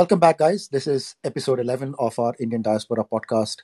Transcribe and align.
Welcome 0.00 0.18
back, 0.18 0.38
guys. 0.38 0.68
This 0.68 0.86
is 0.86 1.16
episode 1.22 1.60
11 1.60 1.94
of 1.98 2.18
our 2.18 2.34
Indian 2.40 2.62
Diaspora 2.62 3.04
podcast. 3.04 3.58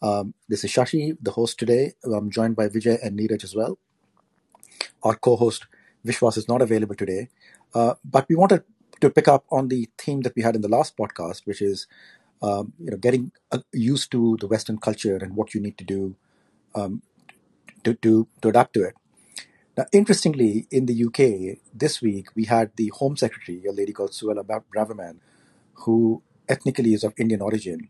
Um, 0.00 0.32
this 0.48 0.64
is 0.64 0.72
Shashi, 0.72 1.18
the 1.20 1.32
host 1.32 1.58
today. 1.58 1.92
I'm 2.02 2.30
joined 2.30 2.56
by 2.56 2.68
Vijay 2.68 2.98
and 3.04 3.18
Neeraj 3.18 3.44
as 3.44 3.54
well. 3.54 3.76
Our 5.02 5.16
co 5.16 5.36
host, 5.36 5.66
Vishwas, 6.02 6.38
is 6.38 6.48
not 6.48 6.62
available 6.62 6.94
today. 6.94 7.28
Uh, 7.74 7.96
but 8.06 8.26
we 8.30 8.36
wanted 8.36 8.64
to 9.02 9.10
pick 9.10 9.28
up 9.28 9.44
on 9.50 9.68
the 9.68 9.86
theme 9.98 10.22
that 10.22 10.34
we 10.34 10.40
had 10.40 10.56
in 10.56 10.62
the 10.62 10.68
last 10.76 10.96
podcast, 10.96 11.42
which 11.44 11.60
is 11.60 11.86
um, 12.40 12.72
you 12.78 12.90
know 12.90 12.96
getting 12.96 13.30
uh, 13.50 13.58
used 13.74 14.10
to 14.12 14.38
the 14.40 14.46
Western 14.46 14.78
culture 14.78 15.16
and 15.16 15.36
what 15.36 15.52
you 15.52 15.60
need 15.60 15.76
to 15.76 15.84
do 15.84 16.16
um, 16.74 17.02
to, 17.84 17.92
to, 17.92 18.26
to 18.40 18.48
adapt 18.48 18.72
to 18.72 18.84
it. 18.84 18.94
Now, 19.76 19.84
interestingly, 19.92 20.66
in 20.70 20.86
the 20.86 21.04
UK 21.04 21.58
this 21.74 22.00
week, 22.00 22.28
we 22.34 22.46
had 22.46 22.70
the 22.76 22.90
Home 22.94 23.18
Secretary, 23.18 23.62
a 23.68 23.72
lady 23.72 23.92
called 23.92 24.12
Suella 24.12 24.42
Braverman, 24.42 25.18
who 25.84 26.22
ethnically 26.48 26.94
is 26.94 27.04
of 27.04 27.14
Indian 27.18 27.40
origin, 27.40 27.88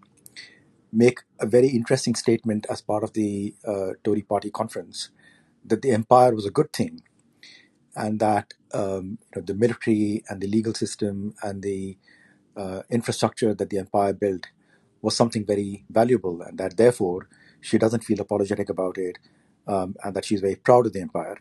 make 0.93 1.21
a 1.41 1.47
very 1.47 1.69
interesting 1.69 2.15
statement 2.15 2.67
as 2.69 2.81
part 2.81 3.03
of 3.03 3.13
the 3.15 3.55
uh, 3.67 3.91
Tory 4.05 4.23
party 4.23 4.51
conference 4.51 5.11
that 5.65 5.83
the 5.83 5.91
empire 5.91 6.35
was 6.35 6.47
a 6.47 6.51
good 6.51 6.73
thing 6.73 7.03
and 7.95 8.21
that 8.21 8.55
um, 8.75 9.19
you 9.35 9.41
know, 9.41 9.43
the 9.43 9.55
military 9.55 10.23
and 10.29 10.41
the 10.41 10.47
legal 10.47 10.75
system 10.75 11.35
and 11.43 11.63
the 11.63 11.97
uh, 12.57 12.83
infrastructure 12.91 13.55
that 13.55 13.71
the 13.71 13.79
empire 13.79 14.13
built 14.13 14.47
was 15.01 15.17
something 15.17 15.45
very 15.45 15.85
valuable 15.91 16.43
and 16.43 16.59
that 16.59 16.77
therefore 16.77 17.29
she 17.61 17.79
doesn't 17.79 18.05
feel 18.05 18.21
apologetic 18.21 18.69
about 18.69 18.99
it 18.99 19.19
um, 19.67 19.95
and 20.05 20.15
that 20.15 20.25
she's 20.25 20.41
very 20.41 20.57
proud 20.57 20.87
of 20.87 20.93
the 20.93 21.01
empire. 21.01 21.39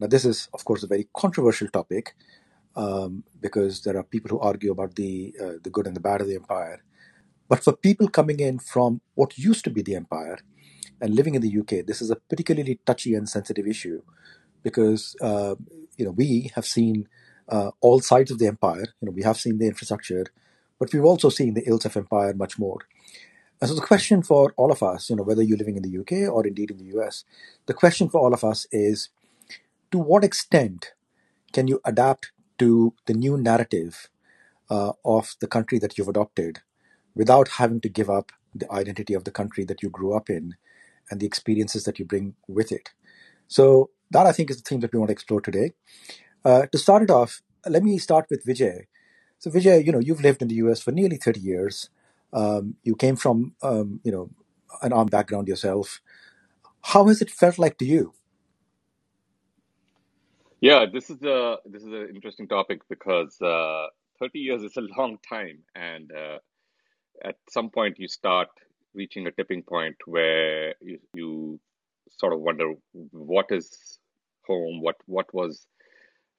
Now, 0.00 0.06
this 0.06 0.24
is, 0.24 0.48
of 0.54 0.64
course, 0.64 0.82
a 0.82 0.86
very 0.86 1.08
controversial 1.14 1.68
topic 1.68 2.14
um, 2.76 3.24
because 3.40 3.82
there 3.82 3.96
are 3.96 4.02
people 4.02 4.30
who 4.30 4.40
argue 4.40 4.72
about 4.72 4.94
the 4.96 5.34
uh, 5.42 5.52
the 5.62 5.70
good 5.70 5.86
and 5.86 5.96
the 5.96 6.00
bad 6.00 6.20
of 6.20 6.28
the 6.28 6.36
empire. 6.36 6.82
But 7.48 7.64
for 7.64 7.72
people 7.72 8.08
coming 8.08 8.40
in 8.40 8.58
from 8.58 9.00
what 9.14 9.38
used 9.38 9.64
to 9.64 9.70
be 9.70 9.82
the 9.82 9.96
empire 9.96 10.38
and 11.00 11.14
living 11.14 11.34
in 11.34 11.42
the 11.42 11.58
UK, 11.58 11.84
this 11.86 12.00
is 12.00 12.10
a 12.10 12.16
particularly 12.16 12.78
touchy 12.86 13.14
and 13.14 13.28
sensitive 13.28 13.66
issue 13.66 14.02
because 14.62 15.16
uh, 15.20 15.54
you 15.96 16.04
know 16.04 16.12
we 16.12 16.50
have 16.54 16.66
seen 16.66 17.08
uh, 17.48 17.70
all 17.80 18.00
sides 18.00 18.30
of 18.30 18.38
the 18.38 18.46
empire. 18.46 18.86
You 19.00 19.06
know 19.06 19.12
we 19.12 19.22
have 19.22 19.38
seen 19.38 19.58
the 19.58 19.66
infrastructure, 19.66 20.26
but 20.78 20.92
we've 20.92 21.04
also 21.04 21.28
seen 21.28 21.54
the 21.54 21.68
ills 21.68 21.84
of 21.84 21.96
empire 21.96 22.34
much 22.34 22.58
more. 22.58 22.78
And 23.60 23.68
so 23.68 23.74
the 23.74 23.82
question 23.82 24.22
for 24.22 24.54
all 24.56 24.72
of 24.72 24.82
us, 24.82 25.10
you 25.10 25.16
know, 25.16 25.22
whether 25.22 25.42
you're 25.42 25.58
living 25.58 25.76
in 25.76 25.82
the 25.82 25.98
UK 25.98 26.32
or 26.32 26.46
indeed 26.46 26.70
in 26.70 26.78
the 26.78 26.98
US, 26.98 27.24
the 27.66 27.74
question 27.74 28.08
for 28.08 28.18
all 28.20 28.32
of 28.32 28.42
us 28.42 28.66
is, 28.72 29.10
to 29.90 29.98
what 29.98 30.24
extent 30.24 30.92
can 31.52 31.68
you 31.68 31.80
adapt 31.84 32.32
to 32.60 32.94
the 33.06 33.14
new 33.14 33.38
narrative 33.38 34.08
uh, 34.70 34.92
of 35.04 35.36
the 35.40 35.48
country 35.48 35.78
that 35.80 35.98
you've 35.98 36.08
adopted 36.08 36.60
without 37.14 37.48
having 37.60 37.80
to 37.82 37.88
give 37.88 38.10
up 38.10 38.32
the 38.54 38.70
identity 38.72 39.14
of 39.14 39.24
the 39.24 39.32
country 39.32 39.64
that 39.64 39.82
you 39.82 39.90
grew 39.90 40.14
up 40.14 40.30
in 40.30 40.54
and 41.10 41.20
the 41.20 41.26
experiences 41.26 41.84
that 41.84 41.98
you 41.98 42.06
bring 42.06 42.34
with 42.48 42.72
it. 42.72 42.90
So, 43.48 43.90
that 44.12 44.26
I 44.26 44.32
think 44.32 44.50
is 44.50 44.62
the 44.62 44.68
theme 44.68 44.80
that 44.80 44.92
we 44.92 44.98
want 44.98 45.08
to 45.10 45.12
explore 45.14 45.40
today. 45.40 45.72
Uh, 46.44 46.66
to 46.72 46.78
start 46.78 47.02
it 47.02 47.10
off, 47.10 47.42
let 47.68 47.82
me 47.82 47.98
start 47.98 48.26
with 48.30 48.44
Vijay. 48.46 48.86
So, 49.38 49.50
Vijay, 49.50 49.84
you 49.84 49.92
know, 49.92 50.00
you've 50.00 50.22
lived 50.22 50.42
in 50.42 50.48
the 50.48 50.56
US 50.56 50.80
for 50.80 50.92
nearly 50.92 51.16
30 51.16 51.40
years. 51.40 51.90
Um, 52.32 52.76
you 52.84 52.96
came 52.96 53.16
from, 53.16 53.54
um, 53.62 54.00
you 54.04 54.12
know, 54.12 54.30
an 54.82 54.92
armed 54.92 55.10
background 55.10 55.48
yourself. 55.48 56.00
How 56.82 57.06
has 57.08 57.22
it 57.22 57.30
felt 57.30 57.58
like 57.58 57.78
to 57.78 57.86
you? 57.86 58.14
Yeah, 60.60 60.86
this 60.92 61.10
is 61.10 61.22
a 61.22 61.58
this 61.66 61.82
is 61.82 61.88
an 61.88 62.08
interesting 62.14 62.48
topic 62.48 62.82
because 62.90 63.40
uh, 63.42 63.86
30 64.20 64.40
years 64.40 64.64
is 64.64 64.76
a 64.76 64.82
long 64.98 65.18
time, 65.28 65.60
and 65.76 66.12
uh, 66.12 66.38
at 67.24 67.36
some 67.50 67.70
point 67.70 67.98
you 67.98 68.08
start 68.08 68.48
reaching 68.94 69.26
a 69.26 69.32
tipping 69.32 69.62
point 69.62 69.96
where 70.06 70.74
you, 70.82 70.98
you 71.14 71.60
sort 72.10 72.32
of 72.34 72.40
wonder 72.40 72.74
what 73.12 73.46
is 73.50 73.98
home, 74.46 74.82
what 74.82 74.96
what 75.06 75.32
was 75.34 75.66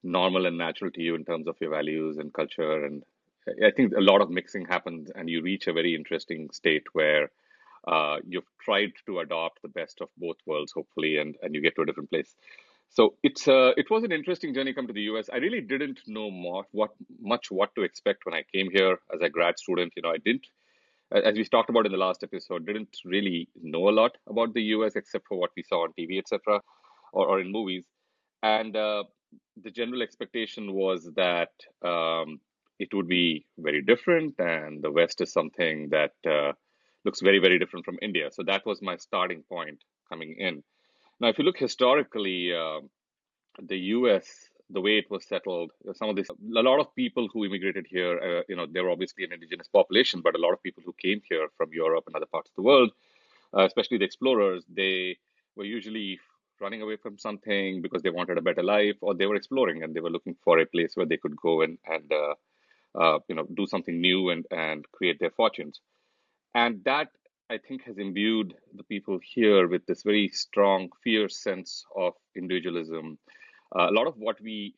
normal 0.03 0.45
and 0.47 0.57
natural 0.57 0.91
to 0.91 1.01
you 1.01 1.15
in 1.15 1.25
terms 1.25 1.47
of 1.47 1.57
your 1.61 1.71
values 1.71 2.17
and 2.17 2.33
culture, 2.33 2.85
and 2.85 3.03
I 3.65 3.71
think 3.71 3.93
a 3.97 4.01
lot 4.01 4.21
of 4.21 4.29
mixing 4.31 4.65
happens, 4.65 5.11
and 5.15 5.29
you 5.29 5.41
reach 5.41 5.67
a 5.67 5.73
very 5.73 5.95
interesting 5.95 6.49
state 6.53 6.83
where 6.93 7.31
uh, 7.87 8.17
you've 8.27 8.49
tried 8.61 8.91
to 9.07 9.19
adopt 9.19 9.61
the 9.63 9.69
best 9.69 10.01
of 10.01 10.09
both 10.17 10.37
worlds, 10.45 10.73
hopefully, 10.73 11.17
and 11.17 11.35
and 11.43 11.55
you 11.55 11.61
get 11.61 11.75
to 11.77 11.83
a 11.83 11.85
different 11.87 12.11
place. 12.11 12.35
So 12.93 13.15
it's 13.23 13.47
uh, 13.47 13.71
it 13.77 13.89
was 13.89 14.03
an 14.03 14.11
interesting 14.11 14.53
journey 14.53 14.73
come 14.73 14.87
to 14.87 14.93
the 14.93 15.07
US. 15.13 15.29
I 15.31 15.37
really 15.37 15.61
didn't 15.61 15.99
know 16.07 16.29
more, 16.29 16.65
what 16.71 16.91
much 17.21 17.49
what 17.49 17.73
to 17.75 17.83
expect 17.83 18.25
when 18.25 18.35
I 18.35 18.43
came 18.53 18.69
here 18.69 18.99
as 19.13 19.21
a 19.21 19.29
grad 19.29 19.57
student. 19.57 19.93
You 19.95 20.01
know, 20.01 20.09
I 20.09 20.17
didn't, 20.17 20.45
as 21.11 21.35
we 21.35 21.45
talked 21.45 21.69
about 21.69 21.85
in 21.85 21.93
the 21.93 21.97
last 21.97 22.21
episode, 22.21 22.65
didn't 22.65 22.97
really 23.05 23.47
know 23.61 23.87
a 23.87 23.95
lot 24.01 24.17
about 24.27 24.53
the 24.53 24.63
US 24.75 24.97
except 24.97 25.25
for 25.29 25.37
what 25.39 25.51
we 25.55 25.63
saw 25.63 25.83
on 25.83 25.93
TV, 25.97 26.19
etc., 26.19 26.59
or, 27.13 27.27
or 27.27 27.39
in 27.39 27.49
movies. 27.49 27.85
And 28.43 28.75
uh, 28.75 29.05
the 29.63 29.71
general 29.71 30.01
expectation 30.01 30.73
was 30.73 31.09
that 31.15 31.53
um, 31.81 32.41
it 32.77 32.93
would 32.93 33.07
be 33.07 33.45
very 33.57 33.81
different, 33.81 34.35
and 34.37 34.83
the 34.83 34.91
West 34.91 35.21
is 35.21 35.31
something 35.31 35.87
that 35.91 36.11
uh, 36.29 36.51
looks 37.05 37.21
very 37.21 37.39
very 37.39 37.57
different 37.57 37.85
from 37.85 37.99
India. 38.01 38.31
So 38.33 38.43
that 38.47 38.65
was 38.65 38.81
my 38.81 38.97
starting 38.97 39.43
point 39.49 39.79
coming 40.09 40.35
in. 40.37 40.61
Now, 41.21 41.27
if 41.27 41.37
you 41.37 41.43
look 41.43 41.59
historically, 41.59 42.51
uh, 42.51 42.79
the 43.61 43.77
U.S. 43.95 44.27
the 44.71 44.81
way 44.81 44.97
it 44.97 45.11
was 45.11 45.23
settled, 45.23 45.71
some 45.93 46.09
of 46.09 46.15
this, 46.15 46.27
a 46.29 46.35
lot 46.63 46.79
of 46.79 46.95
people 46.95 47.29
who 47.31 47.45
immigrated 47.45 47.85
here, 47.87 48.17
uh, 48.19 48.41
you 48.49 48.55
know, 48.55 48.65
they 48.65 48.81
were 48.81 48.89
obviously 48.89 49.23
an 49.23 49.31
indigenous 49.31 49.67
population, 49.67 50.21
but 50.21 50.35
a 50.35 50.39
lot 50.39 50.51
of 50.51 50.63
people 50.63 50.81
who 50.83 50.93
came 50.93 51.21
here 51.29 51.47
from 51.55 51.69
Europe 51.71 52.05
and 52.07 52.15
other 52.15 52.25
parts 52.25 52.49
of 52.49 52.55
the 52.55 52.63
world, 52.63 52.91
uh, 53.55 53.63
especially 53.65 53.99
the 53.99 54.05
explorers, 54.05 54.65
they 54.67 55.15
were 55.55 55.63
usually 55.63 56.19
running 56.59 56.81
away 56.81 56.95
from 56.95 57.19
something 57.19 57.83
because 57.83 58.01
they 58.01 58.09
wanted 58.09 58.39
a 58.39 58.41
better 58.41 58.63
life, 58.63 58.95
or 59.01 59.13
they 59.13 59.27
were 59.27 59.35
exploring 59.35 59.83
and 59.83 59.93
they 59.93 59.99
were 59.99 60.09
looking 60.09 60.35
for 60.43 60.57
a 60.57 60.65
place 60.65 60.93
where 60.95 61.05
they 61.05 61.17
could 61.17 61.35
go 61.35 61.61
and 61.61 61.77
and 61.85 62.11
uh, 62.11 62.33
uh, 62.99 63.19
you 63.27 63.35
know 63.35 63.45
do 63.53 63.67
something 63.67 64.01
new 64.01 64.31
and 64.31 64.47
and 64.49 64.85
create 64.91 65.19
their 65.19 65.31
fortunes. 65.31 65.81
And 66.55 66.83
that 66.85 67.09
I 67.51 67.57
think 67.57 67.83
has 67.83 67.97
imbued 67.97 68.55
the 68.75 68.83
people 68.83 69.19
here 69.21 69.67
with 69.67 69.85
this 69.85 70.03
very 70.03 70.29
strong, 70.29 70.87
fierce 71.03 71.43
sense 71.43 71.83
of 71.97 72.13
individualism. 72.33 73.17
Uh, 73.75 73.89
a 73.89 73.91
lot 73.91 74.07
of 74.07 74.15
what 74.15 74.39
we 74.39 74.73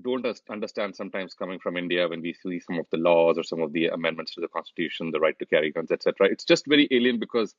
don't 0.00 0.26
understand 0.50 0.96
sometimes 0.96 1.34
coming 1.34 1.58
from 1.58 1.76
India 1.76 2.08
when 2.08 2.22
we 2.22 2.32
see 2.32 2.60
some 2.60 2.78
of 2.78 2.86
the 2.90 2.96
laws 2.96 3.36
or 3.36 3.42
some 3.42 3.60
of 3.60 3.74
the 3.74 3.88
amendments 3.88 4.34
to 4.34 4.40
the 4.40 4.48
constitution, 4.48 5.10
the 5.10 5.20
right 5.20 5.38
to 5.38 5.44
carry 5.44 5.70
guns, 5.70 5.90
etc. 5.90 6.28
It's 6.30 6.46
just 6.46 6.64
very 6.66 6.88
alien 6.90 7.18
because 7.18 7.54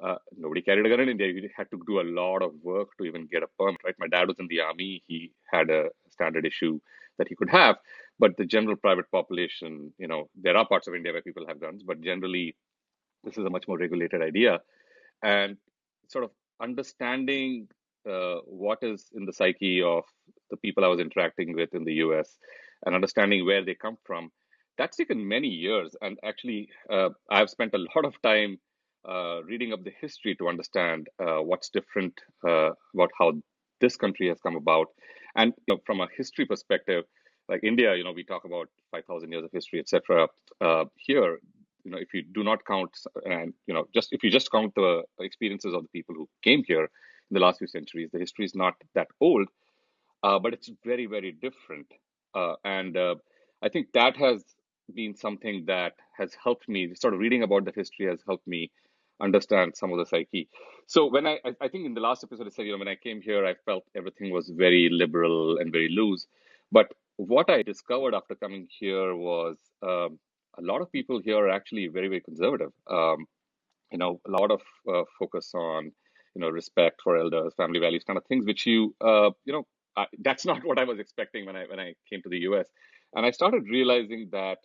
uh, 0.00 0.18
nobody 0.38 0.62
carried 0.62 0.86
a 0.86 0.88
gun 0.88 1.00
in 1.00 1.08
India. 1.08 1.26
You 1.26 1.50
had 1.56 1.68
to 1.72 1.82
do 1.84 2.00
a 2.00 2.06
lot 2.20 2.42
of 2.42 2.52
work 2.62 2.96
to 2.98 3.06
even 3.06 3.26
get 3.26 3.42
a 3.42 3.48
permit. 3.58 3.80
Right? 3.84 3.96
My 3.98 4.06
dad 4.06 4.28
was 4.28 4.38
in 4.38 4.46
the 4.46 4.60
army. 4.60 5.02
He 5.08 5.32
had 5.50 5.68
a 5.68 5.88
standard 6.10 6.46
issue 6.46 6.78
that 7.18 7.26
he 7.26 7.34
could 7.34 7.50
have, 7.50 7.74
but 8.20 8.36
the 8.36 8.44
general 8.44 8.76
private 8.76 9.10
population, 9.10 9.92
you 9.98 10.06
know, 10.06 10.28
there 10.40 10.56
are 10.56 10.68
parts 10.68 10.86
of 10.86 10.94
India 10.94 11.12
where 11.12 11.22
people 11.22 11.46
have 11.48 11.60
guns, 11.60 11.82
but 11.82 12.00
generally 12.02 12.54
this 13.26 13.36
is 13.36 13.44
a 13.44 13.50
much 13.50 13.68
more 13.68 13.76
regulated 13.76 14.22
idea. 14.22 14.60
And 15.22 15.56
sort 16.08 16.24
of 16.24 16.30
understanding 16.62 17.68
uh, 18.08 18.36
what 18.46 18.78
is 18.82 19.10
in 19.14 19.26
the 19.26 19.32
psyche 19.32 19.82
of 19.82 20.04
the 20.50 20.56
people 20.56 20.84
i 20.84 20.88
was 20.88 21.00
interacting 21.00 21.54
with 21.54 21.74
in 21.74 21.84
the 21.84 21.94
us 21.94 22.38
and 22.84 22.94
understanding 22.94 23.44
where 23.44 23.64
they 23.64 23.74
come 23.74 23.98
from 24.04 24.30
that's 24.78 24.96
taken 24.98 25.26
many 25.26 25.48
years. 25.48 25.96
And 26.00 26.18
actually 26.24 26.68
uh, 26.90 27.10
i've 27.30 27.50
spent 27.50 27.74
a 27.74 27.84
lot 27.94 28.04
of 28.04 28.20
time 28.22 28.58
uh, 29.08 29.42
reading 29.44 29.72
up 29.72 29.82
the 29.84 29.92
history 30.00 30.34
to 30.36 30.48
understand 30.48 31.08
uh, 31.20 31.40
what's 31.48 31.68
different 31.70 32.14
uh, 32.46 32.70
about 32.94 33.10
how 33.18 33.32
this 33.80 33.96
country 33.96 34.28
has 34.28 34.38
come 34.40 34.56
about. 34.56 34.88
And 35.36 35.52
you 35.66 35.74
know, 35.74 35.80
from 35.84 36.00
a 36.00 36.08
history 36.16 36.46
perspective 36.46 37.04
like 37.48 37.62
india 37.62 37.94
you 37.94 38.04
know 38.04 38.12
we 38.12 38.24
talk 38.24 38.44
about 38.44 38.68
5000 38.90 39.30
years 39.30 39.44
of 39.44 39.50
history 39.52 39.78
etc 39.80 40.26
uh, 40.60 40.84
here 40.96 41.38
you 41.86 41.92
know 41.92 41.98
if 42.06 42.12
you 42.14 42.22
do 42.38 42.44
not 42.44 42.64
count 42.66 42.90
and 43.24 43.54
you 43.66 43.74
know 43.74 43.86
just 43.94 44.12
if 44.12 44.24
you 44.24 44.30
just 44.30 44.50
count 44.50 44.74
the 44.74 45.02
experiences 45.20 45.74
of 45.74 45.82
the 45.84 45.88
people 45.90 46.14
who 46.16 46.28
came 46.42 46.64
here 46.66 46.84
in 47.30 47.34
the 47.36 47.40
last 47.40 47.58
few 47.58 47.68
centuries 47.68 48.10
the 48.12 48.18
history 48.18 48.44
is 48.44 48.56
not 48.56 48.74
that 48.94 49.08
old 49.20 49.48
uh, 50.24 50.38
but 50.38 50.52
it's 50.52 50.70
very 50.84 51.06
very 51.06 51.32
different. 51.32 51.86
Uh, 52.34 52.54
and 52.64 52.96
uh, 52.96 53.14
i 53.62 53.68
think 53.68 53.86
that 53.94 54.16
has 54.16 54.44
been 54.94 55.14
something 55.16 55.64
that 55.66 55.94
has 56.18 56.32
helped 56.44 56.68
me 56.68 56.94
sort 56.94 57.14
of 57.14 57.20
reading 57.20 57.42
about 57.44 57.64
the 57.64 57.72
history 57.74 58.06
has 58.06 58.20
helped 58.26 58.46
me 58.46 58.70
understand 59.20 59.74
some 59.76 59.92
of 59.92 59.98
the 59.98 60.06
psyche. 60.06 60.48
So 60.86 61.06
when 61.14 61.26
i 61.26 61.38
i 61.62 61.68
think 61.68 61.86
in 61.86 61.94
the 61.94 62.06
last 62.08 62.24
episode 62.24 62.48
i 62.48 62.50
said 62.50 62.66
you 62.66 62.72
know 62.72 62.78
when 62.84 62.94
i 62.96 62.96
came 63.06 63.22
here 63.22 63.46
i 63.46 63.54
felt 63.68 63.84
everything 64.00 64.32
was 64.32 64.50
very 64.50 64.88
liberal 64.90 65.58
and 65.58 65.72
very 65.72 65.90
loose. 66.00 66.26
But 66.72 66.92
what 67.16 67.48
i 67.50 67.62
discovered 67.62 68.14
after 68.14 68.34
coming 68.34 68.68
here 68.80 69.14
was 69.16 69.56
um, 69.82 70.18
a 70.58 70.62
lot 70.62 70.82
of 70.82 70.92
people 70.92 71.20
here 71.22 71.38
are 71.38 71.50
actually 71.50 71.88
very, 71.88 72.08
very 72.08 72.20
conservative. 72.22 72.72
Um, 72.90 73.26
you 73.92 73.98
know, 73.98 74.20
a 74.26 74.30
lot 74.30 74.50
of 74.50 74.62
uh, 74.92 75.04
focus 75.18 75.52
on, 75.54 75.92
you 76.34 76.40
know, 76.42 76.50
respect 76.50 77.00
for 77.02 77.16
elders, 77.18 77.54
family 77.56 77.80
values, 77.80 78.04
kind 78.06 78.18
of 78.18 78.24
things, 78.26 78.46
which 78.46 78.66
you, 78.66 78.94
uh, 79.00 79.30
you 79.44 79.52
know, 79.54 79.66
I, 79.96 80.06
that's 80.20 80.46
not 80.50 80.64
what 80.64 80.78
I 80.78 80.84
was 80.84 80.98
expecting 81.00 81.46
when 81.46 81.56
I 81.56 81.66
when 81.66 81.80
I 81.80 81.94
came 82.10 82.22
to 82.22 82.30
the 82.30 82.40
U.S. 82.50 82.68
And 83.14 83.26
I 83.26 83.32
started 83.32 83.64
realizing 83.70 84.28
that 84.32 84.58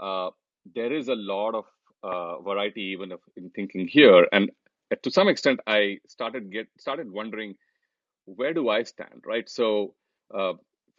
uh, 0.00 0.30
there 0.74 0.92
is 0.92 1.08
a 1.08 1.14
lot 1.16 1.54
of 1.54 1.64
uh, 2.04 2.40
variety 2.42 2.82
even 2.92 3.12
of, 3.12 3.20
in 3.36 3.50
thinking 3.50 3.88
here, 3.88 4.26
and 4.32 4.50
to 5.02 5.10
some 5.10 5.28
extent, 5.28 5.60
I 5.66 5.98
started 6.08 6.52
get 6.52 6.68
started 6.78 7.10
wondering 7.10 7.56
where 8.26 8.54
do 8.54 8.68
I 8.70 8.84
stand, 8.84 9.24
right? 9.26 9.48
So. 9.48 9.94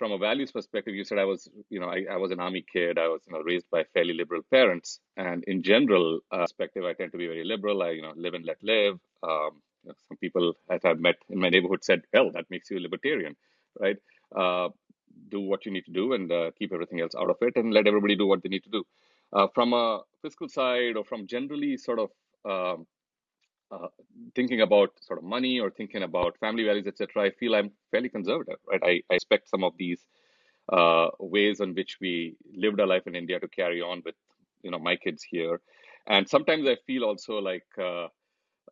From 0.02 0.14
a 0.14 0.18
values 0.18 0.52
perspective, 0.52 0.96
you 0.96 1.04
said 1.04 1.20
I 1.20 1.26
was, 1.26 1.48
you 1.70 1.80
know, 1.80 1.86
I, 1.86 2.06
I 2.12 2.18
was 2.18 2.32
an 2.32 2.40
army 2.40 2.66
kid. 2.74 2.98
I 2.98 3.08
was, 3.08 3.22
you 3.28 3.34
know, 3.34 3.42
raised 3.42 3.68
by 3.70 3.84
fairly 3.94 4.16
liberal 4.16 4.42
parents, 4.50 5.00
and 5.16 5.44
in 5.44 5.62
general 5.62 6.22
uh, 6.32 6.40
perspective, 6.40 6.86
I 6.86 6.94
tend 6.94 7.12
to 7.12 7.20
be 7.20 7.28
very 7.28 7.44
liberal. 7.44 7.84
I, 7.84 7.92
you 7.92 8.02
know, 8.02 8.14
live 8.16 8.34
and 8.34 8.44
let 8.44 8.58
live. 8.64 8.96
Um, 9.22 9.62
you 9.84 9.90
know, 9.90 9.94
some 10.08 10.18
people 10.18 10.54
that 10.70 10.84
I've 10.86 11.00
met 11.00 11.18
in 11.30 11.38
my 11.40 11.50
neighborhood 11.50 11.84
said, 11.84 12.02
"Hell, 12.16 12.32
that 12.32 12.50
makes 12.50 12.72
you 12.72 12.80
a 12.80 12.86
libertarian," 12.88 13.36
right? 13.80 13.98
Uh, 14.36 14.70
do 15.30 15.40
what 15.40 15.68
you 15.68 15.72
need 15.72 15.86
to 15.86 15.92
do 15.92 16.14
and 16.14 16.32
uh, 16.32 16.50
keep 16.58 16.74
everything 16.74 17.00
else 17.00 17.14
out 17.14 17.30
of 17.30 17.38
it, 17.42 17.56
and 17.56 17.72
let 17.72 17.86
everybody 17.86 18.16
do 18.16 18.26
what 18.26 18.42
they 18.42 18.50
need 18.50 18.64
to 18.64 18.72
do. 18.72 18.84
Uh, 19.32 19.46
from 19.54 19.74
a 19.74 20.02
fiscal 20.24 20.50
side, 20.50 20.98
or 20.98 21.04
from 21.04 21.28
generally 21.28 21.78
sort 21.78 22.00
of 22.00 22.10
um, 22.54 22.88
uh, 23.72 23.88
thinking 24.36 24.62
about 24.62 24.90
sort 25.02 25.20
of 25.20 25.26
money 25.26 25.60
or 25.60 25.70
thinking 25.72 26.04
about 26.04 26.38
family 26.40 26.64
values, 26.64 26.88
etc., 26.88 27.24
I 27.24 27.32
feel 27.32 27.56
I'm 27.56 27.72
fairly 27.92 28.10
conservative, 28.10 28.58
right? 28.70 28.82
I, 28.84 29.02
I 29.12 29.16
expect 29.16 29.50
some 29.50 29.64
of 29.64 29.74
these 29.78 30.02
uh, 30.72 31.08
ways 31.20 31.60
in 31.62 31.74
which 31.74 31.98
we 32.02 32.36
lived 32.56 32.80
our 32.80 32.88
life 32.88 33.04
in 33.08 33.16
India 33.16 33.40
to 33.40 33.48
carry 33.48 33.82
on 33.82 34.02
with, 34.06 34.16
you 34.64 34.72
know, 34.72 34.80
my 34.80 34.96
kids 34.96 35.24
here. 35.24 35.62
And 36.08 36.28
sometimes 36.28 36.68
I 36.68 36.78
feel 36.88 37.04
also 37.04 37.40
like 37.40 37.66
uh, 37.80 38.08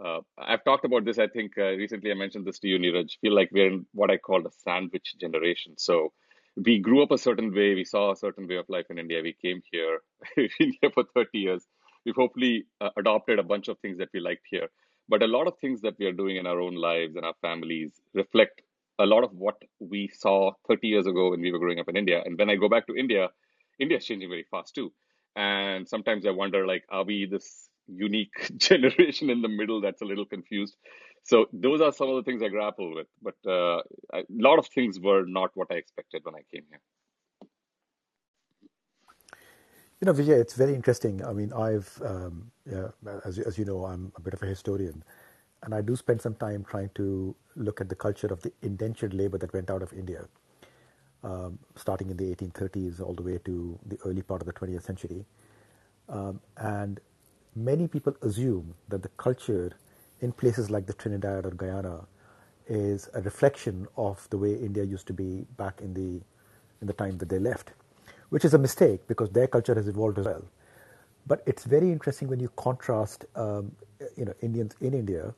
uh, 0.04 0.22
I've 0.38 0.63
talked 0.63 0.86
about 0.86 1.06
this. 1.06 1.19
I 1.19 1.28
think 1.28 1.57
uh, 1.57 1.72
recently 1.84 2.12
I 2.12 2.16
mentioned 2.16 2.46
this 2.46 2.60
to 2.60 2.68
you, 2.68 2.80
Neeraj. 2.80 3.19
Feel 3.22 3.36
like 3.36 3.50
we're 3.51 3.68
in 3.68 3.86
what 3.94 4.12
I 4.12 4.18
call 4.18 4.42
the 4.42 4.51
sandwich 4.51 5.16
generation. 5.19 5.74
So 5.78 6.13
we 6.56 6.80
grew 6.80 7.04
up 7.04 7.12
a 7.12 7.18
certain 7.18 7.54
way. 7.54 7.75
We 7.75 7.86
saw 7.86 8.12
a 8.12 8.16
certain 8.16 8.48
way 8.48 8.56
of 8.57 8.66
life 8.69 8.86
in 8.90 8.98
India. 9.00 9.22
We 9.22 9.34
came 9.34 9.62
here, 9.72 10.00
been 10.36 10.74
here 10.81 10.92
for 10.94 11.04
30 11.16 11.38
years. 11.38 11.66
We've 12.06 12.16
hopefully 12.16 12.66
adopted 12.98 13.40
a 13.40 13.44
bunch 13.44 13.68
of 13.68 13.78
things 13.80 13.98
that 14.00 14.10
we 14.13 14.19
liked 14.22 14.46
here 14.50 14.69
but 15.10 15.24
a 15.24 15.28
lot 15.28 15.48
of 15.48 15.58
things 15.60 15.82
that 15.82 15.96
we 16.00 16.06
are 16.06 16.14
doing 16.14 16.38
in 16.38 16.48
our 16.48 16.60
own 16.62 16.76
lives 16.76 17.16
and 17.16 17.26
our 17.26 17.36
families 17.42 17.92
reflect 18.14 18.62
a 19.00 19.06
lot 19.06 19.24
of 19.24 19.32
what 19.34 19.56
we 19.80 20.10
saw 20.14 20.52
30 20.68 20.88
years 20.88 21.08
ago 21.08 21.32
when 21.32 21.42
we 21.42 21.52
were 21.52 21.60
growing 21.60 21.80
up 21.80 21.90
in 21.90 21.98
India. 21.98 22.22
And 22.26 22.38
when 22.38 22.50
I 22.50 22.56
go 22.56 22.70
back 22.70 22.88
to 22.88 22.96
India, 22.96 23.30
India 23.80 23.98
is 23.98 24.06
changing 24.06 24.30
very 24.30 24.46
fast 24.52 24.76
too. 24.76 24.92
And 25.36 25.88
sometimes 25.88 26.26
I 26.26 26.32
wonder, 26.32 26.68
like, 26.68 26.84
are 26.90 27.04
we 27.04 27.26
this 27.26 27.70
unique 27.88 28.52
generation 28.58 29.30
in 29.30 29.42
the 29.42 29.48
middle 29.48 29.82
that's 29.82 30.02
a 30.02 30.06
little 30.06 30.26
confused? 30.26 30.76
So 31.24 31.48
those 31.54 31.82
are 31.82 31.94
some 31.94 32.10
of 32.10 32.16
the 32.18 32.24
things 32.24 32.44
I 32.44 32.50
grapple 32.50 32.94
with. 32.94 33.08
But 33.22 33.36
uh, 33.50 33.82
a 34.14 34.24
lot 34.30 34.60
of 34.60 34.68
things 34.68 35.00
were 35.00 35.26
not 35.26 35.52
what 35.56 35.68
I 35.72 35.76
expected 35.76 36.24
when 36.26 36.36
I 36.36 36.44
came 36.54 36.66
here. 36.70 36.82
You 40.01 40.06
know, 40.06 40.13
Vijay, 40.13 40.40
it's 40.40 40.54
very 40.54 40.75
interesting. 40.75 41.25
I 41.25 41.34
mean, 41.34 41.51
I've, 41.51 42.01
um, 42.06 42.51
yeah, 42.66 42.88
as, 43.25 43.38
as 43.40 43.57
you 43.57 43.66
know, 43.66 43.86
I'm 43.86 44.13
a 44.16 44.22
bit 44.22 44.34
of 44.34 44.42
a 44.44 44.46
historian, 44.46 45.04
and 45.63 45.75
I 45.75 45.81
do 45.81 45.96
spend 45.98 46.22
some 46.22 46.36
time 46.36 46.63
trying 46.69 46.90
to 46.96 47.36
look 47.57 47.81
at 47.81 47.90
the 47.90 47.96
culture 47.96 48.28
of 48.28 48.42
the 48.42 48.54
indentured 48.62 49.13
labor 49.13 49.38
that 49.40 49.54
went 49.54 49.69
out 49.69 49.81
of 49.84 49.92
India, 49.92 50.25
um, 51.24 51.60
starting 51.75 52.10
in 52.10 52.16
the 52.18 52.31
1830s 52.34 53.01
all 53.01 53.13
the 53.13 53.24
way 53.24 53.40
to 53.44 53.78
the 53.88 54.00
early 54.06 54.22
part 54.22 54.42
of 54.42 54.48
the 54.48 54.54
20th 54.54 54.84
century. 54.84 55.25
Um, 56.07 56.40
and 56.57 57.01
many 57.56 57.88
people 57.88 58.16
assume 58.22 58.75
that 58.88 59.04
the 59.04 59.10
culture 59.18 59.74
in 60.22 60.31
places 60.31 60.69
like 60.69 60.86
the 60.86 60.94
Trinidad 60.94 61.46
or 61.46 61.51
Guyana 61.51 62.06
is 62.68 63.10
a 63.13 63.22
reflection 63.22 63.88
of 63.98 64.28
the 64.30 64.38
way 64.38 64.54
India 64.54 64.84
used 64.84 65.07
to 65.07 65.13
be 65.13 65.46
back 65.57 65.81
in 65.81 65.94
the 65.94 66.22
in 66.81 66.88
the 66.88 66.94
time 66.94 67.18
that 67.18 67.30
they 67.30 67.40
left 67.40 67.72
which 68.30 68.46
is 68.46 68.54
a 68.54 68.58
mistake 68.58 69.08
because 69.08 69.30
their 69.30 69.48
culture 69.48 69.76
has 69.76 69.88
evolved 69.88 70.20
as 70.20 70.26
well. 70.26 70.44
But 71.28 71.44
it's 71.46 71.64
very 71.64 71.92
interesting 71.92 72.28
when 72.28 72.40
you 72.40 72.50
contrast, 72.56 73.26
um, 73.36 73.72
you 74.18 74.26
know, 74.26 74.34
Indians 74.42 74.76
in 74.81 74.94
India 74.94 75.34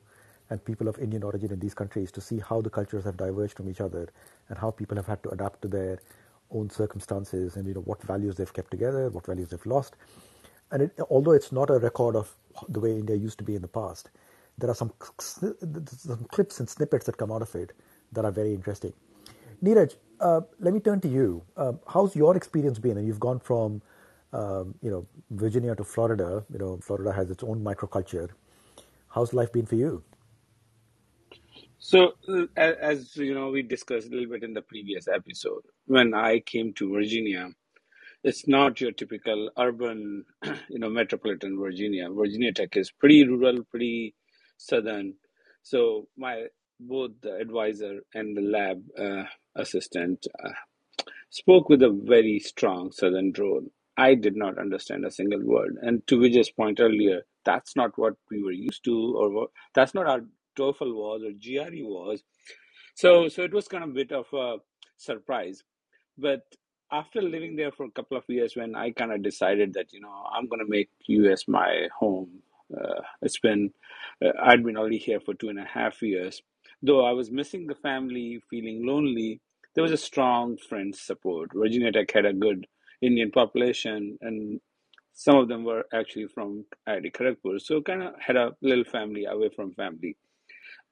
and 0.49 0.63
people 0.63 0.87
of 0.87 0.97
Indian 0.99 1.23
origin 1.23 1.51
in 1.51 1.59
these 1.59 1.73
countries 1.73 2.11
to 2.11 2.21
see 2.21 2.39
how 2.39 2.61
the 2.61 2.69
cultures 2.69 3.03
have 3.05 3.17
diverged 3.17 3.57
from 3.57 3.69
each 3.69 3.81
other 3.81 4.09
and 4.49 4.57
how 4.57 4.71
people 4.71 4.95
have 4.97 5.07
had 5.07 5.21
to 5.23 5.29
adapt 5.29 5.61
to 5.63 5.67
their 5.67 5.99
own 6.51 6.69
circumstances 6.69 7.55
and 7.55 7.67
you 7.67 7.73
know 7.73 7.81
what 7.81 8.01
values 8.03 8.35
they've 8.35 8.53
kept 8.53 8.71
together, 8.71 9.09
what 9.09 9.25
values 9.25 9.49
they've 9.49 9.65
lost. 9.65 9.95
And 10.71 10.83
it, 10.83 10.99
although 11.09 11.31
it's 11.31 11.51
not 11.51 11.69
a 11.69 11.79
record 11.79 12.15
of 12.15 12.33
the 12.69 12.79
way 12.79 12.91
India 12.91 13.15
used 13.15 13.37
to 13.39 13.43
be 13.43 13.55
in 13.55 13.61
the 13.61 13.67
past, 13.67 14.09
there 14.57 14.69
are 14.69 14.75
some, 14.75 14.93
some 15.29 16.25
clips 16.31 16.59
and 16.59 16.69
snippets 16.69 17.05
that 17.05 17.17
come 17.17 17.31
out 17.31 17.41
of 17.41 17.53
it 17.55 17.73
that 18.11 18.25
are 18.25 18.31
very 18.31 18.53
interesting. 18.53 18.93
Neeraj, 19.63 19.95
uh, 20.21 20.41
let 20.59 20.73
me 20.73 20.79
turn 20.79 21.01
to 21.01 21.07
you. 21.07 21.43
Um, 21.57 21.79
how's 21.87 22.15
your 22.15 22.37
experience 22.37 22.79
been? 22.79 22.97
And 22.97 23.07
you've 23.07 23.19
gone 23.19 23.39
from, 23.39 23.81
um, 24.33 24.75
you 24.81 24.91
know, 24.91 25.07
Virginia 25.31 25.75
to 25.75 25.83
Florida. 25.83 26.45
You 26.51 26.59
know, 26.59 26.79
Florida 26.81 27.11
has 27.11 27.29
its 27.31 27.43
own 27.43 27.63
microculture. 27.63 28.29
How's 29.09 29.33
life 29.33 29.51
been 29.51 29.65
for 29.65 29.75
you? 29.75 30.03
So, 31.79 32.13
uh, 32.29 32.45
as 32.57 33.15
you 33.17 33.33
know, 33.33 33.49
we 33.49 33.63
discussed 33.63 34.07
a 34.07 34.11
little 34.11 34.29
bit 34.29 34.43
in 34.43 34.53
the 34.53 34.61
previous 34.61 35.07
episode. 35.07 35.63
When 35.85 36.13
I 36.13 36.39
came 36.39 36.73
to 36.75 36.93
Virginia, 36.93 37.49
it's 38.23 38.47
not 38.47 38.79
your 38.79 38.91
typical 38.91 39.49
urban, 39.57 40.25
you 40.69 40.79
know, 40.79 40.89
metropolitan 40.89 41.59
Virginia. 41.59 42.09
Virginia 42.09 42.53
Tech 42.53 42.77
is 42.77 42.91
pretty 42.91 43.27
rural, 43.27 43.63
pretty 43.71 44.15
southern. 44.57 45.15
So 45.63 46.07
my 46.17 46.45
both 46.79 47.11
the 47.21 47.35
advisor 47.35 48.01
and 48.13 48.35
the 48.37 48.41
lab 48.41 48.83
uh, 48.97 49.23
assistant 49.55 50.27
uh, 50.43 50.51
spoke 51.29 51.69
with 51.69 51.81
a 51.81 51.89
very 51.89 52.39
strong 52.39 52.91
southern 52.91 53.31
drawl. 53.31 53.61
I 53.97 54.15
did 54.15 54.35
not 54.35 54.57
understand 54.57 55.05
a 55.05 55.11
single 55.11 55.43
word. 55.43 55.77
And 55.81 56.05
to 56.07 56.17
Vijay's 56.17 56.49
point 56.49 56.79
earlier, 56.79 57.21
that's 57.45 57.75
not 57.75 57.97
what 57.97 58.15
we 58.29 58.41
were 58.43 58.51
used 58.51 58.83
to, 58.85 59.15
or 59.17 59.29
what, 59.29 59.49
that's 59.73 59.93
not 59.93 60.07
our 60.07 60.21
TOEFL 60.57 60.93
was 60.95 61.23
or 61.23 61.31
GRE 61.31 61.83
was. 61.83 62.23
So, 62.95 63.27
so 63.29 63.43
it 63.43 63.53
was 63.53 63.67
kind 63.67 63.83
of 63.83 63.91
a 63.91 63.93
bit 63.93 64.11
of 64.11 64.25
a 64.33 64.57
surprise. 64.97 65.63
But 66.17 66.41
after 66.91 67.21
living 67.21 67.55
there 67.55 67.71
for 67.71 67.85
a 67.85 67.91
couple 67.91 68.17
of 68.17 68.23
years, 68.27 68.55
when 68.55 68.75
I 68.75 68.91
kind 68.91 69.11
of 69.11 69.23
decided 69.23 69.73
that 69.73 69.93
you 69.93 70.01
know 70.01 70.11
I'm 70.33 70.47
going 70.47 70.59
to 70.59 70.69
make 70.69 70.89
US 71.07 71.47
my 71.47 71.87
home, 71.97 72.41
uh, 72.75 73.01
it's 73.21 73.39
been 73.39 73.71
uh, 74.23 74.31
I'd 74.43 74.63
been 74.63 74.77
already 74.77 74.97
here 74.97 75.19
for 75.19 75.33
two 75.33 75.49
and 75.49 75.59
a 75.59 75.65
half 75.65 76.01
years. 76.01 76.41
Though 76.81 77.05
I 77.05 77.11
was 77.11 77.31
missing 77.31 77.67
the 77.67 77.75
family, 77.75 78.41
feeling 78.49 78.85
lonely, 78.85 79.41
there 79.75 79.83
was 79.83 79.91
a 79.91 79.97
strong 79.97 80.57
friend 80.57 80.95
support. 80.95 81.51
Virginia 81.53 81.91
Tech 81.91 82.11
had 82.11 82.25
a 82.25 82.33
good 82.33 82.67
Indian 83.01 83.31
population, 83.31 84.17
and 84.21 84.59
some 85.13 85.37
of 85.37 85.47
them 85.47 85.63
were 85.63 85.85
actually 85.93 86.27
from 86.27 86.65
IIT 86.87 87.13
Kharagpur, 87.13 87.61
so 87.61 87.81
kind 87.81 88.03
of 88.03 88.13
had 88.19 88.37
a 88.37 88.51
little 88.61 88.85
family 88.85 89.25
away 89.25 89.49
from 89.55 89.73
family. 89.73 90.17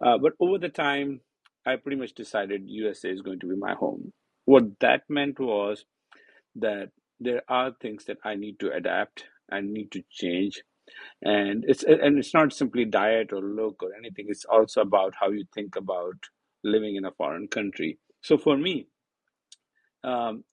Uh, 0.05 0.17
but 0.17 0.33
over 0.39 0.57
the 0.57 0.69
time, 0.69 1.21
I 1.65 1.75
pretty 1.77 1.97
much 1.97 2.13
decided 2.13 2.63
USA 2.67 3.09
is 3.09 3.21
going 3.21 3.39
to 3.41 3.47
be 3.47 3.55
my 3.55 3.73
home. 3.73 4.13
What 4.45 4.79
that 4.81 5.03
meant 5.09 5.39
was 5.39 5.85
that 6.55 6.91
there 7.19 7.43
are 7.49 7.71
things 7.81 8.05
that 8.05 8.17
I 8.23 8.35
need 8.35 8.59
to 8.61 8.71
adapt, 8.73 9.25
I 9.51 9.61
need 9.61 9.91
to 9.91 10.03
change, 10.11 10.61
and 11.23 11.65
it's 11.67 11.83
and 11.83 12.19
it's 12.19 12.33
not 12.33 12.53
simply 12.53 12.85
diet 12.85 13.33
or 13.33 13.41
look 13.41 13.83
or 13.83 13.93
anything. 13.97 14.27
It's 14.29 14.45
also 14.45 14.81
about 14.81 15.15
how 15.19 15.29
you 15.31 15.45
think 15.55 15.75
about 15.77 16.15
living 16.63 16.95
in 16.97 17.05
a 17.05 17.11
foreign 17.11 17.47
country. 17.49 17.99
So 18.21 18.37
for 18.37 18.57
me 18.57 18.87
um, 20.05 20.45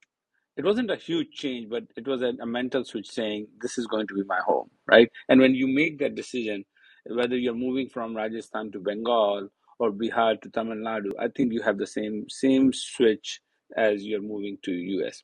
it 0.57 0.65
wasn't 0.65 0.93
a 0.93 0.97
huge 0.97 1.33
change 1.33 1.71
but 1.71 1.85
it 1.97 2.09
was 2.09 2.23
a, 2.23 2.33
a 2.43 2.47
mental 2.47 2.85
switch 2.85 3.09
saying 3.11 3.49
this 3.63 3.79
is 3.79 3.89
going 3.89 4.09
to 4.09 4.15
be 4.15 4.25
my 4.27 4.41
home 4.47 4.71
right? 4.89 5.11
And 5.31 5.41
when 5.41 5.55
you 5.55 5.69
make 5.69 6.01
that 6.01 6.17
decision 6.17 6.65
whether 7.07 7.37
you're 7.39 7.55
moving 7.55 7.89
from 7.91 8.17
rajasthan 8.17 8.73
to 8.73 8.81
bengal 8.81 9.49
or 9.81 9.93
bihar 9.93 10.41
to 10.43 10.51
tamil 10.51 10.79
nadu 10.89 11.13
i 11.21 11.29
think 11.37 11.53
you 11.53 11.63
have 11.69 11.79
the 11.79 11.87
same 11.99 12.17
same 12.29 12.73
switch 12.73 13.41
as 13.77 14.05
you're 14.07 14.23
moving 14.35 14.57
to 14.67 14.73
us 15.09 15.23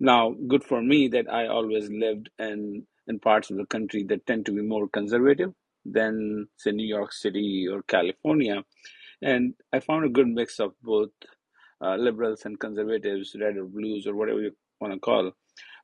now 0.00 0.22
good 0.52 0.64
for 0.70 0.82
me 0.92 1.00
that 1.16 1.28
i 1.40 1.46
always 1.58 1.88
lived 2.04 2.30
in 2.48 2.86
in 3.08 3.18
parts 3.18 3.50
of 3.50 3.56
the 3.56 3.66
country 3.66 4.04
that 4.04 4.26
tend 4.26 4.46
to 4.46 4.52
be 4.52 4.62
more 4.62 4.88
conservative 4.88 5.52
than, 5.84 6.46
say, 6.56 6.70
New 6.70 6.86
York 6.86 7.12
City 7.12 7.66
or 7.70 7.82
California. 7.82 8.62
And 9.22 9.54
I 9.72 9.80
found 9.80 10.04
a 10.04 10.10
good 10.10 10.28
mix 10.28 10.60
of 10.60 10.72
both 10.82 11.10
uh, 11.80 11.96
liberals 11.96 12.42
and 12.44 12.60
conservatives, 12.60 13.34
red 13.40 13.56
or 13.56 13.64
blues, 13.64 14.06
or 14.06 14.14
whatever 14.14 14.40
you 14.40 14.52
want 14.80 14.92
to 14.94 15.00
call. 15.00 15.32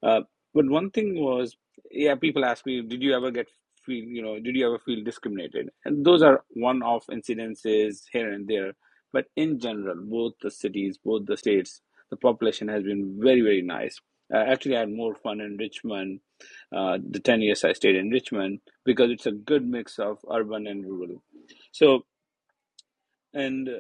Uh, 0.03 0.21
but 0.53 0.69
one 0.69 0.91
thing 0.91 1.21
was, 1.21 1.57
yeah, 1.91 2.15
people 2.15 2.45
ask 2.45 2.65
me, 2.67 2.83
did 2.83 3.03
you 3.03 3.15
ever 3.15 3.31
get 3.31 3.49
feel, 3.85 4.05
you 4.05 4.23
know, 4.23 4.39
did 4.39 4.55
you 4.55 4.67
ever 4.67 4.79
feel 4.79 5.03
discriminated? 5.03 5.71
And 5.85 6.05
those 6.05 6.23
are 6.23 6.45
one-off 6.51 7.07
incidences 7.09 8.03
here 8.13 8.33
and 8.33 8.47
there. 8.47 8.73
But 9.13 9.27
in 9.37 9.59
general, 9.59 9.97
both 9.97 10.35
the 10.43 10.51
cities, 10.51 10.99
both 11.05 11.27
the 11.27 11.37
states, 11.37 11.81
the 12.11 12.17
population 12.17 12.69
has 12.69 12.83
been 12.83 13.19
very, 13.21 13.41
very 13.41 13.63
nice. 13.63 14.01
Uh, 14.33 14.39
actually, 14.39 14.77
I 14.77 14.81
had 14.81 14.91
more 14.93 15.15
fun 15.15 15.41
in 15.41 15.57
Richmond 15.57 16.21
uh, 16.73 16.99
the 17.09 17.21
10 17.21 17.41
years 17.43 17.65
I 17.65 17.73
stayed 17.73 17.97
in 17.97 18.11
Richmond 18.11 18.61
because 18.85 19.11
it's 19.11 19.27
a 19.27 19.33
good 19.33 19.67
mix 19.67 19.99
of 19.99 20.19
urban 20.31 20.67
and 20.67 20.85
rural. 20.85 21.23
So, 21.73 22.05
and 23.35 23.69
uh, 23.69 23.73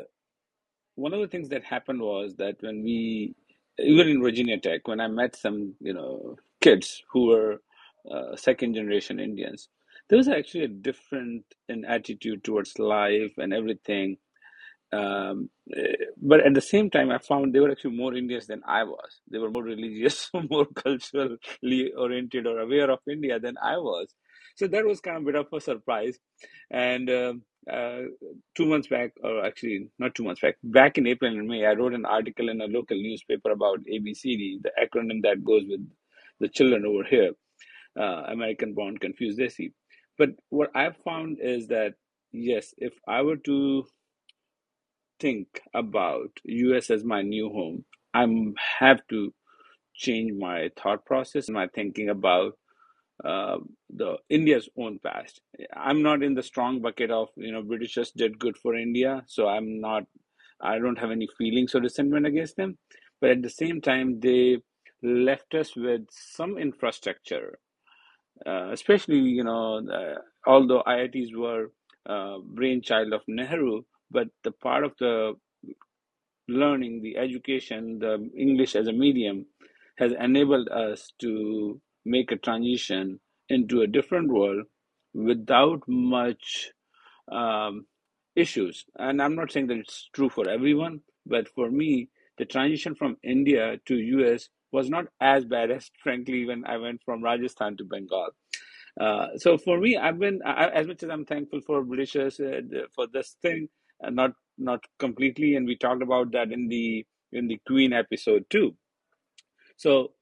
one 0.96 1.14
of 1.14 1.20
the 1.20 1.28
things 1.28 1.48
that 1.50 1.64
happened 1.64 2.00
was 2.00 2.36
that 2.36 2.56
when 2.60 2.82
we, 2.82 3.34
even 3.78 4.08
in 4.08 4.22
Virginia 4.22 4.58
Tech, 4.58 4.86
when 4.88 5.00
I 5.00 5.08
met 5.08 5.36
some, 5.36 5.74
you 5.80 5.94
know, 5.94 6.36
kids 6.60 7.02
who 7.12 7.26
were 7.28 7.62
uh, 8.10 8.36
second 8.36 8.74
generation 8.74 9.20
Indians, 9.20 9.68
there 10.08 10.18
was 10.18 10.28
actually 10.28 10.64
a 10.64 10.68
different 10.68 11.44
in 11.68 11.84
attitude 11.84 12.44
towards 12.44 12.78
life 12.78 13.32
and 13.38 13.54
everything. 13.54 14.18
Um, 14.92 15.50
eh, 15.76 15.94
but 16.20 16.40
at 16.46 16.54
the 16.54 16.60
same 16.60 16.90
time, 16.90 17.10
I 17.10 17.18
found 17.18 17.52
they 17.52 17.60
were 17.60 17.70
actually 17.70 17.96
more 17.96 18.14
Indians 18.14 18.46
than 18.46 18.62
I 18.66 18.84
was. 18.84 19.20
They 19.30 19.38
were 19.38 19.50
more 19.50 19.64
religious, 19.64 20.30
more 20.50 20.66
culturally 20.66 21.92
oriented 21.96 22.46
or 22.46 22.60
aware 22.60 22.90
of 22.90 23.00
India 23.10 23.40
than 23.40 23.56
I 23.62 23.78
was. 23.78 24.08
So 24.56 24.66
that 24.68 24.84
was 24.84 25.00
kind 25.00 25.16
of 25.16 25.22
a 25.24 25.26
bit 25.26 25.34
of 25.36 25.46
a 25.52 25.60
surprise. 25.60 26.18
And 26.70 27.10
um 27.10 27.42
uh, 27.72 28.02
two 28.56 28.66
months 28.66 28.88
back, 28.88 29.12
or 29.22 29.44
actually 29.44 29.88
not 29.98 30.14
two 30.14 30.24
months 30.24 30.40
back, 30.40 30.56
back 30.64 30.98
in 30.98 31.06
April 31.06 31.32
and 31.32 31.48
May, 31.48 31.64
I 31.66 31.72
wrote 31.72 31.94
an 31.94 32.04
article 32.04 32.48
in 32.48 32.60
a 32.60 32.66
local 32.66 32.96
newspaper 32.96 33.50
about 33.50 33.80
ABCD, 33.80 34.62
the 34.62 34.72
acronym 34.82 35.22
that 35.22 35.44
goes 35.44 35.62
with 35.68 35.80
the 36.40 36.48
children 36.48 36.84
over 36.86 37.04
here, 37.04 37.32
uh, 37.98 38.24
American 38.28 38.74
Born 38.74 38.98
Confused 38.98 39.38
Desi. 39.38 39.72
But 40.18 40.30
what 40.50 40.70
I've 40.74 40.96
found 40.98 41.38
is 41.40 41.68
that 41.68 41.94
yes, 42.32 42.74
if 42.78 42.92
I 43.08 43.22
were 43.22 43.36
to 43.38 43.86
think 45.24 45.62
about 45.74 46.30
US 46.44 46.90
as 46.90 47.04
my 47.04 47.22
new 47.22 47.48
home, 47.50 47.84
I 48.14 48.26
have 48.80 49.00
to 49.10 49.32
change 49.94 50.32
my 50.38 50.70
thought 50.80 51.04
process, 51.06 51.48
and 51.48 51.56
my 51.56 51.68
thinking 51.74 52.10
about 52.10 52.54
uh, 53.24 53.58
the 53.90 54.16
India's 54.30 54.68
own 54.78 54.98
past. 55.04 55.40
I'm 55.76 56.02
not 56.02 56.22
in 56.22 56.34
the 56.34 56.42
strong 56.42 56.82
bucket 56.82 57.10
of 57.10 57.28
you 57.36 57.52
know 57.52 57.62
Britishers 57.62 58.12
did 58.16 58.38
good 58.38 58.56
for 58.58 58.76
India, 58.76 59.22
so 59.26 59.48
I'm 59.48 59.80
not. 59.80 60.04
I 60.60 60.78
don't 60.78 60.98
have 60.98 61.10
any 61.12 61.28
feelings 61.38 61.74
or 61.74 61.80
resentment 61.80 62.26
against 62.26 62.56
them, 62.56 62.78
but 63.20 63.30
at 63.30 63.42
the 63.42 63.50
same 63.50 63.80
time, 63.80 64.20
they 64.20 64.58
left 65.02 65.54
us 65.54 65.76
with 65.76 66.02
some 66.10 66.58
infrastructure, 66.58 67.58
uh, 68.46 68.70
especially 68.72 69.18
you 69.18 69.44
know, 69.44 69.82
uh, 70.00 70.18
although 70.46 70.82
IITs 70.86 71.36
were 71.36 71.72
brainchild 72.44 73.12
of 73.12 73.22
Nehru, 73.28 73.82
but 74.10 74.28
the 74.42 74.52
part 74.52 74.84
of 74.84 74.92
the 74.98 75.34
learning, 76.48 77.02
the 77.02 77.16
education, 77.16 77.98
the 77.98 78.30
English 78.36 78.76
as 78.76 78.86
a 78.86 78.92
medium 78.92 79.46
has 79.96 80.12
enabled 80.12 80.68
us 80.68 81.12
to 81.20 81.80
make 82.04 82.30
a 82.32 82.36
transition 82.36 83.20
into 83.48 83.82
a 83.82 83.86
different 83.86 84.28
world 84.28 84.64
without 85.14 85.82
much 85.86 86.70
um, 87.30 87.86
issues. 88.36 88.84
And 88.98 89.22
I'm 89.22 89.36
not 89.36 89.52
saying 89.52 89.68
that 89.68 89.78
it's 89.78 90.08
true 90.12 90.28
for 90.28 90.48
everyone, 90.48 91.00
but 91.26 91.48
for 91.48 91.70
me, 91.70 92.08
the 92.36 92.44
transition 92.44 92.94
from 92.94 93.16
India 93.22 93.76
to 93.86 93.94
US 93.94 94.48
was 94.72 94.90
not 94.90 95.06
as 95.20 95.44
bad 95.44 95.70
as, 95.70 95.90
frankly, 96.02 96.44
when 96.44 96.64
I 96.66 96.78
went 96.78 97.02
from 97.04 97.22
Rajasthan 97.22 97.76
to 97.78 97.84
Bengal. 97.84 98.30
Uh, 99.00 99.36
so 99.36 99.58
for 99.58 99.78
me, 99.78 99.96
I've 99.96 100.18
been 100.18 100.40
I, 100.44 100.68
as 100.68 100.86
much 100.86 101.02
as 101.02 101.10
I'm 101.10 101.24
thankful 101.24 101.60
for 101.60 101.82
Britishers 101.82 102.38
uh, 102.38 102.60
for 102.94 103.06
this 103.12 103.36
thing, 103.42 103.68
not 104.10 104.32
not 104.58 104.84
completely, 104.98 105.56
and 105.56 105.66
we 105.66 105.76
talked 105.76 106.02
about 106.02 106.32
that 106.32 106.52
in 106.52 106.68
the 106.68 107.04
in 107.32 107.48
the 107.48 107.60
Queen 107.66 107.92
episode 107.92 108.44
too. 108.50 108.76
So 109.76 110.12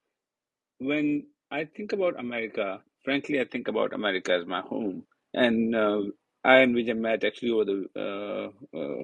when 0.79 1.27
I 1.51 1.65
think 1.65 1.93
about 1.93 2.19
America, 2.19 2.81
frankly, 3.05 3.41
I 3.41 3.45
think 3.45 3.69
about 3.69 3.93
America 3.93 4.33
as 4.33 4.47
my 4.47 4.61
home. 4.61 5.05
And 5.35 5.75
uh, 5.75 6.03
I 6.45 6.59
and 6.59 6.75
Vijay 6.75 6.97
met 6.97 7.25
actually 7.25 7.51
over 7.51 7.65
the 7.65 7.87
uh, 7.97 8.77
uh, 8.77 9.03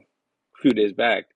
few 0.61 0.73
days 0.73 0.93
back, 0.93 1.27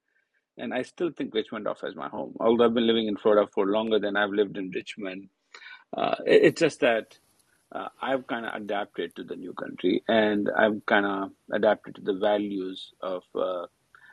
and 0.59 0.75
I 0.75 0.83
still 0.83 1.11
think 1.11 1.35
Richmond 1.35 1.69
off 1.69 1.85
as 1.85 1.95
my 1.95 2.09
home. 2.09 2.35
Although 2.41 2.67
I've 2.67 2.75
been 2.75 2.87
living 2.87 3.07
in 3.07 3.17
Florida 3.17 3.49
for 3.55 3.67
longer 3.67 3.99
than 3.99 4.17
I've 4.17 4.31
lived 4.31 4.57
in 4.57 4.71
Richmond, 4.71 5.29
uh, 5.97 6.17
it, 6.27 6.43
it's 6.45 6.61
just 6.61 6.81
that 6.81 7.19
uh, 7.75 7.89
I've 8.01 8.27
kind 8.27 8.47
of 8.47 8.55
adapted 8.55 9.17
to 9.17 9.25
the 9.25 9.37
new 9.37 9.53
country, 9.55 10.03
and 10.09 10.51
I've 10.57 10.85
kind 10.87 11.07
of 11.07 11.31
adapted 11.53 11.97
to 11.97 12.03
the 12.03 12.15
values 12.15 12.93
of 13.01 13.23
uh, 13.35 13.67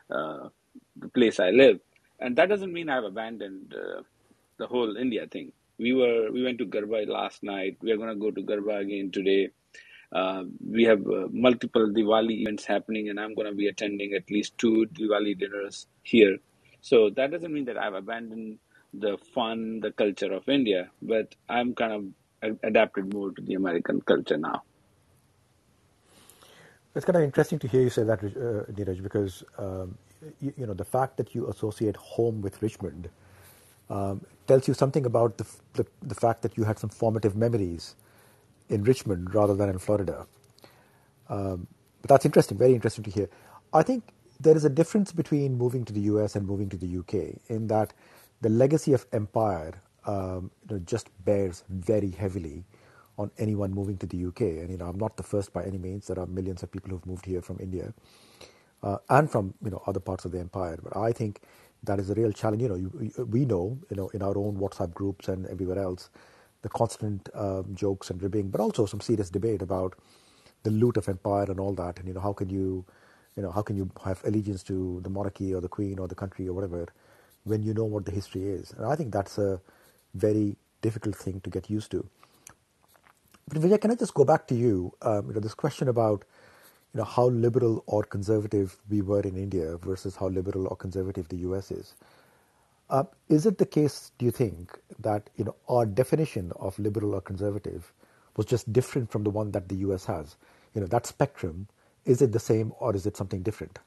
uh, 0.10 0.50
the 0.96 1.10
place 1.10 1.40
I 1.40 1.52
live. 1.52 1.80
And 2.20 2.36
that 2.38 2.50
doesn't 2.50 2.74
mean 2.74 2.90
I've 2.90 3.04
abandoned 3.04 3.74
uh, 3.76 4.02
the 4.58 4.68
whole 4.68 4.98
India 4.98 5.28
thing. 5.28 5.52
We 5.78 5.94
were 5.94 6.32
we 6.32 6.44
went 6.44 6.58
to 6.60 6.66
Garba 6.66 7.08
last 7.08 7.44
night. 7.44 7.78
We 7.82 7.92
are 7.92 7.98
going 7.98 8.10
to 8.10 8.16
go 8.16 8.32
to 8.32 8.42
Garba 8.42 8.82
again 8.82 9.12
today. 9.12 9.50
Uh, 10.12 10.44
we 10.68 10.84
have 10.86 11.06
uh, 11.08 11.28
multiple 11.32 11.88
Diwali 11.88 12.42
events 12.42 12.66
happening, 12.66 13.10
and 13.10 13.20
I'm 13.20 13.36
going 13.36 13.48
to 13.48 13.56
be 13.56 13.68
attending 13.68 14.14
at 14.14 14.30
least 14.32 14.58
two 14.58 14.88
Diwali 14.94 15.38
dinners 15.38 15.88
here. 16.04 16.38
So 16.82 17.10
that 17.12 17.32
doesn't 17.32 17.54
mean 17.54 17.66
that 17.66 17.78
I've 17.78 17.94
abandoned 17.94 18.60
the 18.94 19.18
fun, 19.34 19.82
the 19.82 19.92
culture 19.92 20.34
of 20.34 20.50
India, 20.50 20.90
but 21.02 21.36
I'm 21.48 21.76
kind 21.76 21.94
of 21.94 22.06
adapted 22.64 23.14
more 23.14 23.32
to 23.32 23.42
the 23.42 23.56
American 23.56 24.02
culture 24.02 24.38
now. 24.38 24.64
It's 26.96 27.06
kind 27.06 27.18
of 27.18 27.24
interesting 27.24 27.60
to 27.60 27.68
hear 27.70 27.82
you 27.82 27.90
say 27.92 28.04
that, 28.04 28.20
uh, 28.24 28.72
Neeraj, 28.74 29.04
because 29.04 29.44
um, 29.58 29.98
you, 30.42 30.54
you 30.58 30.68
know 30.68 30.74
the 30.74 30.86
fact 30.86 31.18
that 31.18 31.36
you 31.36 31.48
associate 31.50 31.96
home 31.98 32.42
with 32.42 32.62
Richmond 32.62 33.10
um, 33.90 34.26
tells 34.48 34.68
you 34.68 34.74
something 34.76 35.06
about 35.06 35.38
the, 35.38 35.46
the 35.74 35.86
the 36.04 36.16
fact 36.16 36.42
that 36.44 36.58
you 36.58 36.66
had 36.66 36.80
some 36.80 36.90
formative 36.90 37.36
memories 37.36 37.96
in 38.70 38.84
Richmond 38.84 39.36
rather 39.36 39.56
than 39.56 39.70
in 39.70 39.80
Florida. 39.80 40.28
Um, 41.30 41.68
but 42.02 42.10
that's 42.10 42.26
interesting, 42.26 42.58
very 42.58 42.74
interesting 42.76 43.04
to 43.06 43.12
hear. 43.12 43.30
I 43.74 43.84
think 43.84 44.04
there 44.40 44.56
is 44.58 44.66
a 44.66 44.70
difference 44.70 45.12
between 45.12 45.58
moving 45.58 45.86
to 45.86 45.94
the 45.94 46.02
US 46.02 46.36
and 46.36 46.48
moving 46.48 46.70
to 46.70 46.78
the 46.78 47.00
UK 47.00 47.38
in 47.50 47.68
that 47.68 47.94
the 48.42 48.50
legacy 48.50 48.94
of 48.94 49.06
empire 49.14 49.74
um, 50.10 50.52
you 50.70 50.78
know, 50.78 50.84
just 50.86 51.10
bears 51.26 51.64
very 51.70 52.12
heavily 52.12 52.66
on 53.20 53.32
anyone 53.40 53.74
moving 53.74 53.98
to 54.00 54.08
the 54.08 54.26
UK. 54.28 54.42
And 54.62 54.72
you 54.72 54.78
know, 54.78 54.88
I'm 54.88 55.00
not 55.00 55.18
the 55.18 55.24
first 55.24 55.54
by 55.54 55.64
any 55.66 55.80
means. 55.80 56.08
There 56.08 56.20
are 56.20 56.28
millions 56.28 56.64
of 56.64 56.72
people 56.72 56.92
who've 56.92 57.08
moved 57.08 57.26
here 57.28 57.44
from 57.44 57.60
India 57.62 57.94
uh, 58.84 58.98
and 59.10 59.32
from 59.32 59.56
you 59.64 59.72
know 59.72 59.84
other 59.88 60.02
parts 60.02 60.26
of 60.26 60.34
the 60.34 60.40
empire. 60.40 60.80
But 60.84 60.98
I 60.98 61.14
think 61.14 61.42
that 61.84 62.00
is 62.00 62.12
a 62.12 62.16
real 62.16 62.34
challenge. 62.34 62.64
You 62.64 62.70
know, 62.70 62.76
you, 62.76 63.14
we 63.26 63.46
know 63.46 63.80
you 63.92 63.98
know 63.98 64.10
in 64.10 64.24
our 64.24 64.38
own 64.38 64.58
WhatsApp 64.58 64.94
groups 64.94 65.30
and 65.30 65.48
everywhere 65.48 65.80
else 65.80 66.10
the 66.64 66.70
constant 66.70 67.30
um, 67.36 67.76
jokes 67.76 68.12
and 68.12 68.22
ribbing, 68.24 68.50
but 68.50 68.62
also 68.62 68.86
some 68.88 69.02
serious 69.02 69.32
debate 69.32 69.64
about 69.64 69.96
the 70.64 70.72
loot 70.72 70.98
of 70.98 71.10
empire 71.10 71.46
and 71.50 71.60
all 71.60 71.74
that. 71.76 72.00
And 72.00 72.08
you 72.10 72.16
know, 72.16 72.22
how 72.22 72.34
can 72.34 72.50
you, 72.50 72.86
you 73.38 73.44
know, 73.44 73.52
how 73.52 73.64
can 73.64 73.78
you 73.78 73.92
have 74.06 74.22
allegiance 74.26 74.64
to 74.66 75.02
the 75.04 75.10
monarchy 75.12 75.56
or 75.56 75.62
the 75.62 75.70
queen 75.70 76.00
or 76.00 76.10
the 76.10 76.16
country 76.16 76.48
or 76.50 76.54
whatever 76.54 76.88
when 77.46 77.64
you 77.64 77.74
know 77.74 77.86
what 77.86 78.06
the 78.06 78.12
history 78.12 78.44
is? 78.50 78.74
And 78.74 78.86
I 78.88 78.96
think 78.96 79.14
that's 79.14 79.40
a 79.40 79.62
very 80.16 80.58
difficult 80.82 81.16
thing 81.16 81.42
to 81.42 81.50
get 81.50 81.70
used 81.70 81.92
to. 81.92 82.06
But 83.48 83.60
Vijay, 83.62 83.82
can 83.82 83.92
I 83.92 83.96
just 83.96 84.14
go 84.14 84.26
back 84.26 84.48
to 84.50 84.56
you? 84.56 84.94
Um, 85.02 85.28
you 85.30 85.34
know, 85.36 85.40
this 85.42 85.54
question 85.56 85.88
about 85.90 86.26
you 86.94 87.00
know 87.00 87.06
how 87.06 87.28
liberal 87.30 87.84
or 87.88 88.04
conservative 88.04 88.78
we 88.90 89.02
were 89.02 89.22
in 89.22 89.38
India 89.38 89.78
versus 89.78 90.16
how 90.18 90.28
liberal 90.30 90.68
or 90.68 90.76
conservative 90.78 91.30
the 91.30 91.38
US 91.50 91.72
is. 91.72 91.96
Uh, 92.90 93.04
is 93.30 93.46
it 93.46 93.58
the 93.60 93.66
case, 93.66 94.12
do 94.18 94.26
you 94.26 94.32
think, 94.32 94.80
that 95.00 95.30
you 95.38 95.46
know 95.46 95.56
our 95.70 95.86
definition 95.86 96.54
of 96.58 96.80
liberal 96.80 97.16
or 97.16 97.22
conservative 97.22 97.94
was 98.38 98.46
just 98.48 98.72
different 98.74 99.12
from 99.12 99.24
the 99.24 99.32
one 99.32 99.52
that 99.52 99.70
the 99.70 99.78
US 99.78 100.06
has? 100.06 100.38
You 100.76 100.82
know, 100.82 100.88
that 100.88 101.06
spectrum, 101.08 101.68
is 102.06 102.22
it 102.22 102.32
the 102.34 102.40
same 102.40 102.74
or 102.80 102.96
is 102.96 103.06
it 103.08 103.18
something 103.18 103.44
different? 103.44 103.80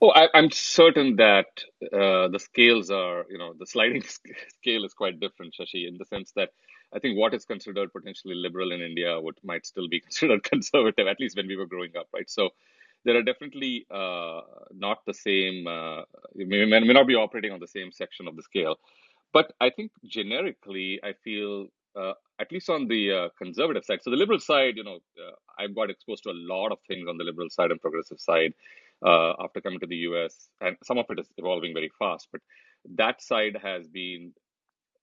Oh, 0.00 0.12
I, 0.12 0.28
I'm 0.34 0.52
certain 0.52 1.16
that 1.16 1.48
uh, 1.92 2.28
the 2.28 2.38
scales 2.40 2.92
are, 2.92 3.26
you 3.30 3.38
know, 3.40 3.54
the 3.58 3.66
sliding 3.66 4.04
scale 4.60 4.86
is 4.86 4.94
quite 4.94 5.20
different, 5.20 5.56
Shashi, 5.60 5.88
in 5.88 5.98
the 5.98 6.06
sense 6.06 6.32
that 6.36 6.50
I 6.94 7.00
think 7.00 7.18
what 7.18 7.34
is 7.34 7.46
considered 7.46 7.92
potentially 7.92 8.36
liberal 8.36 8.72
in 8.72 8.82
India 8.82 9.20
would 9.20 9.36
might 9.44 9.66
still 9.66 9.88
be 9.88 10.00
considered 10.08 10.44
conservative, 10.44 11.08
at 11.08 11.20
least 11.20 11.36
when 11.36 11.48
we 11.48 11.56
were 11.56 11.66
growing 11.66 11.92
up, 11.98 12.08
right? 12.14 12.30
So 12.30 12.50
there 13.06 13.18
are 13.18 13.24
definitely 13.24 13.88
uh, 13.90 14.42
not 14.72 15.00
the 15.08 15.14
same, 15.14 15.66
uh, 15.66 16.02
may, 16.36 16.66
may 16.66 16.80
may 16.80 16.94
not 16.94 17.08
be 17.08 17.16
operating 17.16 17.52
on 17.52 17.60
the 17.60 17.68
same 17.68 17.92
section 17.92 18.28
of 18.28 18.36
the 18.36 18.44
scale. 18.44 18.76
But 19.34 19.52
I 19.60 19.70
think 19.70 19.92
generically, 20.06 21.00
I 21.04 21.14
feel, 21.24 21.68
uh, 22.00 22.14
at 22.40 22.52
least 22.52 22.70
on 22.70 22.88
the 22.88 23.12
uh, 23.12 23.30
conservative 23.38 23.84
side, 23.84 24.00
so 24.04 24.10
the 24.12 24.16
liberal 24.18 24.40
side, 24.40 24.76
you 24.78 24.84
know, 24.84 25.00
uh, 25.20 25.32
I've 25.58 25.74
got 25.74 25.90
exposed 25.90 26.24
to 26.24 26.30
a 26.30 26.38
lot 26.54 26.72
of 26.72 26.78
things 26.88 27.08
on 27.08 27.18
the 27.18 27.24
liberal 27.24 27.50
side 27.50 27.72
and 27.72 27.82
progressive 27.82 28.20
side 28.20 28.54
uh, 29.04 29.34
after 29.40 29.60
coming 29.60 29.80
to 29.80 29.86
the 29.86 29.96
US, 30.10 30.48
and 30.60 30.76
some 30.84 30.98
of 30.98 31.06
it 31.10 31.20
is 31.20 31.28
evolving 31.38 31.74
very 31.74 31.90
fast. 31.98 32.28
But 32.32 32.40
that 32.96 33.22
side 33.22 33.58
has 33.62 33.88
been 33.88 34.32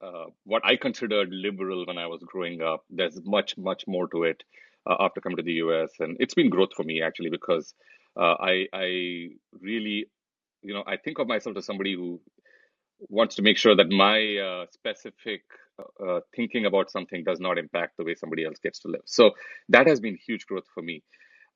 uh, 0.04 0.26
what 0.46 0.64
I 0.66 0.76
considered 0.78 1.30
liberal 1.32 1.86
when 1.88 1.98
I 1.98 2.08
was 2.08 2.22
growing 2.26 2.62
up. 2.62 2.84
There's 2.90 3.20
much, 3.26 3.58
much 3.58 3.86
more 3.88 4.08
to 4.10 4.24
it 4.24 4.44
uh, 4.90 4.96
after 5.00 5.22
coming 5.22 5.38
to 5.38 5.44
the 5.44 5.54
US, 5.66 5.92
and 6.00 6.18
it's 6.20 6.34
been 6.36 6.50
growth 6.50 6.74
for 6.76 6.84
me 6.84 7.02
actually 7.02 7.30
because 7.32 7.74
uh, 8.20 8.36
I, 8.40 8.68
I 8.74 9.30
really, 9.62 10.08
you 10.62 10.74
know, 10.74 10.84
I 10.88 10.98
think 10.98 11.20
of 11.20 11.28
myself 11.28 11.58
as 11.58 11.66
somebody 11.66 11.96
who 11.96 12.22
wants 13.10 13.36
to 13.36 13.42
make 13.42 13.58
sure 13.58 13.76
that 13.76 13.90
my 13.90 14.38
uh, 14.38 14.66
specific 14.72 15.42
uh, 16.06 16.22
thinking 16.36 16.66
about 16.66 16.92
something 16.92 17.24
does 17.24 17.40
not 17.40 17.58
impact 17.58 17.98
the 17.98 18.04
way 18.04 18.16
somebody 18.16 18.46
else 18.46 18.58
gets 18.64 18.80
to 18.80 18.88
live. 18.90 19.02
So 19.06 19.32
that 19.70 19.88
has 19.88 20.00
been 20.00 20.18
huge 20.26 20.46
growth 20.48 20.66
for 20.74 20.84
me. 20.84 21.04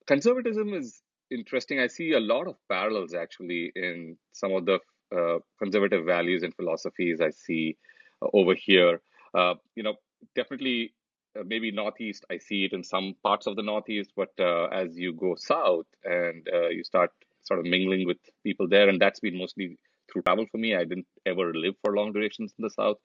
Conservatism 0.07 0.73
is 0.73 1.01
interesting. 1.31 1.79
I 1.79 1.87
see 1.87 2.13
a 2.13 2.19
lot 2.19 2.47
of 2.47 2.55
parallels 2.69 3.13
actually 3.13 3.71
in 3.75 4.17
some 4.33 4.53
of 4.53 4.65
the 4.65 4.79
uh, 5.15 5.39
conservative 5.57 6.05
values 6.05 6.43
and 6.43 6.55
philosophies 6.55 7.19
I 7.21 7.31
see 7.31 7.77
uh, 8.21 8.27
over 8.33 8.53
here. 8.55 9.01
Uh, 9.33 9.55
you 9.75 9.83
know, 9.83 9.95
definitely 10.35 10.93
uh, 11.39 11.43
maybe 11.45 11.71
northeast 11.71 12.25
i 12.31 12.37
see 12.37 12.65
it 12.65 12.73
in 12.73 12.83
some 12.83 13.15
parts 13.23 13.45
of 13.47 13.55
the 13.55 13.61
northeast 13.61 14.11
but 14.15 14.31
uh, 14.39 14.65
as 14.65 14.97
you 14.97 15.13
go 15.13 15.35
south 15.35 15.85
and 16.03 16.47
you 16.71 16.83
start 16.83 17.11
sort 17.43 17.59
of 17.59 17.65
mingling 17.65 18.05
with 18.07 18.17
people 18.43 18.67
there 18.67 18.89
and 18.89 18.99
that's 18.99 19.19
been 19.19 19.37
mostly 19.37 19.77
through 20.11 20.21
travel 20.23 20.45
for 20.51 20.57
me 20.57 20.75
i 20.75 20.83
didn't 20.83 21.05
ever 21.25 21.53
live 21.53 21.75
for 21.83 21.95
long 21.95 22.11
durations 22.11 22.53
in 22.57 22.63
the 22.63 22.69
south 22.69 22.97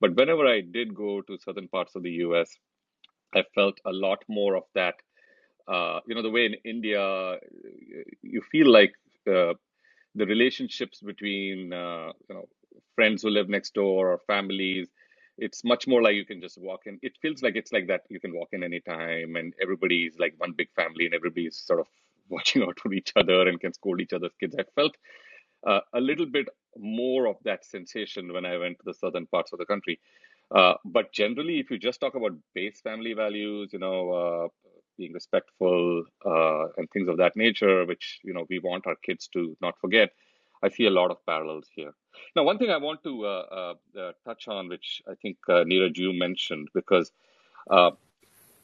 but 0.00 0.14
whenever 0.16 0.46
i 0.46 0.60
did 0.60 0.94
go 0.94 1.22
to 1.22 1.38
southern 1.38 1.68
parts 1.68 1.94
of 1.94 2.02
the 2.02 2.10
us 2.10 2.56
i 3.34 3.42
felt 3.54 3.78
a 3.86 3.92
lot 3.92 4.22
more 4.28 4.56
of 4.56 4.64
that 4.74 4.96
uh, 5.68 6.00
you 6.06 6.14
know 6.14 6.22
the 6.22 6.30
way 6.30 6.46
in 6.46 6.54
india 6.64 7.36
you 8.22 8.42
feel 8.52 8.70
like 8.70 8.94
uh, 9.26 9.54
the 10.14 10.26
relationships 10.26 11.00
between 11.00 11.72
uh, 11.72 12.12
you 12.28 12.34
know 12.34 12.46
friends 12.94 13.22
who 13.22 13.30
live 13.30 13.48
next 13.48 13.74
door 13.74 14.08
or 14.12 14.18
families 14.26 14.88
it's 15.38 15.64
much 15.64 15.86
more 15.86 16.02
like 16.02 16.16
you 16.16 16.26
can 16.26 16.40
just 16.40 16.58
walk 16.58 16.82
in. 16.86 16.98
It 17.02 17.16
feels 17.22 17.42
like 17.42 17.56
it's 17.56 17.72
like 17.72 17.86
that 17.88 18.02
you 18.10 18.20
can 18.20 18.34
walk 18.34 18.48
in 18.52 18.64
anytime 18.64 19.36
and 19.36 19.54
everybody's 19.62 20.18
like 20.18 20.34
one 20.38 20.52
big 20.52 20.68
family 20.74 21.06
and 21.06 21.14
everybody's 21.14 21.56
sort 21.56 21.80
of 21.80 21.86
watching 22.28 22.62
out 22.62 22.78
for 22.80 22.92
each 22.92 23.12
other 23.16 23.48
and 23.48 23.60
can 23.60 23.72
scold 23.72 24.00
each 24.00 24.12
other's 24.12 24.34
kids. 24.40 24.56
I 24.58 24.64
felt 24.74 24.96
uh, 25.66 25.80
a 25.94 26.00
little 26.00 26.26
bit 26.26 26.48
more 26.76 27.26
of 27.26 27.36
that 27.44 27.64
sensation 27.64 28.32
when 28.32 28.44
i 28.46 28.56
went 28.56 28.78
to 28.78 28.84
the 28.84 28.94
southern 28.94 29.26
parts 29.26 29.52
of 29.52 29.58
the 29.58 29.66
country. 29.66 29.98
Uh, 30.54 30.74
but 30.84 31.12
generally 31.12 31.60
if 31.60 31.70
you 31.70 31.78
just 31.78 32.00
talk 32.00 32.14
about 32.14 32.32
base 32.54 32.80
family 32.80 33.12
values 33.12 33.70
you 33.72 33.78
know 33.78 34.10
uh, 34.12 34.48
being 34.98 35.14
respectful 35.14 36.04
uh, 36.26 36.66
and 36.78 36.90
things 36.90 37.08
of 37.08 37.18
that 37.18 37.36
nature 37.36 37.86
which 37.86 38.20
you 38.24 38.34
know 38.34 38.46
we 38.50 38.58
want 38.60 38.86
our 38.86 38.96
kids 39.08 39.28
to 39.28 39.56
not 39.62 39.78
forget 39.80 40.10
i 40.62 40.68
see 40.68 40.86
a 40.86 40.90
lot 41.00 41.10
of 41.10 41.24
parallels 41.26 41.68
here 41.74 41.94
now, 42.36 42.44
one 42.44 42.58
thing 42.58 42.70
I 42.70 42.78
want 42.78 43.02
to 43.04 43.26
uh, 43.26 43.74
uh, 43.96 43.98
uh, 44.00 44.12
touch 44.24 44.48
on, 44.48 44.68
which 44.68 45.02
I 45.08 45.14
think 45.22 45.38
uh, 45.48 45.64
Neeraj 45.64 45.96
you 45.98 46.12
mentioned, 46.12 46.68
because 46.74 47.12
uh, 47.70 47.92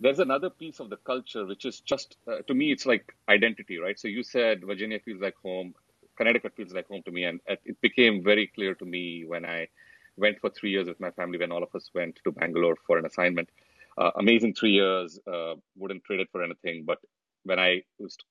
there's 0.00 0.18
another 0.20 0.50
piece 0.50 0.80
of 0.80 0.90
the 0.90 0.96
culture 0.96 1.46
which 1.46 1.64
is 1.64 1.80
just 1.80 2.16
uh, 2.28 2.38
to 2.46 2.54
me 2.54 2.72
it's 2.72 2.86
like 2.86 3.14
identity, 3.28 3.78
right? 3.78 3.98
So 3.98 4.08
you 4.08 4.22
said 4.22 4.64
Virginia 4.64 4.98
feels 5.00 5.20
like 5.20 5.34
home, 5.42 5.74
Connecticut 6.16 6.54
feels 6.56 6.72
like 6.72 6.88
home 6.88 7.02
to 7.04 7.12
me, 7.12 7.24
and 7.24 7.40
it 7.48 7.80
became 7.80 8.22
very 8.22 8.48
clear 8.48 8.74
to 8.76 8.84
me 8.84 9.24
when 9.26 9.44
I 9.44 9.68
went 10.16 10.40
for 10.40 10.50
three 10.50 10.70
years 10.70 10.88
with 10.88 11.00
my 11.00 11.10
family 11.10 11.38
when 11.38 11.52
all 11.52 11.62
of 11.62 11.74
us 11.74 11.90
went 11.94 12.18
to 12.24 12.32
Bangalore 12.32 12.76
for 12.86 12.98
an 12.98 13.06
assignment. 13.06 13.48
Uh, 13.98 14.10
amazing 14.18 14.54
three 14.54 14.72
years, 14.72 15.18
uh, 15.32 15.54
wouldn't 15.76 16.04
trade 16.04 16.20
it 16.20 16.28
for 16.32 16.42
anything. 16.42 16.84
But 16.86 16.98
when 17.44 17.58
I 17.58 17.82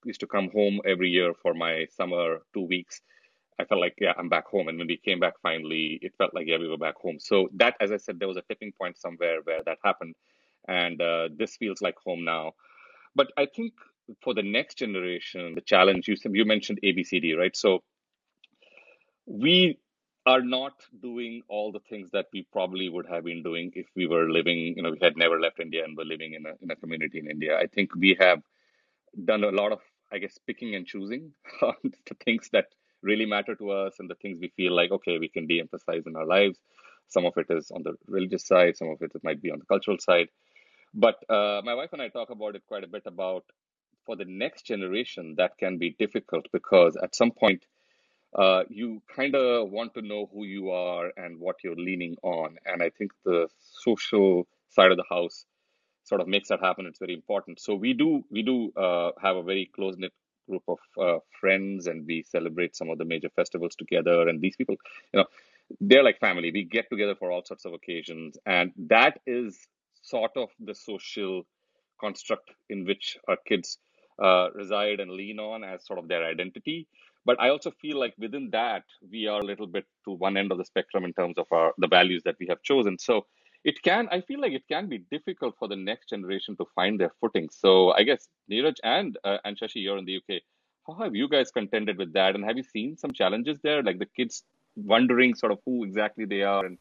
used 0.05 0.20
to 0.20 0.27
come 0.27 0.50
home 0.51 0.82
every 0.86 1.10
year 1.10 1.34
for 1.41 1.53
my 1.53 1.86
summer 1.96 2.39
two 2.53 2.62
weeks, 2.62 3.01
I 3.60 3.65
felt 3.65 3.82
like, 3.82 3.96
yeah, 4.01 4.13
I'm 4.17 4.29
back 4.29 4.48
home. 4.48 4.67
And 4.67 4.77
when 4.77 4.88
we 4.88 4.98
came 4.98 5.20
back 5.20 5.36
finally, 5.41 6.00
it 6.01 6.13
felt 6.17 6.34
like, 6.34 6.48
yeah, 6.48 6.58
we 6.58 6.67
were 6.67 6.77
back 6.77 6.96
home. 6.98 7.17
So 7.20 7.50
that, 7.55 7.75
as 7.79 7.91
I 7.91 7.98
said, 7.98 8.20
there 8.20 8.27
was 8.27 8.38
a 8.38 8.43
tipping 8.50 8.74
point 8.79 8.98
somewhere 8.98 9.39
where 9.43 9.62
that 9.65 9.77
happened. 9.84 10.15
And 10.67 11.01
uh, 11.01 11.29
this 11.38 11.55
feels 11.58 11.82
like 11.82 11.96
home 12.03 12.25
now. 12.25 12.53
But 13.15 13.27
I 13.38 13.48
think 13.55 13.74
for 14.24 14.34
the 14.34 14.43
next 14.43 14.77
generation, 14.79 15.55
the 15.55 15.62
challenge, 15.62 16.08
you, 16.08 16.15
you 16.32 16.46
mentioned 16.46 16.79
ABCD, 16.84 17.38
right? 17.38 17.55
So 17.55 17.84
we 19.25 19.79
are 20.25 20.42
not 20.42 20.74
doing 21.01 21.42
all 21.50 21.72
the 21.72 21.82
things 21.89 22.10
that 22.12 22.27
we 22.32 22.48
probably 22.51 22.89
would 22.89 23.06
have 23.08 23.25
been 23.25 23.44
doing 23.44 23.72
if 23.75 23.88
we 23.96 24.08
were 24.08 24.30
living, 24.30 24.58
you 24.75 24.82
know, 24.82 24.92
we 24.92 25.00
had 25.01 25.18
never 25.18 25.39
left 25.39 25.60
India 25.60 25.84
and 25.84 25.98
were 25.98 26.06
living 26.06 26.34
in 26.34 26.46
a, 26.46 26.53
in 26.62 26.72
a 26.72 26.75
community 26.75 27.20
in 27.20 27.30
India. 27.30 27.58
I 27.58 27.68
think 27.68 27.94
we 27.96 28.15
have 28.20 28.42
done 29.25 29.44
a 29.44 29.50
lot 29.50 29.72
of, 29.74 29.80
I 30.12 30.20
guess, 30.20 30.38
picking 30.48 30.75
and 30.75 30.86
choosing 30.86 31.34
the 31.62 32.15
things 32.24 32.50
that 32.53 32.68
really 33.01 33.25
matter 33.25 33.56
to 33.56 33.72
us 33.72 33.96
and 34.00 34.10
the 34.10 34.15
things 34.15 34.39
we 34.39 34.53
feel 34.56 34.74
like, 34.74 34.92
okay, 34.92 35.20
we 35.20 35.27
can 35.27 35.46
de 35.46 35.60
emphasize 35.60 36.03
in 36.08 36.15
our 36.15 36.25
lives. 36.25 36.58
Some 37.10 37.25
of 37.25 37.34
it 37.38 37.48
is 37.50 37.70
on 37.72 37.84
the 37.84 37.96
religious 38.08 38.48
side, 38.48 38.77
some 38.77 38.89
of 38.89 39.01
it, 39.01 39.12
might 39.24 39.42
be 39.42 39.51
on 39.51 39.60
the 39.60 39.65
cultural 39.65 39.98
side. 40.00 40.30
But 40.94 41.15
uh, 41.30 41.62
my 41.65 41.74
wife 41.75 41.89
and 41.92 42.01
I 42.01 42.08
talk 42.08 42.30
about 42.30 42.56
it 42.56 42.63
quite 42.68 42.86
a 42.86 42.88
bit 42.88 43.03
about 43.06 43.44
for 44.06 44.15
the 44.15 44.25
next 44.25 44.65
generation, 44.65 45.36
that 45.38 45.58
can 45.58 45.77
be 45.77 45.96
difficult 45.98 46.46
because 46.51 46.98
at 47.01 47.16
some 47.16 47.31
point, 47.31 47.66
uh, 48.35 48.63
you 48.69 49.01
kind 49.15 49.35
of 49.35 49.69
want 49.69 49.93
to 49.96 50.01
know 50.01 50.29
who 50.33 50.46
you 50.46 50.72
are 50.72 51.11
and 51.17 51.39
what 51.39 51.57
you're 51.63 51.75
leaning 51.75 52.15
on. 52.24 52.57
And 52.65 52.81
I 52.81 52.89
think 52.89 53.11
the 53.25 53.48
social 53.59 54.48
side 54.69 54.91
of 54.91 54.98
the 54.98 55.05
house 55.09 55.46
sort 56.03 56.22
of 56.22 56.27
makes 56.27 56.50
that 56.50 56.59
happen. 56.59 56.85
It's 56.85 57.00
very 57.00 57.13
important. 57.13 57.59
So 57.59 57.75
we 57.75 57.93
do 57.93 58.24
we 58.31 58.41
do 58.41 58.72
uh, 58.75 59.11
have 59.22 59.35
a 59.37 59.43
very 59.43 59.69
close 59.75 59.96
knit 59.98 60.13
group 60.50 60.63
of 60.67 60.79
uh, 61.01 61.19
friends 61.39 61.87
and 61.87 62.05
we 62.05 62.24
celebrate 62.24 62.75
some 62.75 62.89
of 62.89 62.98
the 62.98 63.05
major 63.05 63.29
festivals 63.35 63.75
together 63.75 64.27
and 64.27 64.41
these 64.41 64.55
people 64.55 64.75
you 65.13 65.19
know 65.19 65.25
they're 65.79 66.03
like 66.03 66.19
family 66.19 66.51
we 66.51 66.63
get 66.63 66.89
together 66.89 67.15
for 67.15 67.31
all 67.31 67.43
sorts 67.46 67.65
of 67.65 67.74
occasions 67.74 68.37
and 68.46 68.72
that 68.77 69.19
is 69.25 69.57
sort 70.01 70.31
of 70.35 70.50
the 70.59 70.75
social 70.75 71.43
construct 72.00 72.51
in 72.69 72.85
which 72.85 73.17
our 73.27 73.37
kids 73.48 73.77
uh, 74.22 74.50
reside 74.53 75.00
and 75.00 75.11
lean 75.11 75.39
on 75.39 75.63
as 75.63 75.85
sort 75.85 75.98
of 75.98 76.07
their 76.07 76.25
identity 76.25 76.87
but 77.25 77.40
i 77.40 77.50
also 77.50 77.72
feel 77.81 78.00
like 78.00 78.14
within 78.18 78.50
that 78.51 78.83
we 79.12 79.27
are 79.27 79.40
a 79.40 79.46
little 79.46 79.68
bit 79.68 79.86
to 80.05 80.12
one 80.12 80.38
end 80.38 80.51
of 80.51 80.57
the 80.57 80.66
spectrum 80.66 81.05
in 81.05 81.14
terms 81.14 81.38
of 81.38 81.48
our 81.51 81.74
the 81.77 81.88
values 81.88 82.22
that 82.24 82.36
we 82.40 82.48
have 82.48 82.62
chosen. 82.62 82.98
So 82.98 83.25
it 83.64 83.81
can 83.81 84.09
i 84.12 84.20
feel 84.22 84.42
like 84.42 84.53
it 84.53 84.68
can 84.68 84.88
be 84.90 85.00
difficult 85.12 85.55
for 85.57 85.68
the 85.68 85.75
next 85.75 86.09
generation 86.09 86.57
to 86.57 86.66
find 86.75 87.00
their 87.00 87.14
footing. 87.22 87.50
So 87.50 87.92
i 87.92 88.03
guess 88.03 88.27
neeraj 88.51 88.75
and 88.83 89.18
uh, 89.24 89.38
and 89.46 89.57
shashi 89.57 89.81
you're 89.86 89.98
in 89.98 90.05
the 90.05 90.18
uk 90.18 90.42
how 90.88 90.96
have 90.96 91.16
you 91.16 91.29
guys 91.29 91.51
contended 91.51 91.98
with 91.98 92.14
that? 92.14 92.36
And 92.36 92.44
have 92.44 92.57
you 92.57 92.64
seen 92.64 92.98
some 92.98 93.12
challenges 93.12 93.59
there? 93.64 93.81
Like 93.81 94.00
the 94.00 94.05
kids 94.05 94.44
wondering 94.75 95.36
sort 95.36 95.51
of 95.51 95.59
who 95.66 95.83
exactly 95.83 96.25
they 96.25 96.42
are 96.42 96.66
and 96.66 96.77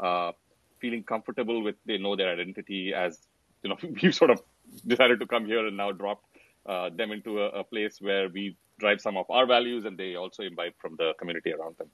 uh, 0.00 0.32
feeling 0.80 1.02
comfortable 1.02 1.62
with 1.62 1.76
they 1.86 1.96
know 1.96 2.16
their 2.16 2.32
identity 2.32 2.92
as 2.92 3.20
you 3.62 3.70
know 3.70 3.76
we've 4.02 4.14
sort 4.14 4.30
of 4.30 4.40
decided 4.86 5.20
to 5.20 5.26
come 5.26 5.46
here 5.46 5.66
and 5.66 5.76
now 5.76 5.92
drop 5.92 6.22
uh, 6.66 6.90
them 6.90 7.12
into 7.12 7.40
a, 7.40 7.48
a 7.60 7.64
place 7.64 7.98
where 8.00 8.28
we 8.28 8.56
drive 8.80 9.00
some 9.00 9.16
of 9.16 9.26
our 9.30 9.46
values 9.46 9.84
and 9.86 9.98
they 9.98 10.16
also 10.16 10.42
imbibe 10.44 10.74
from 10.80 10.96
the 10.98 11.12
community 11.20 11.52
around 11.52 11.76
them 11.78 11.88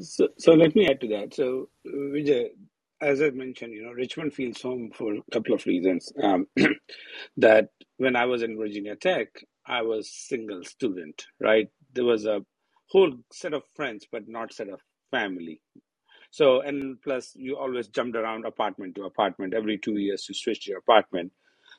So, 0.00 0.28
so 0.38 0.52
let 0.54 0.76
me 0.76 0.88
add 0.88 1.00
to 1.02 1.08
that. 1.10 1.34
So, 1.34 1.70
Vijay, 1.86 2.48
as 3.02 3.22
I 3.22 3.30
mentioned, 3.30 3.74
you 3.74 3.84
know, 3.84 3.92
Richmond 3.92 4.34
feels 4.34 4.62
home 4.62 4.90
for 4.94 5.14
a 5.14 5.22
couple 5.32 5.54
of 5.54 5.66
reasons. 5.66 6.12
Um, 6.22 6.48
that 7.38 7.70
when 7.98 8.16
I 8.16 8.26
was 8.26 8.42
in 8.42 8.58
Virginia 8.58 8.96
Tech, 8.96 9.28
I 9.66 9.82
was 9.82 10.10
single 10.10 10.64
student, 10.64 11.26
right? 11.40 11.68
There 11.94 12.04
was 12.04 12.26
a 12.26 12.42
whole 12.90 13.12
set 13.32 13.54
of 13.54 13.62
friends, 13.76 14.06
but 14.10 14.28
not 14.28 14.52
set 14.54 14.68
of 14.70 14.80
family. 15.12 15.60
So, 16.30 16.62
and 16.62 17.00
plus, 17.02 17.32
you 17.36 17.58
always 17.58 17.88
jumped 17.88 18.16
around 18.16 18.46
apartment 18.46 18.96
to 18.96 19.04
apartment 19.04 19.54
every 19.54 19.78
two 19.78 19.98
years 19.98 20.24
to 20.26 20.34
switch 20.34 20.68
your 20.68 20.78
apartment. 20.78 21.32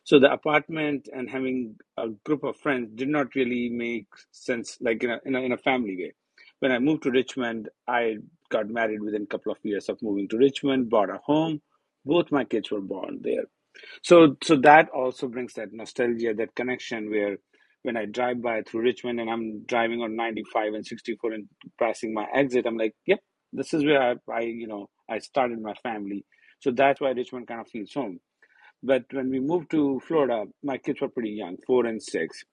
So, 0.05 0.19
the 0.19 0.33
apartment 0.33 1.09
and 1.13 1.29
having 1.29 1.77
a 1.97 2.09
group 2.25 2.45
of 2.45 2.57
friends 2.57 2.91
did 2.95 3.09
not 3.09 3.35
really 3.35 3.69
make 3.69 4.07
sense, 4.31 4.77
like 4.81 5.03
in 5.03 5.11
a, 5.11 5.19
in 5.25 5.35
a, 5.35 5.41
in 5.41 5.53
a 5.53 5.59
family 5.59 5.97
way. 5.97 6.13
When 6.61 6.73
I 6.73 6.79
moved 6.79 7.03
to 7.05 7.11
Richmond, 7.11 7.69
I 7.87 8.17
got 8.51 8.69
married 8.69 9.01
within 9.03 9.23
a 9.23 9.27
couple 9.27 9.53
of 9.53 9.59
years 9.63 9.89
of 9.89 10.01
moving 10.03 10.29
to 10.29 10.37
Richmond, 10.39 10.89
bought 10.91 11.11
a 11.11 11.19
home. 11.25 11.61
Both 12.05 12.31
my 12.33 12.45
kids 12.45 12.71
were 12.71 12.81
born 12.81 13.19
there. 13.23 13.45
So, 14.03 14.37
so 14.43 14.57
that 14.57 14.89
also 14.89 15.27
brings 15.29 15.53
that 15.55 15.73
nostalgia, 15.73 16.33
that 16.35 16.55
connection 16.55 17.11
where 17.11 17.37
when 17.83 17.97
I 17.97 18.05
drive 18.05 18.41
by 18.41 18.63
through 18.63 18.81
Richmond 18.83 19.21
and 19.21 19.29
I'm 19.29 19.63
driving 19.65 20.01
on 20.01 20.15
95 20.17 20.75
and 20.75 20.87
64 20.87 21.33
and 21.33 21.49
passing 21.79 22.13
my 22.13 22.27
exit, 22.33 22.65
I'm 22.67 22.77
like, 22.77 22.95
yep, 23.07 23.19
this 23.53 23.73
is 23.73 23.85
where 23.85 24.01
I, 24.01 24.15
I 24.33 24.41
you 24.41 24.67
know, 24.67 24.89
I 25.09 25.19
started 25.19 25.61
my 25.61 25.75
family. 25.83 26.25
So 26.61 26.71
that's 26.71 27.01
why 27.01 27.11
Richmond 27.11 27.47
kind 27.47 27.61
of 27.61 27.69
feels 27.69 27.93
home. 27.93 28.19
But 28.85 29.05
when 29.11 29.29
we 29.31 29.39
moved 29.39 29.71
to 29.71 29.99
Florida, 30.07 30.45
my 30.63 30.77
kids 30.77 31.01
were 31.01 31.09
pretty 31.09 31.31
young, 31.31 31.57
four 31.65 31.87
and 31.87 32.01
six. 32.01 32.43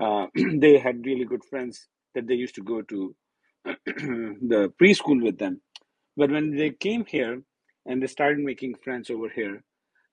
Uh, 0.00 0.26
they 0.54 0.78
had 0.78 1.04
really 1.06 1.26
good 1.26 1.44
friends 1.44 1.88
that 2.14 2.26
they 2.26 2.34
used 2.34 2.54
to 2.56 2.62
go 2.62 2.82
to 2.82 3.14
the 3.64 4.72
preschool 4.80 5.22
with 5.22 5.38
them. 5.38 5.60
But 6.16 6.30
when 6.30 6.56
they 6.56 6.70
came 6.70 7.04
here 7.06 7.42
and 7.86 8.02
they 8.02 8.06
started 8.06 8.38
making 8.38 8.76
friends 8.84 9.10
over 9.10 9.28
here, 9.28 9.62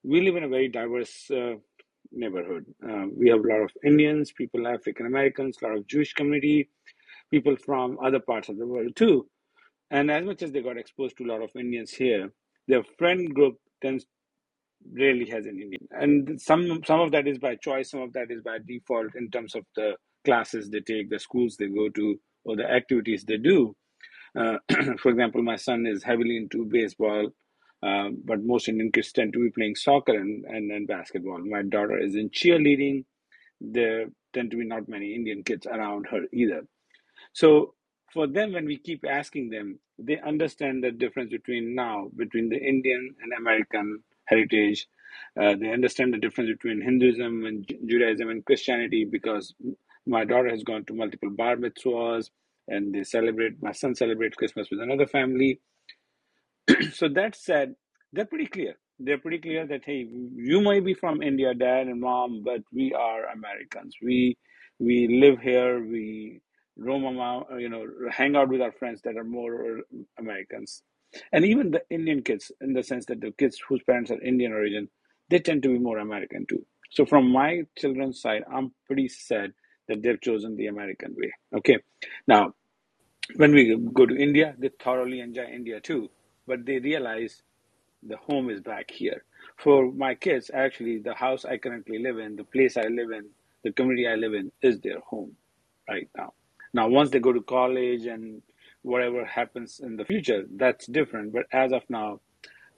we 0.03 0.21
live 0.21 0.35
in 0.35 0.43
a 0.43 0.49
very 0.49 0.67
diverse 0.67 1.31
uh, 1.31 1.55
neighborhood. 2.11 2.65
Uh, 2.83 3.05
we 3.15 3.29
have 3.29 3.39
a 3.39 3.47
lot 3.47 3.61
of 3.61 3.71
Indians, 3.85 4.33
people, 4.33 4.67
African 4.67 5.05
Americans, 5.05 5.57
a 5.61 5.67
lot 5.67 5.77
of 5.77 5.87
Jewish 5.87 6.13
community, 6.13 6.69
people 7.31 7.55
from 7.55 7.97
other 8.03 8.19
parts 8.19 8.49
of 8.49 8.57
the 8.57 8.67
world 8.67 8.95
too. 8.95 9.27
And 9.91 10.11
as 10.11 10.25
much 10.25 10.43
as 10.43 10.51
they 10.51 10.61
got 10.61 10.77
exposed 10.77 11.17
to 11.17 11.25
a 11.25 11.31
lot 11.31 11.43
of 11.43 11.51
Indians 11.55 11.91
here, 11.91 12.31
their 12.67 12.83
friend 12.97 13.33
group 13.33 13.57
tends 13.81 14.05
rarely 14.93 15.25
has 15.29 15.45
an 15.45 15.59
Indian. 15.59 15.87
And 15.91 16.41
some 16.41 16.83
some 16.85 16.99
of 17.01 17.11
that 17.11 17.27
is 17.27 17.37
by 17.39 17.55
choice, 17.55 17.91
some 17.91 18.01
of 18.01 18.13
that 18.13 18.31
is 18.31 18.41
by 18.41 18.57
default 18.65 19.15
in 19.15 19.29
terms 19.29 19.55
of 19.55 19.65
the 19.75 19.95
classes 20.25 20.69
they 20.69 20.81
take, 20.81 21.09
the 21.09 21.19
schools 21.19 21.57
they 21.57 21.67
go 21.67 21.89
to, 21.89 22.19
or 22.45 22.55
the 22.55 22.69
activities 22.69 23.23
they 23.25 23.37
do. 23.37 23.75
Uh, 24.37 24.57
for 24.99 25.09
example, 25.09 25.41
my 25.41 25.55
son 25.55 25.85
is 25.85 26.03
heavily 26.03 26.37
into 26.37 26.65
baseball, 26.65 27.29
uh, 27.83 28.09
but 28.23 28.43
most 28.43 28.69
Indian 28.69 28.91
kids 28.91 29.11
tend 29.11 29.33
to 29.33 29.39
be 29.43 29.51
playing 29.51 29.75
soccer 29.75 30.13
and, 30.13 30.45
and, 30.45 30.71
and 30.71 30.87
basketball. 30.87 31.39
My 31.39 31.63
daughter 31.63 31.97
is 31.99 32.15
in 32.15 32.29
cheerleading. 32.29 33.05
There 33.59 34.07
tend 34.33 34.51
to 34.51 34.57
be 34.57 34.65
not 34.65 34.87
many 34.87 35.13
Indian 35.15 35.43
kids 35.43 35.67
around 35.67 36.07
her 36.11 36.21
either. 36.33 36.63
So 37.33 37.73
for 38.13 38.27
them, 38.27 38.53
when 38.53 38.65
we 38.65 38.77
keep 38.77 39.05
asking 39.09 39.49
them, 39.49 39.79
they 39.99 40.19
understand 40.19 40.83
the 40.83 40.91
difference 40.91 41.31
between 41.31 41.75
now, 41.75 42.09
between 42.15 42.49
the 42.49 42.57
Indian 42.57 43.15
and 43.21 43.33
American 43.33 44.03
heritage. 44.31 44.87
Uh, 45.39 45.55
they 45.59 45.71
understand 45.71 46.13
the 46.13 46.17
difference 46.17 46.49
between 46.51 46.81
Hinduism 46.81 47.45
and 47.45 47.67
Judaism 47.85 48.29
and 48.29 48.45
Christianity 48.45 49.05
because 49.05 49.53
my 50.07 50.25
daughter 50.25 50.49
has 50.49 50.63
gone 50.63 50.85
to 50.85 50.93
multiple 50.93 51.29
bar 51.29 51.57
mitzvahs 51.57 52.29
and 52.67 52.93
they 52.93 53.03
celebrate, 53.03 53.61
my 53.61 53.71
son 53.71 53.95
celebrates 53.95 54.35
Christmas 54.35 54.69
with 54.71 54.81
another 54.81 55.07
family. 55.07 55.59
so 56.93 57.07
that 57.09 57.35
said, 57.35 57.75
they're 58.13 58.25
pretty 58.25 58.47
clear. 58.47 58.75
They're 58.99 59.17
pretty 59.17 59.39
clear 59.39 59.65
that 59.67 59.81
hey, 59.85 60.07
you 60.35 60.61
might 60.61 60.85
be 60.85 60.93
from 60.93 61.23
India, 61.23 61.53
dad 61.53 61.87
and 61.87 62.01
mom, 62.01 62.43
but 62.45 62.61
we 62.71 62.93
are 62.93 63.25
Americans. 63.27 63.95
We 64.01 64.37
we 64.79 65.07
live 65.07 65.39
here. 65.39 65.83
We 65.83 66.41
roam 66.77 67.05
around, 67.05 67.45
you 67.59 67.69
know, 67.69 67.85
hang 68.11 68.35
out 68.35 68.49
with 68.49 68.61
our 68.61 68.71
friends 68.71 69.01
that 69.03 69.17
are 69.17 69.23
more 69.23 69.81
Americans, 70.19 70.83
and 71.31 71.45
even 71.45 71.71
the 71.71 71.83
Indian 71.89 72.21
kids, 72.23 72.51
in 72.61 72.73
the 72.73 72.83
sense 72.83 73.05
that 73.07 73.21
the 73.21 73.31
kids 73.31 73.59
whose 73.67 73.83
parents 73.83 74.11
are 74.11 74.21
Indian 74.21 74.53
origin, 74.53 74.89
they 75.29 75.39
tend 75.39 75.63
to 75.63 75.69
be 75.69 75.79
more 75.79 75.99
American 75.99 76.45
too. 76.47 76.65
So 76.91 77.05
from 77.05 77.31
my 77.31 77.63
children's 77.77 78.21
side, 78.21 78.43
I'm 78.53 78.73
pretty 78.87 79.07
sad 79.07 79.53
that 79.87 80.01
they've 80.03 80.21
chosen 80.21 80.55
the 80.55 80.67
American 80.67 81.15
way. 81.17 81.33
Okay, 81.57 81.77
now 82.27 82.53
when 83.35 83.53
we 83.53 83.77
go 83.93 84.05
to 84.05 84.15
India, 84.15 84.55
they 84.57 84.69
thoroughly 84.79 85.19
enjoy 85.21 85.45
India 85.45 85.79
too, 85.79 86.09
but 86.47 86.65
they 86.65 86.79
realize 86.79 87.41
the 88.03 88.17
home 88.17 88.49
is 88.49 88.61
back 88.61 88.91
here. 88.91 89.23
For 89.57 89.91
my 89.91 90.15
kids, 90.15 90.51
actually, 90.53 90.99
the 90.99 91.13
house 91.13 91.45
I 91.45 91.57
currently 91.57 91.99
live 91.99 92.17
in, 92.19 92.35
the 92.35 92.43
place 92.43 92.77
I 92.77 92.87
live 92.87 93.11
in, 93.11 93.29
the 93.63 93.71
community 93.71 94.07
I 94.07 94.15
live 94.15 94.33
in 94.33 94.51
is 94.61 94.79
their 94.79 94.99
home 95.01 95.35
right 95.87 96.09
now. 96.17 96.33
Now, 96.73 96.87
once 96.87 97.09
they 97.09 97.19
go 97.19 97.33
to 97.33 97.41
college 97.41 98.05
and 98.05 98.41
whatever 98.83 99.25
happens 99.25 99.79
in 99.81 99.95
the 99.95 100.05
future, 100.05 100.43
that's 100.55 100.87
different. 100.87 101.33
But 101.33 101.43
as 101.51 101.71
of 101.73 101.83
now, 101.89 102.19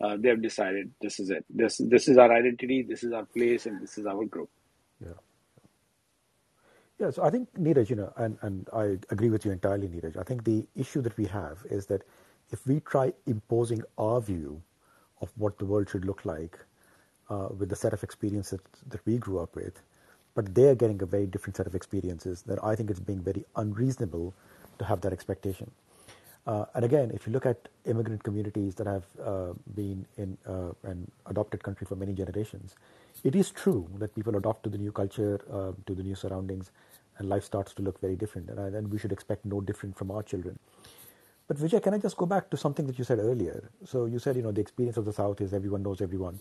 uh, 0.02 0.18
they 0.20 0.30
have 0.30 0.42
decided 0.42 0.92
this 1.02 1.20
is 1.20 1.30
it. 1.30 1.46
This 1.50 1.78
this 1.78 2.08
is 2.08 2.18
our 2.18 2.32
identity. 2.32 2.86
This 2.88 3.04
is 3.04 3.14
our 3.14 3.26
place, 3.26 3.66
and 3.66 3.82
this 3.82 3.98
is 3.98 4.06
our 4.06 4.26
group. 4.26 4.50
Yeah. 5.04 5.14
Yeah, 7.00 7.10
so 7.12 7.24
I 7.24 7.30
think 7.32 7.54
Neeraj, 7.56 7.90
you 7.90 7.96
know, 7.96 8.14
and, 8.18 8.38
and 8.42 8.70
I 8.72 8.98
agree 9.10 9.30
with 9.30 9.46
you 9.46 9.52
entirely, 9.52 9.88
Neeraj. 9.88 10.18
I 10.18 10.24
think 10.24 10.44
the 10.44 10.66
issue 10.76 11.02
that 11.02 11.18
we 11.18 11.26
have 11.26 11.66
is 11.70 11.88
that 11.88 12.04
if 12.52 12.66
we 12.68 12.80
try 12.82 13.14
imposing 13.26 13.82
our 13.98 14.22
view 14.22 14.62
of 15.22 15.30
what 15.36 15.58
the 15.58 15.66
world 15.66 15.90
should 15.90 16.06
look 16.06 16.24
like 16.24 16.58
uh, 17.30 17.50
with 17.58 17.70
the 17.70 17.76
set 17.76 17.94
of 17.94 18.04
experiences 18.04 18.60
that 18.88 19.06
we 19.06 19.18
grew 19.18 19.40
up 19.40 19.56
with, 19.56 19.82
but 20.36 20.54
they're 20.54 20.76
getting 20.76 21.02
a 21.02 21.06
very 21.06 21.26
different 21.26 21.58
set 21.58 21.68
of 21.68 21.76
experiences, 21.76 22.44
then 22.44 22.60
I 22.64 22.76
think 22.76 22.90
it's 22.90 23.00
being 23.00 23.22
very 23.22 23.44
unreasonable 23.56 24.34
to 24.80 24.86
have 24.86 25.02
that 25.02 25.14
expectation. 25.14 25.72
Uh, 26.46 26.66
and 26.76 26.86
again, 26.86 27.12
if 27.14 27.26
you 27.26 27.34
look 27.34 27.46
at 27.46 27.70
immigrant 27.86 28.24
communities 28.24 28.76
that 28.76 28.88
have 28.88 29.06
uh, 29.24 29.54
been 29.76 30.06
in 30.18 30.38
uh, 30.48 30.72
an 30.84 31.10
adopted 31.28 31.64
country 31.64 31.88
for 31.88 31.96
many 31.96 32.14
generations, 32.14 32.76
it 33.24 33.36
is 33.36 33.52
true 33.52 33.88
that 34.00 34.14
people 34.16 34.36
adopt 34.36 34.64
to 34.64 34.70
the 34.70 34.78
new 34.78 34.92
culture, 34.92 35.42
uh, 35.52 35.72
to 35.86 35.96
the 35.96 36.04
new 36.04 36.16
surroundings, 36.16 36.72
and 37.18 37.30
life 37.30 37.44
starts 37.44 37.74
to 37.76 37.82
look 37.82 38.02
very 38.02 38.16
different. 38.16 38.50
And 38.50 38.74
then 38.74 38.90
we 38.90 38.98
should 39.00 39.12
expect 39.14 39.46
no 39.46 39.62
different 39.62 39.98
from 39.98 40.12
our 40.12 40.24
children. 40.24 40.60
But 41.48 41.58
Vijay, 41.58 41.84
can 41.84 41.94
I 41.94 41.98
just 41.98 42.18
go 42.18 42.26
back 42.26 42.50
to 42.52 42.58
something 42.58 42.88
that 42.88 42.98
you 42.98 43.06
said 43.06 43.20
earlier? 43.20 43.70
So 43.86 44.06
you 44.06 44.20
said, 44.20 44.36
you 44.36 44.42
know, 44.42 44.52
the 44.52 44.62
experience 44.62 44.98
of 44.98 45.06
the 45.06 45.14
South 45.14 45.42
is 45.42 45.54
everyone 45.54 45.84
knows 45.84 46.02
everyone. 46.02 46.40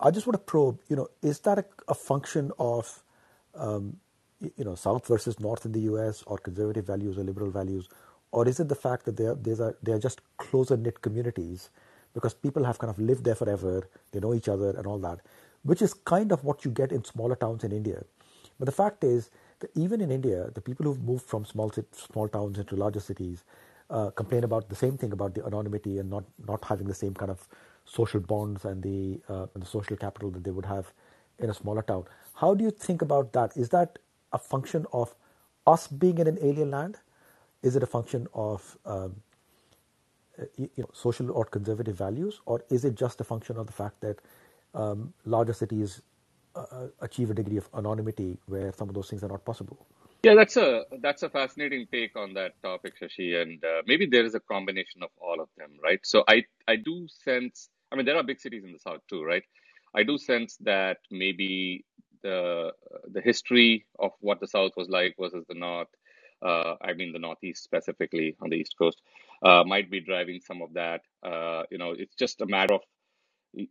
I 0.00 0.10
just 0.10 0.26
want 0.26 0.34
to 0.34 0.38
probe, 0.44 0.80
you 0.88 0.96
know, 0.96 1.08
is 1.22 1.40
that 1.40 1.58
a, 1.58 1.64
a 1.88 1.94
function 1.94 2.52
of, 2.58 3.02
um, 3.54 3.98
you 4.40 4.64
know, 4.64 4.74
South 4.74 5.06
versus 5.06 5.40
North 5.40 5.64
in 5.66 5.72
the 5.72 5.80
U.S. 5.82 6.24
or 6.26 6.38
conservative 6.38 6.86
values 6.86 7.18
or 7.18 7.24
liberal 7.24 7.50
values, 7.50 7.88
or 8.32 8.48
is 8.48 8.60
it 8.60 8.68
the 8.68 8.74
fact 8.74 9.04
that 9.06 9.16
they 9.16 9.26
are, 9.26 9.36
they 9.36 9.52
are, 9.52 9.76
they 9.82 9.92
are 9.92 9.98
just 9.98 10.22
closer 10.38 10.76
knit 10.76 11.02
communities 11.02 11.70
because 12.14 12.34
people 12.34 12.64
have 12.64 12.78
kind 12.78 12.90
of 12.90 12.98
lived 12.98 13.24
there 13.24 13.34
forever, 13.36 13.88
they 14.12 14.20
know 14.20 14.34
each 14.34 14.48
other 14.48 14.70
and 14.70 14.86
all 14.86 14.98
that, 14.98 15.20
which 15.64 15.82
is 15.82 15.94
kind 15.94 16.32
of 16.32 16.44
what 16.44 16.64
you 16.64 16.70
get 16.70 16.92
in 16.92 17.04
smaller 17.04 17.36
towns 17.36 17.64
in 17.64 17.72
India. 17.72 18.04
But 18.58 18.66
the 18.66 18.72
fact 18.72 19.04
is 19.04 19.30
that 19.60 19.70
even 19.74 20.00
in 20.00 20.10
India, 20.10 20.50
the 20.54 20.60
people 20.60 20.86
who've 20.86 21.02
moved 21.02 21.26
from 21.26 21.44
small 21.44 21.72
small 21.92 22.28
towns 22.28 22.58
into 22.58 22.76
larger 22.76 23.00
cities 23.00 23.44
uh, 23.90 24.10
complain 24.10 24.44
about 24.44 24.68
the 24.68 24.76
same 24.76 24.96
thing 24.96 25.12
about 25.12 25.34
the 25.34 25.44
anonymity 25.46 25.98
and 25.98 26.10
not 26.10 26.24
not 26.46 26.64
having 26.64 26.86
the 26.86 26.94
same 26.94 27.14
kind 27.14 27.30
of 27.30 27.48
social 27.84 28.20
bonds 28.20 28.64
and 28.64 28.82
the 28.82 29.20
uh, 29.28 29.46
and 29.54 29.62
the 29.62 29.66
social 29.66 29.96
capital 29.96 30.30
that 30.30 30.44
they 30.44 30.50
would 30.50 30.66
have 30.66 30.92
in 31.38 31.50
a 31.50 31.54
smaller 31.54 31.82
town. 31.82 32.04
How 32.34 32.54
do 32.54 32.64
you 32.64 32.70
think 32.70 33.02
about 33.02 33.32
that? 33.32 33.56
Is 33.56 33.70
that 33.70 33.98
a 34.32 34.38
function 34.38 34.86
of 34.92 35.14
us 35.66 35.86
being 35.88 36.18
in 36.18 36.26
an 36.26 36.38
alien 36.42 36.70
land? 36.70 36.98
Is 37.62 37.76
it 37.76 37.82
a 37.82 37.86
function 37.86 38.28
of 38.34 38.78
um, 38.86 39.16
you 40.56 40.70
know, 40.78 40.90
social 40.92 41.30
or 41.32 41.44
conservative 41.44 41.96
values, 41.96 42.40
or 42.46 42.64
is 42.70 42.84
it 42.84 42.94
just 42.96 43.20
a 43.20 43.24
function 43.24 43.56
of 43.58 43.66
the 43.66 43.72
fact 43.72 44.00
that 44.02 44.18
um, 44.74 45.12
larger 45.24 45.52
cities 45.52 46.02
uh, 46.56 46.66
uh, 46.72 46.88
achieve 47.00 47.30
a 47.30 47.34
degree 47.34 47.58
of 47.58 47.68
anonymity 47.76 48.38
where 48.46 48.72
some 48.72 48.88
of 48.88 48.94
those 48.94 49.10
things 49.10 49.24
are 49.24 49.28
not 49.28 49.44
possible? 49.44 49.86
Yeah, 50.24 50.34
that's 50.34 50.56
a 50.56 50.84
that's 51.02 51.22
a 51.24 51.30
fascinating 51.30 51.86
take 51.92 52.16
on 52.16 52.34
that 52.34 52.52
topic, 52.62 52.94
Shashi, 53.00 53.40
and 53.42 53.64
uh, 53.64 53.82
maybe 53.86 54.06
there 54.06 54.24
is 54.24 54.34
a 54.34 54.40
combination 54.40 55.02
of 55.02 55.10
all 55.20 55.40
of 55.40 55.48
them, 55.58 55.72
right? 55.82 56.00
So 56.04 56.24
I 56.28 56.44
I 56.68 56.76
do 56.76 57.08
sense, 57.08 57.70
I 57.92 57.96
mean, 57.96 58.06
there 58.06 58.16
are 58.16 58.22
big 58.22 58.40
cities 58.40 58.64
in 58.64 58.72
the 58.72 58.78
south 58.78 59.00
too, 59.08 59.24
right? 59.24 59.44
I 59.94 60.04
do 60.04 60.18
sense 60.18 60.58
that 60.62 60.98
maybe 61.10 61.84
the 62.22 62.72
the 63.12 63.20
history 63.22 63.86
of 63.98 64.12
what 64.20 64.40
the 64.40 64.48
south 64.48 64.72
was 64.76 64.88
like 64.88 65.16
versus 65.20 65.44
the 65.48 65.54
north, 65.54 65.88
uh, 66.44 66.76
I 66.82 66.94
mean 66.94 67.12
the 67.12 67.18
northeast 67.18 67.64
specifically 67.64 68.36
on 68.42 68.50
the 68.50 68.56
east 68.56 68.74
coast, 68.78 69.00
uh, 69.42 69.64
might 69.64 69.90
be 69.90 70.00
driving 70.00 70.40
some 70.40 70.62
of 70.62 70.74
that. 70.74 71.02
Uh, 71.22 71.64
you 71.70 71.78
know, 71.78 71.92
it's 71.96 72.16
just 72.16 72.40
a 72.40 72.46
matter 72.46 72.74
of 72.74 72.82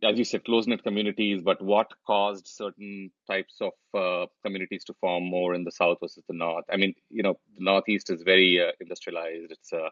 as 0.04 0.18
you 0.18 0.24
said, 0.24 0.44
close 0.44 0.66
knit 0.66 0.82
communities, 0.84 1.42
but 1.42 1.60
what 1.62 1.90
caused 2.06 2.46
certain 2.46 3.10
types 3.28 3.56
of 3.60 3.72
uh, 3.94 4.26
communities 4.44 4.84
to 4.84 4.94
form 5.00 5.24
more 5.24 5.54
in 5.54 5.64
the 5.64 5.72
south 5.72 5.98
versus 6.00 6.24
the 6.28 6.34
north? 6.34 6.64
I 6.72 6.76
mean, 6.76 6.94
you 7.10 7.22
know, 7.22 7.38
the 7.58 7.64
northeast 7.64 8.10
is 8.10 8.22
very 8.22 8.60
uh, 8.60 8.72
industrialized. 8.80 9.50
It's 9.50 9.72
uh, 9.72 9.90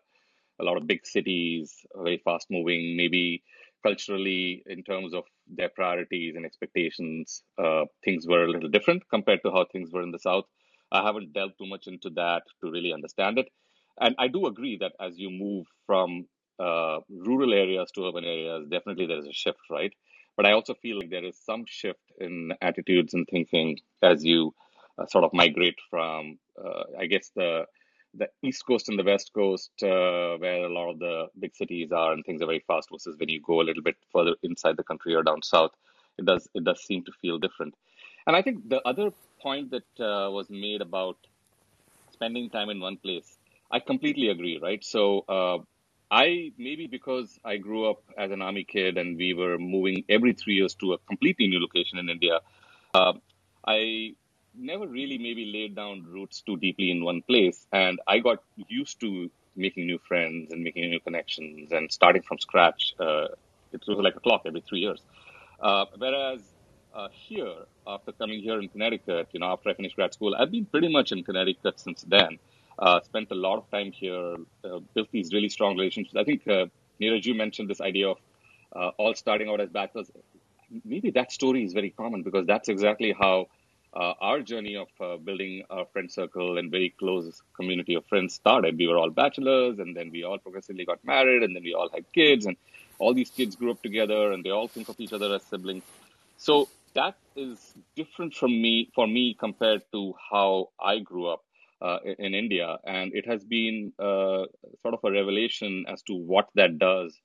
a 0.61 0.65
lot 0.65 0.77
of 0.77 0.87
big 0.87 1.07
cities, 1.07 1.75
very 1.97 2.21
fast 2.25 2.47
moving. 2.51 2.97
Maybe 2.97 3.43
culturally, 3.83 4.63
in 4.67 4.85
terms 4.85 5.15
of 5.15 5.25
their 5.49 5.71
priorities 5.71 6.37
and 6.37 6.47
expectations, 6.47 7.43
things 8.05 8.27
were 8.27 8.45
a 8.45 8.51
little 8.51 8.69
different 8.69 9.03
compared 9.11 9.43
to 9.45 9.51
how 9.51 9.67
things 9.73 9.91
were 9.93 10.03
in 10.03 10.13
the 10.13 10.19
south. 10.19 10.45
I 10.93 11.03
haven't 11.03 11.33
delved 11.33 11.55
too 11.59 11.67
much 11.67 11.87
into 11.87 12.11
that 12.11 12.43
to 12.63 12.71
really 12.71 12.93
understand 12.93 13.39
it. 13.39 13.49
And 14.01 14.15
I 14.19 14.29
do 14.29 14.47
agree 14.47 14.77
that 14.81 14.93
as 15.01 15.19
you 15.19 15.31
move 15.31 15.67
from 15.87 16.27
uh, 16.59 17.01
rural 17.09 17.53
areas 17.53 17.91
to 17.93 18.07
urban 18.07 18.25
areas, 18.25 18.67
definitely 18.69 19.07
there 19.07 19.19
is 19.19 19.27
a 19.27 19.33
shift, 19.33 19.61
right? 19.71 19.93
But 20.37 20.47
I 20.47 20.53
also 20.53 20.75
feel 20.75 20.99
like 20.99 21.11
there 21.11 21.25
is 21.25 21.39
some 21.39 21.65
shift 21.67 22.01
in 22.19 22.53
attitudes 22.63 23.15
and 23.15 23.27
thinking 23.31 23.79
as 24.03 24.25
you 24.25 24.55
uh, 24.99 25.07
sort 25.07 25.25
of 25.25 25.33
migrate 25.33 25.79
from, 25.91 26.39
uh, 26.63 26.85
I 26.99 27.07
guess, 27.07 27.31
the 27.35 27.67
the 28.13 28.29
east 28.43 28.67
coast 28.67 28.89
and 28.89 28.99
the 28.99 29.05
west 29.05 29.31
coast, 29.33 29.71
uh, 29.85 30.37
where 30.39 30.65
a 30.65 30.73
lot 30.73 30.91
of 30.91 30.99
the 30.99 31.29
big 31.39 31.55
cities 31.55 31.93
are 31.93 32.13
and 32.13 32.25
things 32.25 32.43
are 32.43 32.47
very 32.47 32.65
fast, 32.67 32.89
versus 32.91 33.17
when 33.19 33.29
you 33.29 33.41
go 33.41 33.61
a 33.61 33.63
little 33.69 33.85
bit 33.85 33.95
further 34.13 34.35
inside 34.43 34.77
the 34.77 34.83
country 34.83 35.15
or 35.15 35.23
down 35.23 35.43
south, 35.43 35.71
it 36.19 36.25
does 36.25 36.49
it 36.55 36.65
does 36.65 36.83
seem 36.83 37.05
to 37.05 37.13
feel 37.21 37.39
different. 37.39 37.75
And 38.27 38.35
I 38.35 38.43
think 38.43 38.69
the 38.69 38.81
other 38.87 39.13
point 39.43 39.71
that 39.71 40.05
uh, 40.05 40.31
was 40.31 40.49
made 40.51 40.81
about 40.81 41.17
spending 42.13 42.51
time 42.51 42.71
in 42.71 42.81
one 42.81 42.97
place, 42.97 43.39
I 43.71 43.81
completely 43.81 44.29
agree, 44.29 44.59
right? 44.63 44.85
So 44.85 45.25
uh, 45.29 45.59
I 46.11 46.53
maybe 46.59 46.87
because 46.87 47.39
I 47.45 47.57
grew 47.57 47.89
up 47.91 48.03
as 48.19 48.31
an 48.31 48.43
army 48.43 48.65
kid 48.65 48.99
and 48.99 49.17
we 49.17 49.33
were 49.35 49.59
moving 49.59 50.05
every 50.09 50.33
three 50.33 50.55
years 50.55 50.75
to 50.77 50.95
a 50.95 50.99
completely 50.99 51.47
new 51.47 51.61
location 51.61 51.99
in 51.99 52.09
India. 52.09 52.41
Uh, 52.93 53.15
I 53.67 54.15
never 54.55 54.87
really 54.87 55.19
maybe 55.19 55.45
laid 55.53 55.77
down 55.77 56.05
roots 56.05 56.43
too 56.43 56.57
deeply 56.57 56.91
in 56.91 57.05
one 57.05 57.23
place, 57.23 57.67
and 57.73 58.01
I 58.09 58.19
got 58.19 58.39
used 58.69 59.01
to 59.01 59.31
making 59.57 59.87
new 59.87 59.99
friends 59.99 60.53
and 60.53 60.63
making 60.63 60.91
new 60.91 61.01
connections 61.01 61.71
and 61.73 61.91
starting 61.93 62.23
from 62.23 62.39
scratch. 62.39 62.95
Uh, 62.99 63.27
it 63.73 63.83
was 63.87 63.99
like 63.99 64.17
a 64.17 64.21
clock 64.21 64.43
every 64.47 64.63
three 64.69 64.81
years. 64.81 65.01
Uh, 65.61 65.85
whereas 65.99 66.41
uh, 66.95 67.09
here, 67.13 67.55
after 67.87 68.13
coming 68.13 68.41
here 68.41 68.59
in 68.61 68.69
Connecticut, 68.69 69.29
you 69.33 69.41
know, 69.41 69.53
after 69.53 69.71
I 69.71 69.75
finished 69.75 69.97
grad 69.97 70.13
school, 70.15 70.35
I've 70.35 70.51
been 70.51 70.67
pretty 70.67 70.93
much 70.93 71.13
in 71.13 71.23
Connecticut 71.25 71.81
since 71.81 72.03
then 72.03 72.39
uh, 72.81 73.01
spent 73.03 73.31
a 73.31 73.35
lot 73.35 73.59
of 73.59 73.71
time 73.71 73.93
here, 73.93 74.37
uh, 74.65 74.79
built 74.95 75.09
these 75.13 75.33
really 75.33 75.49
strong 75.49 75.77
relationships. 75.77 76.17
I 76.17 76.25
think 76.25 76.47
uh, 76.49 76.67
Neeraj, 77.01 77.25
you 77.25 77.35
mentioned 77.35 77.69
this 77.69 77.81
idea 77.81 78.09
of 78.09 78.19
uh, 78.75 78.91
all 78.97 79.15
starting 79.15 79.49
out 79.49 79.61
as 79.61 79.69
bachelors. 79.69 80.11
Maybe 80.85 81.11
that 81.11 81.31
story 81.33 81.65
is 81.65 81.73
very 81.73 81.91
common 81.91 82.23
because 82.23 82.47
that's 82.47 82.69
exactly 82.69 83.15
how 83.19 83.49
uh, 83.93 84.15
our 84.21 84.41
journey 84.41 84.77
of 84.77 84.89
uh, 85.01 85.17
building 85.17 85.65
our 85.69 85.85
friend 85.87 86.11
circle 86.11 86.59
and 86.59 86.71
very 86.71 86.95
close 86.99 87.43
community 87.55 87.95
of 87.95 88.07
friends 88.07 88.35
started. 88.35 88.79
We 88.79 88.87
were 88.87 88.97
all 88.97 89.11
bachelors, 89.11 89.79
and 89.79 89.97
then 89.97 90.11
we 90.11 90.23
all 90.23 90.39
progressively 90.39 90.85
got 90.85 91.05
married, 91.05 91.43
and 91.43 91.55
then 91.55 91.65
we 91.65 91.75
all 91.75 91.91
had 91.93 92.11
kids, 92.13 92.47
and 92.47 92.57
all 92.99 93.15
these 93.15 93.31
kids 93.31 93.57
grew 93.57 93.73
up 93.73 93.83
together, 93.83 94.33
and 94.33 94.45
they 94.45 94.51
all 94.51 94.69
think 94.69 94.89
of 94.89 95.01
each 95.01 95.13
other 95.13 95.35
as 95.35 95.43
siblings. 95.43 95.83
So 96.37 96.69
that 96.95 97.17
is 97.37 97.75
different 97.97 98.35
from 98.35 98.51
me 98.51 98.91
for 98.95 99.07
me 99.07 99.35
compared 99.39 99.83
to 99.93 100.15
how 100.31 100.71
I 100.81 100.99
grew 100.99 101.29
up 101.29 101.43
uh, 101.81 101.99
in 102.19 102.35
India, 102.35 102.79
and 102.85 103.13
it 103.15 103.27
has 103.27 103.45
been 103.45 103.93
uh, 103.99 104.45
sort 104.83 104.95
of 104.95 105.01
a 105.05 105.11
revelation 105.11 105.85
as 105.89 106.03
to 106.03 106.15
what 106.15 106.49
that 106.55 106.79
does 106.79 107.19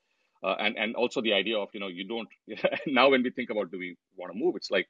uh, 0.46 0.56
and 0.60 0.78
and 0.78 0.96
also 0.96 1.22
the 1.22 1.34
idea 1.34 1.58
of 1.58 1.70
you 1.74 1.80
know 1.80 1.88
you 1.88 2.08
don't 2.08 2.30
now 2.88 3.10
when 3.10 3.24
we 3.24 3.32
think 3.32 3.50
about 3.50 3.72
do 3.72 3.80
we 3.80 3.98
want 4.16 4.32
to 4.32 4.38
move, 4.38 4.56
it's 4.56 4.70
like 4.70 4.88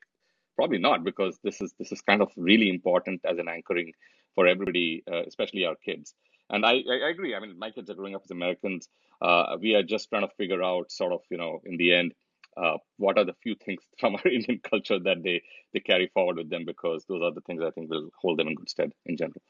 probably 0.56 0.78
not 0.78 1.04
because 1.04 1.40
this 1.44 1.62
is 1.62 1.74
this 1.80 1.92
is 1.92 2.02
kind 2.02 2.22
of 2.22 2.30
really 2.36 2.70
important 2.70 3.22
as 3.26 3.38
an 3.38 3.48
anchoring 3.48 3.94
for 4.36 4.48
everybody, 4.48 5.04
uh, 5.12 5.24
especially 5.26 5.66
our 5.66 5.76
kids. 5.76 6.14
And 6.50 6.66
I, 6.66 6.84
I 6.90 7.10
agree. 7.10 7.34
I 7.34 7.40
mean, 7.40 7.58
my 7.58 7.72
kids 7.72 7.90
are 7.90 7.96
growing 7.96 8.16
up 8.16 8.22
as 8.26 8.32
Americans. 8.32 8.90
Uh, 9.22 9.58
we 9.60 9.76
are 9.76 9.82
just 9.82 10.10
trying 10.10 10.28
to 10.28 10.34
figure 10.36 10.62
out, 10.62 10.92
sort 10.92 11.12
of, 11.14 11.22
you 11.32 11.38
know, 11.38 11.62
in 11.66 11.78
the 11.78 11.96
end, 11.96 12.14
uh, 12.58 12.78
what 12.98 13.18
are 13.18 13.26
the 13.26 13.36
few 13.44 13.56
things 13.66 13.82
from 14.00 14.16
our 14.16 14.28
Indian 14.28 14.60
culture 14.70 15.00
that 15.00 15.24
they 15.24 15.42
they 15.74 15.80
carry 15.80 16.10
forward 16.14 16.38
with 16.38 16.50
them 16.50 16.66
because 16.66 17.06
those 17.08 17.22
are 17.22 17.32
the 17.32 17.42
things 17.42 17.62
I 17.64 17.72
think 17.72 17.90
will 17.90 18.10
hold 18.22 18.40
them 18.40 18.48
in 18.48 18.56
good 18.56 18.70
stead 18.70 18.92
in 19.06 19.18
general. 19.18 19.42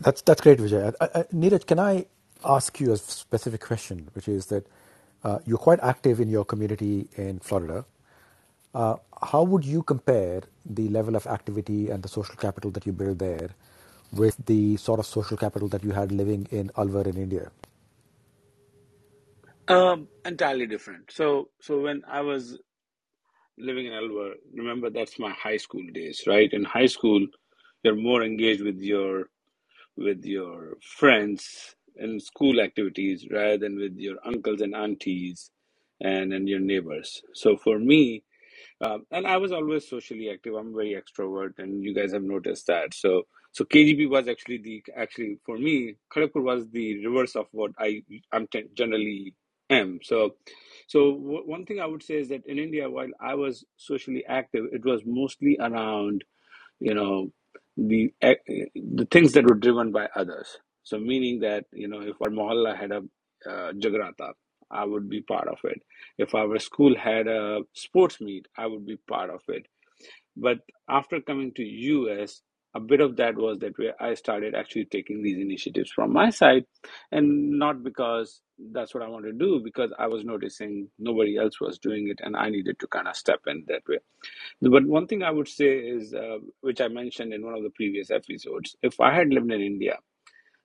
That's 0.00 0.22
that's 0.22 0.40
great, 0.40 0.58
Vijay. 0.58 0.94
I, 1.00 1.06
Neeraj, 1.32 1.66
can 1.66 1.78
I 1.78 2.06
ask 2.44 2.80
you 2.80 2.92
a 2.92 2.96
specific 2.96 3.60
question, 3.60 4.08
which 4.14 4.28
is 4.28 4.46
that 4.46 4.66
uh, 5.24 5.38
you're 5.46 5.58
quite 5.58 5.80
active 5.82 6.20
in 6.20 6.28
your 6.28 6.44
community 6.44 7.08
in 7.16 7.38
Florida. 7.40 7.84
Uh, 8.74 8.96
how 9.22 9.42
would 9.42 9.64
you 9.64 9.82
compare 9.82 10.42
the 10.66 10.88
level 10.88 11.16
of 11.16 11.26
activity 11.26 11.90
and 11.90 12.02
the 12.02 12.08
social 12.08 12.34
capital 12.36 12.70
that 12.72 12.86
you 12.86 12.92
build 12.92 13.18
there 13.20 13.50
with 14.12 14.36
the 14.46 14.76
sort 14.76 15.00
of 15.00 15.06
social 15.06 15.36
capital 15.36 15.68
that 15.68 15.84
you 15.84 15.92
had 15.92 16.12
living 16.12 16.46
in 16.50 16.70
Alwar 16.76 17.06
in 17.06 17.16
India? 17.16 17.50
Um, 19.68 20.08
entirely 20.24 20.66
different. 20.66 21.12
So, 21.12 21.50
so 21.60 21.80
when 21.80 22.02
I 22.08 22.22
was 22.22 22.58
living 23.58 23.86
in 23.86 23.92
Alwar, 23.92 24.32
remember 24.54 24.90
that's 24.90 25.18
my 25.18 25.32
high 25.32 25.58
school 25.58 25.82
days, 25.94 26.24
right? 26.26 26.52
In 26.52 26.64
high 26.64 26.86
school, 26.86 27.26
you're 27.84 27.96
more 27.96 28.22
engaged 28.24 28.62
with 28.62 28.80
your 28.80 29.26
with 29.96 30.24
your 30.24 30.76
friends 30.82 31.76
in 31.96 32.20
school 32.20 32.60
activities 32.60 33.26
rather 33.30 33.58
than 33.58 33.76
with 33.78 33.96
your 33.98 34.16
uncles 34.26 34.60
and 34.62 34.74
aunties 34.74 35.50
and 36.00 36.32
and 36.32 36.48
your 36.48 36.60
neighbors. 36.60 37.22
So 37.34 37.56
for 37.56 37.78
me, 37.78 38.22
um, 38.80 39.06
and 39.10 39.26
I 39.26 39.38
was 39.38 39.52
always 39.52 39.88
socially 39.88 40.30
active. 40.30 40.54
I'm 40.54 40.74
very 40.74 40.96
extrovert, 41.00 41.58
and 41.58 41.82
you 41.82 41.94
guys 41.94 42.12
have 42.12 42.22
noticed 42.22 42.68
that. 42.68 42.94
So, 42.94 43.24
so 43.52 43.64
KGP 43.64 44.08
was 44.08 44.28
actually 44.28 44.58
the 44.58 44.84
actually 44.96 45.38
for 45.44 45.58
me, 45.58 45.96
Kharagpur 46.14 46.42
was 46.42 46.68
the 46.70 47.04
reverse 47.06 47.36
of 47.36 47.46
what 47.52 47.72
I 47.78 48.02
I'm 48.32 48.46
t- 48.48 48.66
generally 48.74 49.34
am. 49.80 50.00
So, 50.02 50.36
so 50.88 51.12
w- 51.14 51.44
one 51.46 51.66
thing 51.66 51.80
I 51.80 51.86
would 51.86 52.02
say 52.02 52.16
is 52.16 52.28
that 52.30 52.46
in 52.46 52.58
India, 52.58 52.90
while 52.90 53.08
I 53.20 53.34
was 53.34 53.64
socially 53.76 54.24
active, 54.28 54.66
it 54.72 54.84
was 54.84 55.02
mostly 55.06 55.58
around 55.60 56.24
you 56.80 56.94
know 56.94 57.32
the 57.76 58.12
the 58.74 59.08
things 59.10 59.32
that 59.34 59.46
were 59.46 59.56
driven 59.56 59.92
by 59.92 60.08
others. 60.16 60.58
So, 60.84 60.98
meaning 60.98 61.40
that 61.40 61.66
you 61.72 61.88
know 61.88 62.02
if 62.02 62.16
our 62.22 62.30
mohalla 62.30 62.76
had 62.78 62.92
a 62.92 63.02
uh, 63.48 63.72
jagrata, 63.74 64.32
I 64.70 64.84
would 64.84 65.08
be 65.10 65.22
part 65.22 65.48
of 65.48 65.58
it. 65.64 65.82
If 66.18 66.34
our 66.34 66.58
school 66.60 66.96
had 66.96 67.28
a 67.28 67.60
sports 67.74 68.20
meet, 68.20 68.46
I 68.58 68.66
would 68.66 68.86
be 68.86 68.98
part 69.08 69.30
of 69.30 69.42
it. 69.48 69.66
But 70.36 70.60
after 70.88 71.20
coming 71.20 71.52
to 71.54 71.64
US, 71.64 72.42
a 72.74 72.80
bit 72.80 73.00
of 73.00 73.16
that 73.16 73.36
was 73.36 73.58
that 73.60 73.78
where 73.78 73.94
I 74.02 74.14
started 74.14 74.54
actually 74.54 74.86
taking 74.86 75.22
these 75.22 75.38
initiatives 75.38 75.90
from 75.92 76.12
my 76.12 76.30
side, 76.30 76.64
and 77.12 77.58
not 77.58 77.82
because 77.82 78.40
that's 78.72 78.94
what 78.94 79.02
I 79.02 79.08
want 79.08 79.24
to 79.26 79.32
do, 79.32 79.60
because 79.64 79.92
I 79.98 80.06
was 80.08 80.24
noticing 80.24 80.88
nobody 80.98 81.36
else 81.38 81.60
was 81.60 81.78
doing 81.78 82.08
it, 82.08 82.20
and 82.22 82.36
I 82.36 82.50
needed 82.50 82.78
to 82.80 82.86
kind 82.88 83.08
of 83.08 83.16
step 83.16 83.40
in 83.46 83.64
that 83.68 83.82
way. 83.88 83.98
But 84.62 84.86
one 84.86 85.06
thing 85.06 85.22
I 85.22 85.30
would 85.30 85.48
say 85.48 85.78
is, 85.78 86.14
uh, 86.14 86.38
which 86.62 86.80
I 86.80 86.88
mentioned 86.88 87.32
in 87.32 87.44
one 87.44 87.54
of 87.54 87.62
the 87.62 87.70
previous 87.70 88.10
episodes, 88.10 88.76
if 88.82 89.00
I 89.00 89.14
had 89.14 89.28
lived 89.28 89.52
in 89.52 89.60
India, 89.60 89.98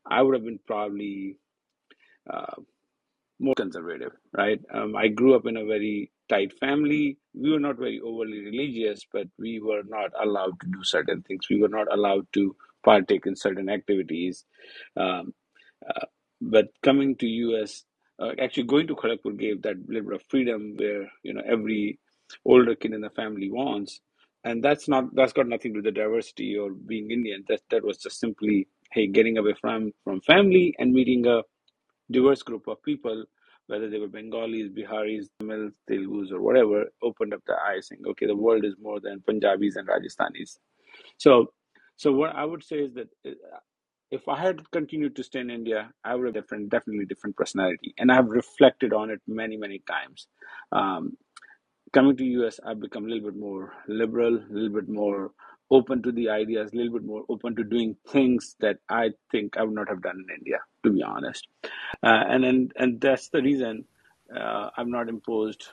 I 0.06 0.22
would 0.22 0.36
have 0.36 0.46
been 0.46 0.60
probably 0.68 1.38
uh, 2.32 2.56
more 3.40 3.56
conservative, 3.56 4.14
right? 4.34 4.60
Um, 4.74 4.96
I 4.96 5.10
grew 5.10 5.36
up 5.36 5.46
in 5.48 5.58
a 5.58 5.66
very 5.66 6.12
tight 6.30 6.54
family. 6.60 7.18
We 7.36 7.52
were 7.52 7.60
not 7.62 7.78
very 7.78 8.02
overly 8.02 8.40
religious, 8.46 9.02
but 9.14 9.28
we 9.40 9.60
were 9.62 9.84
not 9.88 10.12
allowed 10.22 10.60
to 10.62 10.68
do 10.68 10.84
certain 10.84 11.24
things. 11.24 11.48
We 11.50 11.62
were 11.62 11.70
not 11.70 11.92
allowed 11.94 12.28
to 12.36 12.56
partake 12.86 13.28
in 13.28 13.36
certain 13.36 13.70
activities. 13.70 14.46
Um, 14.98 15.34
uh, 15.88 16.06
but 16.42 16.70
coming 16.84 17.16
to 17.18 17.28
US, 17.28 17.86
uh, 18.20 18.32
actually 18.42 18.64
going 18.64 18.88
to 18.88 18.96
Kharagpur 18.96 19.38
gave 19.38 19.62
that 19.64 19.78
little 19.90 20.16
of 20.16 20.24
freedom 20.30 20.76
where 20.78 21.10
you 21.24 21.34
know 21.34 21.44
every 21.48 22.00
older 22.46 22.76
kid 22.76 22.94
in 22.94 23.02
the 23.02 23.12
family 23.12 23.52
wants, 23.52 24.02
and 24.44 24.64
that's 24.64 24.88
not 24.90 25.14
that's 25.16 25.34
got 25.34 25.48
nothing 25.48 25.74
to 25.74 25.82
do 25.82 25.88
with 25.88 25.96
the 25.96 26.02
diversity 26.02 26.58
or 26.58 26.72
being 26.72 27.12
Indian. 27.12 27.46
That 27.50 27.62
that 27.72 27.84
was 27.86 27.98
just 27.98 28.20
simply 28.20 28.68
hey 28.92 29.08
getting 29.08 29.38
away 29.38 29.56
from 29.62 29.94
from 30.04 30.22
family 30.22 30.76
and 30.80 30.94
meeting 30.94 31.28
a 31.28 31.44
diverse 32.12 32.44
group 32.44 32.68
of 32.70 32.84
people, 32.84 33.26
whether 33.70 33.88
they 33.88 34.00
were 34.00 34.08
Bengalis, 34.08 34.70
Biharis, 34.70 35.28
Tamils, 35.40 35.74
Telugus, 35.88 36.32
or 36.32 36.42
whatever, 36.42 36.86
opened 37.04 37.36
up 37.36 37.42
their 37.46 37.60
eyes 37.60 37.88
saying, 37.88 38.02
okay, 38.10 38.26
the 38.26 38.36
world 38.36 38.66
is 38.66 38.74
more 38.82 39.00
than 39.00 39.22
Punjabis 39.28 39.76
and 39.76 39.88
Rajasthanis. 39.88 40.58
So, 41.18 41.54
so 41.96 42.12
what 42.12 42.36
I 42.36 42.46
would 42.46 42.64
say 42.64 42.78
is 42.78 42.96
that 42.96 43.10
uh, 43.28 43.60
if 44.10 44.28
I 44.28 44.40
had 44.42 44.60
continued 44.72 45.16
to 45.18 45.24
stay 45.24 45.42
in 45.42 45.52
India, 45.52 45.92
I 46.04 46.16
would 46.16 46.26
have 46.26 46.34
different, 46.34 46.72
definitely 46.72 47.06
different 47.06 47.38
personality, 47.38 47.94
and 48.00 48.12
I've 48.12 48.30
reflected 48.30 48.92
on 48.92 49.12
it 49.12 49.22
many, 49.28 49.56
many 49.56 49.84
times. 49.88 50.26
Um, 50.72 51.16
coming 51.94 52.18
to 52.18 52.26
US, 52.42 52.60
I've 52.66 52.80
become 52.80 53.06
a 53.06 53.08
little 53.08 53.30
bit 53.30 53.40
more 53.40 53.74
liberal, 53.88 54.36
a 54.38 54.52
little 54.52 54.82
bit 54.82 54.90
more 54.90 55.32
open 55.72 56.02
to 56.04 56.12
the 56.12 56.30
ideas, 56.30 56.72
a 56.72 56.76
little 56.76 56.94
bit 56.94 57.06
more 57.06 57.24
open 57.30 57.56
to 57.56 57.64
doing 57.64 57.96
things 58.08 58.56
that 58.60 58.78
I 58.90 59.12
think 59.32 59.58
I 59.58 59.64
would 59.64 59.76
not 59.76 59.90
have 59.90 60.02
done 60.02 60.24
in 60.28 60.36
India, 60.38 60.60
to 60.84 60.92
be 60.92 61.04
honest. 61.04 61.48
Uh, 62.04 62.24
and 62.28 62.44
and 62.46 62.72
and 62.76 63.02
that's 63.02 63.30
the 63.30 63.42
reason 63.42 63.86
uh, 64.36 64.70
I've 64.76 64.88
not 64.88 65.10
imposed 65.10 65.68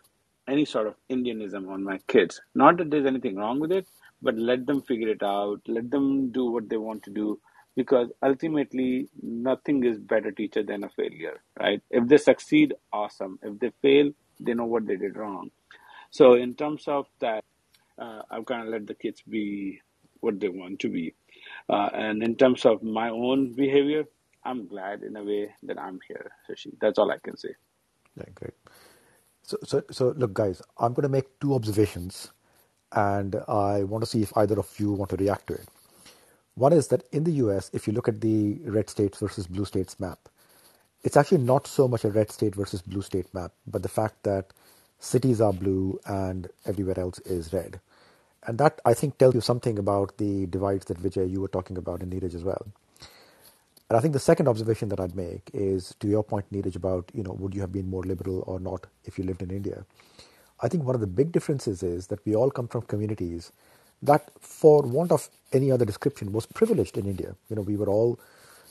any 0.48 0.64
sort 0.64 0.86
of 0.86 0.94
Indianism 1.10 1.68
on 1.68 1.82
my 1.82 1.98
kids. 2.06 2.40
Not 2.54 2.76
that 2.78 2.90
there's 2.90 3.06
anything 3.06 3.36
wrong 3.36 3.58
with 3.58 3.72
it, 3.72 3.86
but 4.22 4.36
let 4.36 4.66
them 4.66 4.82
figure 4.82 5.08
it 5.08 5.22
out. 5.22 5.60
Let 5.66 5.90
them 5.90 6.30
do 6.30 6.50
what 6.50 6.68
they 6.68 6.76
want 6.76 7.02
to 7.04 7.10
do, 7.10 7.40
because 7.74 8.08
ultimately, 8.22 9.08
nothing 9.22 9.84
is 9.84 9.98
better 9.98 10.30
teacher 10.30 10.62
than 10.62 10.84
a 10.84 10.88
failure, 10.90 11.40
right? 11.58 11.82
If 11.90 12.06
they 12.06 12.16
succeed, 12.18 12.74
awesome. 12.92 13.38
If 13.42 13.58
they 13.58 13.72
fail, 13.82 14.12
they 14.38 14.54
know 14.54 14.66
what 14.66 14.86
they 14.86 14.96
did 14.96 15.16
wrong. 15.16 15.50
So 16.10 16.34
in 16.34 16.54
terms 16.54 16.84
of 16.86 17.06
that, 17.20 17.42
uh, 17.98 18.22
I've 18.30 18.46
kind 18.46 18.62
of 18.62 18.68
let 18.68 18.86
the 18.86 18.94
kids 18.94 19.22
be 19.28 19.80
what 20.20 20.40
they 20.40 20.48
want 20.50 20.80
to 20.80 20.90
be. 20.90 21.14
Uh, 21.68 21.90
and 21.94 22.22
in 22.22 22.36
terms 22.36 22.66
of 22.66 22.82
my 22.82 23.10
own 23.10 23.52
behavior, 23.54 24.04
I'm 24.44 24.68
glad 24.68 25.02
in 25.02 25.16
a 25.16 25.24
way 25.24 25.54
that 25.64 25.80
I'm 25.80 26.00
here, 26.08 26.32
Shashi. 26.48 26.72
That's 26.80 26.98
all 26.98 27.10
I 27.12 27.18
can 27.18 27.36
say. 27.36 27.54
Yeah, 28.16 28.24
great. 28.34 28.54
So, 29.44 29.58
so, 29.64 29.82
so 29.90 30.14
look, 30.16 30.34
guys, 30.34 30.62
I'm 30.78 30.94
going 30.94 31.04
to 31.04 31.08
make 31.10 31.40
two 31.40 31.54
observations, 31.54 32.32
and 32.92 33.36
I 33.48 33.84
want 33.84 34.02
to 34.04 34.10
see 34.10 34.22
if 34.22 34.36
either 34.36 34.58
of 34.58 34.72
you 34.80 34.92
want 34.92 35.10
to 35.10 35.16
react 35.16 35.48
to 35.48 35.54
it. 35.54 35.68
One 36.54 36.72
is 36.72 36.88
that 36.88 37.04
in 37.12 37.24
the 37.24 37.32
US, 37.46 37.70
if 37.74 37.86
you 37.86 37.92
look 37.94 38.08
at 38.08 38.20
the 38.20 38.54
red 38.64 38.90
states 38.90 39.18
versus 39.20 39.46
blue 39.48 39.64
states 39.66 40.00
map, 40.00 40.20
it's 41.04 41.16
actually 41.16 41.38
not 41.38 41.66
so 41.66 41.88
much 41.88 42.04
a 42.04 42.10
red 42.10 42.32
state 42.32 42.54
versus 42.56 42.82
blue 42.82 43.02
state 43.02 43.32
map, 43.34 43.52
but 43.66 43.82
the 43.82 43.90
fact 43.90 44.22
that 44.24 44.52
cities 45.00 45.40
are 45.40 45.52
blue 45.52 46.00
and 46.06 46.48
everywhere 46.66 46.98
else 47.00 47.20
is 47.20 47.52
red. 47.52 47.80
And 48.46 48.58
that, 48.58 48.80
I 48.84 48.94
think, 48.94 49.18
tells 49.18 49.34
you 49.36 49.42
something 49.42 49.78
about 49.78 50.18
the 50.18 50.46
divides 50.46 50.86
that 50.86 50.98
Vijay, 51.02 51.30
you 51.30 51.40
were 51.42 51.48
talking 51.48 51.78
about 51.78 52.02
in 52.02 52.10
Neeraj 52.10 52.34
as 52.34 52.44
well. 52.44 52.66
And 53.90 53.96
I 53.98 54.00
think 54.00 54.14
the 54.14 54.20
second 54.20 54.48
observation 54.48 54.88
that 54.90 55.00
I'd 55.00 55.16
make 55.16 55.50
is 55.54 55.94
to 56.00 56.08
your 56.08 56.24
point, 56.24 56.46
Neeraj, 56.52 56.76
about, 56.76 57.10
you 57.14 57.22
know, 57.22 57.32
would 57.34 57.54
you 57.54 57.62
have 57.62 57.72
been 57.72 57.90
more 57.90 58.02
liberal 58.02 58.44
or 58.46 58.60
not 58.60 58.86
if 59.04 59.18
you 59.18 59.24
lived 59.24 59.42
in 59.42 59.50
India? 59.52 59.86
I 60.60 60.68
think 60.68 60.84
one 60.84 60.94
of 60.96 61.02
the 61.02 61.06
big 61.08 61.32
differences 61.32 61.82
is 61.84 62.08
that 62.08 62.24
we 62.26 62.34
all 62.36 62.50
come 62.50 62.68
from 62.68 62.82
communities 62.82 63.52
that, 64.02 64.30
for 64.40 64.82
want 64.82 65.12
of 65.12 65.28
any 65.52 65.72
other 65.72 65.84
description, 65.84 66.32
was 66.32 66.46
privileged 66.46 66.98
in 66.98 67.06
India. 67.06 67.36
You 67.50 67.56
know, 67.56 67.62
we 67.62 67.76
were 67.76 67.88
all, 67.88 68.20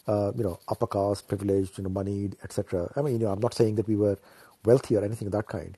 uh, 0.07 0.33
you 0.35 0.43
know, 0.43 0.59
upper 0.69 0.87
caste, 0.87 1.27
privileged, 1.29 1.77
you 1.77 1.85
know, 1.85 1.91
moneyed, 1.91 2.37
etc. 2.43 2.91
I 2.97 3.01
mean, 3.03 3.13
you 3.13 3.19
know, 3.27 3.31
I'm 3.31 3.41
not 3.41 3.53
saying 3.55 3.75
that 3.75 3.87
we 3.87 3.95
were 3.97 4.17
wealthy 4.65 4.97
or 4.97 5.05
anything 5.05 5.27
of 5.27 5.33
that 5.33 5.47
kind, 5.47 5.77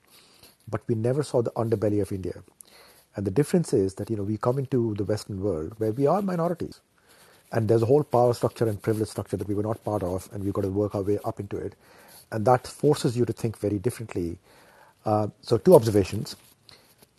but 0.69 0.81
we 0.87 0.95
never 0.95 1.23
saw 1.23 1.41
the 1.43 1.51
underbelly 1.51 2.01
of 2.01 2.11
India. 2.11 2.43
And 3.17 3.25
the 3.25 3.31
difference 3.31 3.73
is 3.73 3.95
that, 3.95 4.11
you 4.11 4.15
know, 4.15 4.23
we 4.23 4.37
come 4.37 4.59
into 4.59 4.93
the 4.93 5.03
Western 5.03 5.41
world 5.41 5.73
where 5.79 5.91
we 5.91 6.05
are 6.05 6.21
minorities. 6.21 6.81
And 7.51 7.67
there's 7.67 7.81
a 7.81 7.87
whole 7.87 8.03
power 8.03 8.33
structure 8.35 8.67
and 8.69 8.79
privilege 8.79 9.09
structure 9.09 9.37
that 9.37 9.47
we 9.47 9.55
were 9.55 9.63
not 9.63 9.83
part 9.83 10.03
of, 10.03 10.29
and 10.31 10.43
we've 10.43 10.53
got 10.53 10.61
to 10.61 10.69
work 10.69 10.93
our 10.93 11.01
way 11.01 11.17
up 11.25 11.39
into 11.39 11.57
it. 11.57 11.73
And 12.31 12.45
that 12.45 12.67
forces 12.67 13.17
you 13.17 13.25
to 13.25 13.33
think 13.33 13.57
very 13.57 13.79
differently. 13.79 14.37
Uh, 15.03 15.29
so, 15.41 15.57
two 15.57 15.73
observations. 15.73 16.35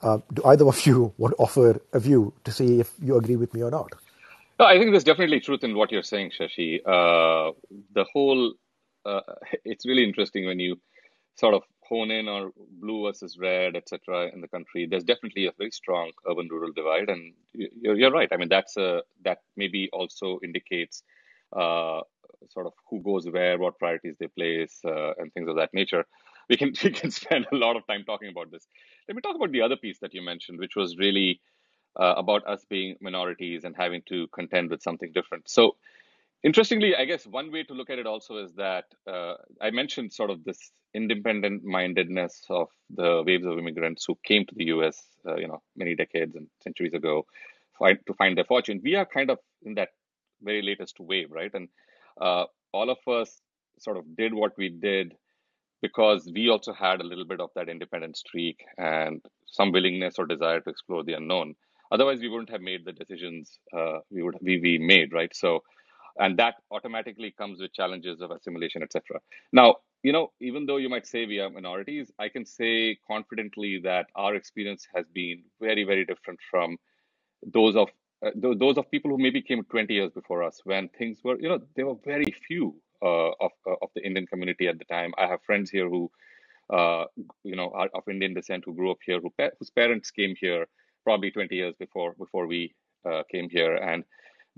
Uh, 0.00 0.18
do 0.32 0.44
either 0.44 0.68
of 0.68 0.86
you 0.86 1.12
want 1.18 1.36
to 1.36 1.42
offer 1.42 1.80
a 1.92 1.98
view 1.98 2.32
to 2.44 2.52
see 2.52 2.78
if 2.78 2.92
you 3.02 3.16
agree 3.16 3.36
with 3.36 3.52
me 3.52 3.62
or 3.62 3.70
not? 3.70 3.92
No, 4.60 4.66
I 4.66 4.78
think 4.78 4.92
there's 4.92 5.04
definitely 5.04 5.40
truth 5.40 5.64
in 5.64 5.74
what 5.76 5.90
you're 5.90 6.04
saying, 6.04 6.30
Shashi. 6.38 6.78
Uh, 6.86 7.52
the 7.94 8.04
whole, 8.12 8.54
uh, 9.04 9.20
it's 9.64 9.84
really 9.84 10.04
interesting 10.04 10.46
when 10.46 10.60
you 10.60 10.78
sort 11.34 11.54
of 11.54 11.62
hone 11.88 12.10
in 12.10 12.28
on 12.28 12.52
blue 12.80 13.04
versus 13.06 13.38
red, 13.38 13.76
etc. 13.76 14.30
in 14.32 14.40
the 14.40 14.48
country. 14.48 14.86
There's 14.86 15.04
definitely 15.04 15.46
a 15.46 15.52
very 15.58 15.70
strong 15.70 16.12
urban-rural 16.28 16.72
divide, 16.72 17.08
and 17.08 17.32
you're, 17.54 17.96
you're 17.96 18.10
right. 18.12 18.28
I 18.32 18.36
mean, 18.36 18.48
that's 18.48 18.76
a 18.76 19.02
that 19.24 19.38
maybe 19.56 19.88
also 19.92 20.38
indicates 20.44 21.02
uh, 21.56 22.00
sort 22.50 22.66
of 22.66 22.72
who 22.90 23.00
goes 23.02 23.28
where, 23.28 23.58
what 23.58 23.78
priorities 23.78 24.16
they 24.20 24.28
place, 24.28 24.80
uh, 24.84 25.12
and 25.18 25.32
things 25.32 25.48
of 25.48 25.56
that 25.56 25.74
nature. 25.74 26.04
We 26.48 26.56
can 26.56 26.72
we 26.84 26.90
can 26.90 27.10
spend 27.10 27.46
a 27.52 27.56
lot 27.56 27.76
of 27.76 27.86
time 27.86 28.04
talking 28.04 28.28
about 28.30 28.50
this. 28.50 28.66
Let 29.08 29.16
me 29.16 29.22
talk 29.22 29.36
about 29.36 29.52
the 29.52 29.62
other 29.62 29.76
piece 29.76 29.98
that 30.00 30.14
you 30.14 30.22
mentioned, 30.22 30.58
which 30.58 30.76
was 30.76 30.96
really 30.98 31.40
uh, 31.98 32.14
about 32.16 32.46
us 32.46 32.64
being 32.68 32.96
minorities 33.00 33.64
and 33.64 33.74
having 33.76 34.02
to 34.08 34.26
contend 34.28 34.70
with 34.70 34.82
something 34.82 35.12
different. 35.12 35.48
So, 35.48 35.76
interestingly, 36.42 36.94
I 36.96 37.04
guess 37.04 37.26
one 37.26 37.52
way 37.52 37.64
to 37.64 37.74
look 37.74 37.90
at 37.90 37.98
it 37.98 38.06
also 38.06 38.38
is 38.38 38.52
that 38.54 38.84
uh, 39.06 39.34
I 39.60 39.70
mentioned 39.70 40.12
sort 40.12 40.30
of 40.30 40.44
this 40.44 40.72
independent 40.94 41.64
mindedness 41.64 42.42
of 42.50 42.68
the 42.90 43.22
waves 43.26 43.46
of 43.46 43.58
immigrants 43.58 44.04
who 44.06 44.18
came 44.24 44.46
to 44.46 44.54
the 44.54 44.66
U.S. 44.66 45.02
Uh, 45.26 45.36
you 45.36 45.48
know 45.48 45.62
many 45.76 45.94
decades 45.94 46.34
and 46.36 46.48
centuries 46.62 46.94
ago 46.94 47.26
to 47.80 48.14
find 48.14 48.36
their 48.36 48.44
fortune. 48.44 48.80
We 48.82 48.94
are 48.96 49.06
kind 49.06 49.30
of 49.30 49.38
in 49.62 49.74
that 49.74 49.90
very 50.42 50.62
latest 50.62 50.98
wave, 51.00 51.30
right? 51.30 51.52
And 51.54 51.68
uh, 52.20 52.44
all 52.72 52.90
of 52.90 52.98
us 53.06 53.40
sort 53.78 53.96
of 53.96 54.16
did 54.16 54.34
what 54.34 54.52
we 54.58 54.68
did 54.68 55.14
because 55.82 56.30
we 56.34 56.48
also 56.48 56.72
had 56.72 57.00
a 57.00 57.04
little 57.04 57.24
bit 57.24 57.40
of 57.40 57.50
that 57.54 57.68
independent 57.68 58.16
streak 58.16 58.64
and 58.78 59.22
some 59.46 59.72
willingness 59.72 60.16
or 60.18 60.26
desire 60.26 60.60
to 60.60 60.70
explore 60.70 61.04
the 61.04 61.14
unknown. 61.14 61.54
Otherwise, 61.92 62.20
we 62.20 62.28
wouldn't 62.28 62.50
have 62.50 62.60
made 62.60 62.84
the 62.84 62.92
decisions 62.92 63.58
uh, 63.76 63.98
we 64.10 64.22
would 64.22 64.36
we, 64.42 64.58
we 64.60 64.78
made, 64.78 65.12
right? 65.12 65.34
So, 65.34 65.62
and 66.18 66.38
that 66.38 66.56
automatically 66.70 67.32
comes 67.36 67.60
with 67.60 67.72
challenges 67.72 68.20
of 68.20 68.30
assimilation, 68.30 68.82
etc. 68.82 69.20
Now, 69.52 69.76
you 70.02 70.12
know, 70.12 70.32
even 70.40 70.66
though 70.66 70.76
you 70.78 70.88
might 70.88 71.06
say 71.06 71.26
we 71.26 71.40
are 71.40 71.50
minorities, 71.50 72.10
I 72.18 72.28
can 72.28 72.44
say 72.46 72.98
confidently 73.10 73.80
that 73.84 74.06
our 74.16 74.34
experience 74.34 74.86
has 74.94 75.06
been 75.12 75.44
very, 75.60 75.84
very 75.84 76.04
different 76.04 76.40
from 76.50 76.76
those 77.46 77.76
of 77.76 77.88
uh, 78.24 78.30
those 78.36 78.78
of 78.78 78.90
people 78.90 79.10
who 79.10 79.18
maybe 79.18 79.42
came 79.42 79.64
20 79.64 79.94
years 79.94 80.12
before 80.12 80.42
us 80.42 80.60
when 80.64 80.88
things 80.90 81.20
were 81.24 81.38
you 81.40 81.48
know 81.48 81.60
there 81.76 81.86
were 81.86 81.96
very 82.04 82.34
few 82.46 82.74
uh, 83.02 83.30
of 83.40 83.52
uh, 83.66 83.74
of 83.82 83.90
the 83.94 84.04
Indian 84.04 84.26
community 84.26 84.68
at 84.68 84.78
the 84.78 84.84
time. 84.86 85.12
I 85.18 85.26
have 85.26 85.42
friends 85.44 85.70
here 85.70 85.88
who 85.88 86.10
uh, 86.72 87.04
you 87.44 87.56
know 87.56 87.70
are 87.74 87.88
of 87.94 88.04
Indian 88.08 88.34
descent 88.34 88.64
who 88.66 88.74
grew 88.74 88.90
up 88.90 88.98
here 89.04 89.20
who 89.20 89.32
whose 89.58 89.70
parents 89.70 90.10
came 90.10 90.34
here 90.40 90.66
probably 91.04 91.30
20 91.30 91.54
years 91.54 91.74
before 91.78 92.14
before 92.18 92.46
we 92.46 92.74
uh, 93.08 93.22
came 93.30 93.48
here 93.50 93.76
and 93.76 94.04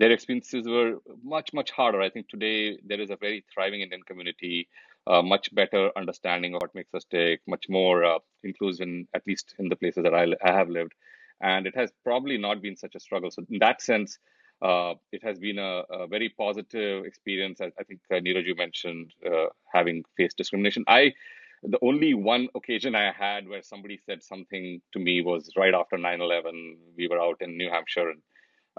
their 0.00 0.12
experiences 0.12 0.66
were 0.66 0.96
much 1.22 1.52
much 1.52 1.70
harder. 1.70 2.00
I 2.00 2.10
think 2.10 2.28
today 2.28 2.78
there 2.90 3.00
is 3.00 3.10
a 3.10 3.16
very 3.16 3.44
thriving 3.52 3.80
Indian 3.82 4.02
community. 4.02 4.68
Uh, 5.06 5.22
much 5.22 5.52
better 5.54 5.90
understanding 5.96 6.54
of 6.54 6.60
what 6.62 6.74
makes 6.74 6.92
us 6.94 7.06
tick, 7.10 7.40
much 7.54 7.64
more 7.70 8.04
uh, 8.04 8.18
inclusive, 8.44 8.86
in, 8.86 9.08
at 9.14 9.26
least 9.26 9.54
in 9.58 9.68
the 9.70 9.74
places 9.74 10.02
that 10.04 10.14
I, 10.14 10.26
I 10.44 10.52
have 10.52 10.68
lived 10.68 10.92
and 11.40 11.66
it 11.66 11.74
has 11.76 11.90
probably 12.04 12.36
not 12.36 12.60
been 12.62 12.76
such 12.76 12.94
a 12.94 13.00
struggle. 13.00 13.30
So 13.30 13.44
in 13.50 13.58
that 13.60 13.80
sense, 13.80 14.18
uh, 14.62 14.94
it 15.10 15.22
has 15.24 15.38
been 15.38 15.58
a, 15.58 15.82
a, 15.90 16.06
very 16.06 16.28
positive 16.28 17.06
experience. 17.06 17.60
I, 17.62 17.72
I 17.78 17.84
think 17.84 18.00
uh, 18.10 18.16
Neeraj, 18.16 18.44
you 18.44 18.54
mentioned 18.54 19.14
uh, 19.26 19.46
having 19.72 20.04
faced 20.16 20.36
discrimination. 20.36 20.84
I 20.86 21.14
the 21.62 21.78
only 21.82 22.14
one 22.14 22.48
occasion 22.54 22.94
I 22.94 23.12
had 23.12 23.46
where 23.46 23.62
somebody 23.62 24.00
said 24.06 24.22
something 24.22 24.80
to 24.92 24.98
me 24.98 25.22
was 25.22 25.50
right 25.56 25.74
after 25.74 25.96
9/11. 25.96 26.76
We 26.96 27.08
were 27.08 27.20
out 27.20 27.38
in 27.40 27.56
New 27.56 27.70
Hampshire 27.70 28.10
and 28.10 28.20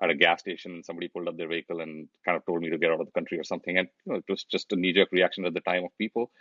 at 0.02 0.10
a 0.10 0.16
gas 0.16 0.40
station, 0.40 0.74
and 0.74 0.86
somebody 0.86 1.08
pulled 1.08 1.28
up 1.28 1.38
their 1.38 1.48
vehicle 1.48 1.82
and 1.82 2.08
kind 2.26 2.38
of 2.38 2.46
told 2.46 2.62
me 2.62 2.70
to 2.70 2.78
get 2.78 2.92
out 2.92 3.00
of 3.00 3.06
the 3.08 3.12
country 3.12 3.40
or 3.40 3.44
something. 3.44 3.78
And 3.78 3.88
you 4.06 4.14
know, 4.14 4.20
it 4.20 4.30
was 4.30 4.44
just 4.44 4.72
a 4.72 4.76
knee-jerk 4.76 5.12
reaction 5.12 5.46
at 5.46 5.54
the 5.54 5.62
time 5.62 5.84
of 5.84 5.98
people. 5.98 6.32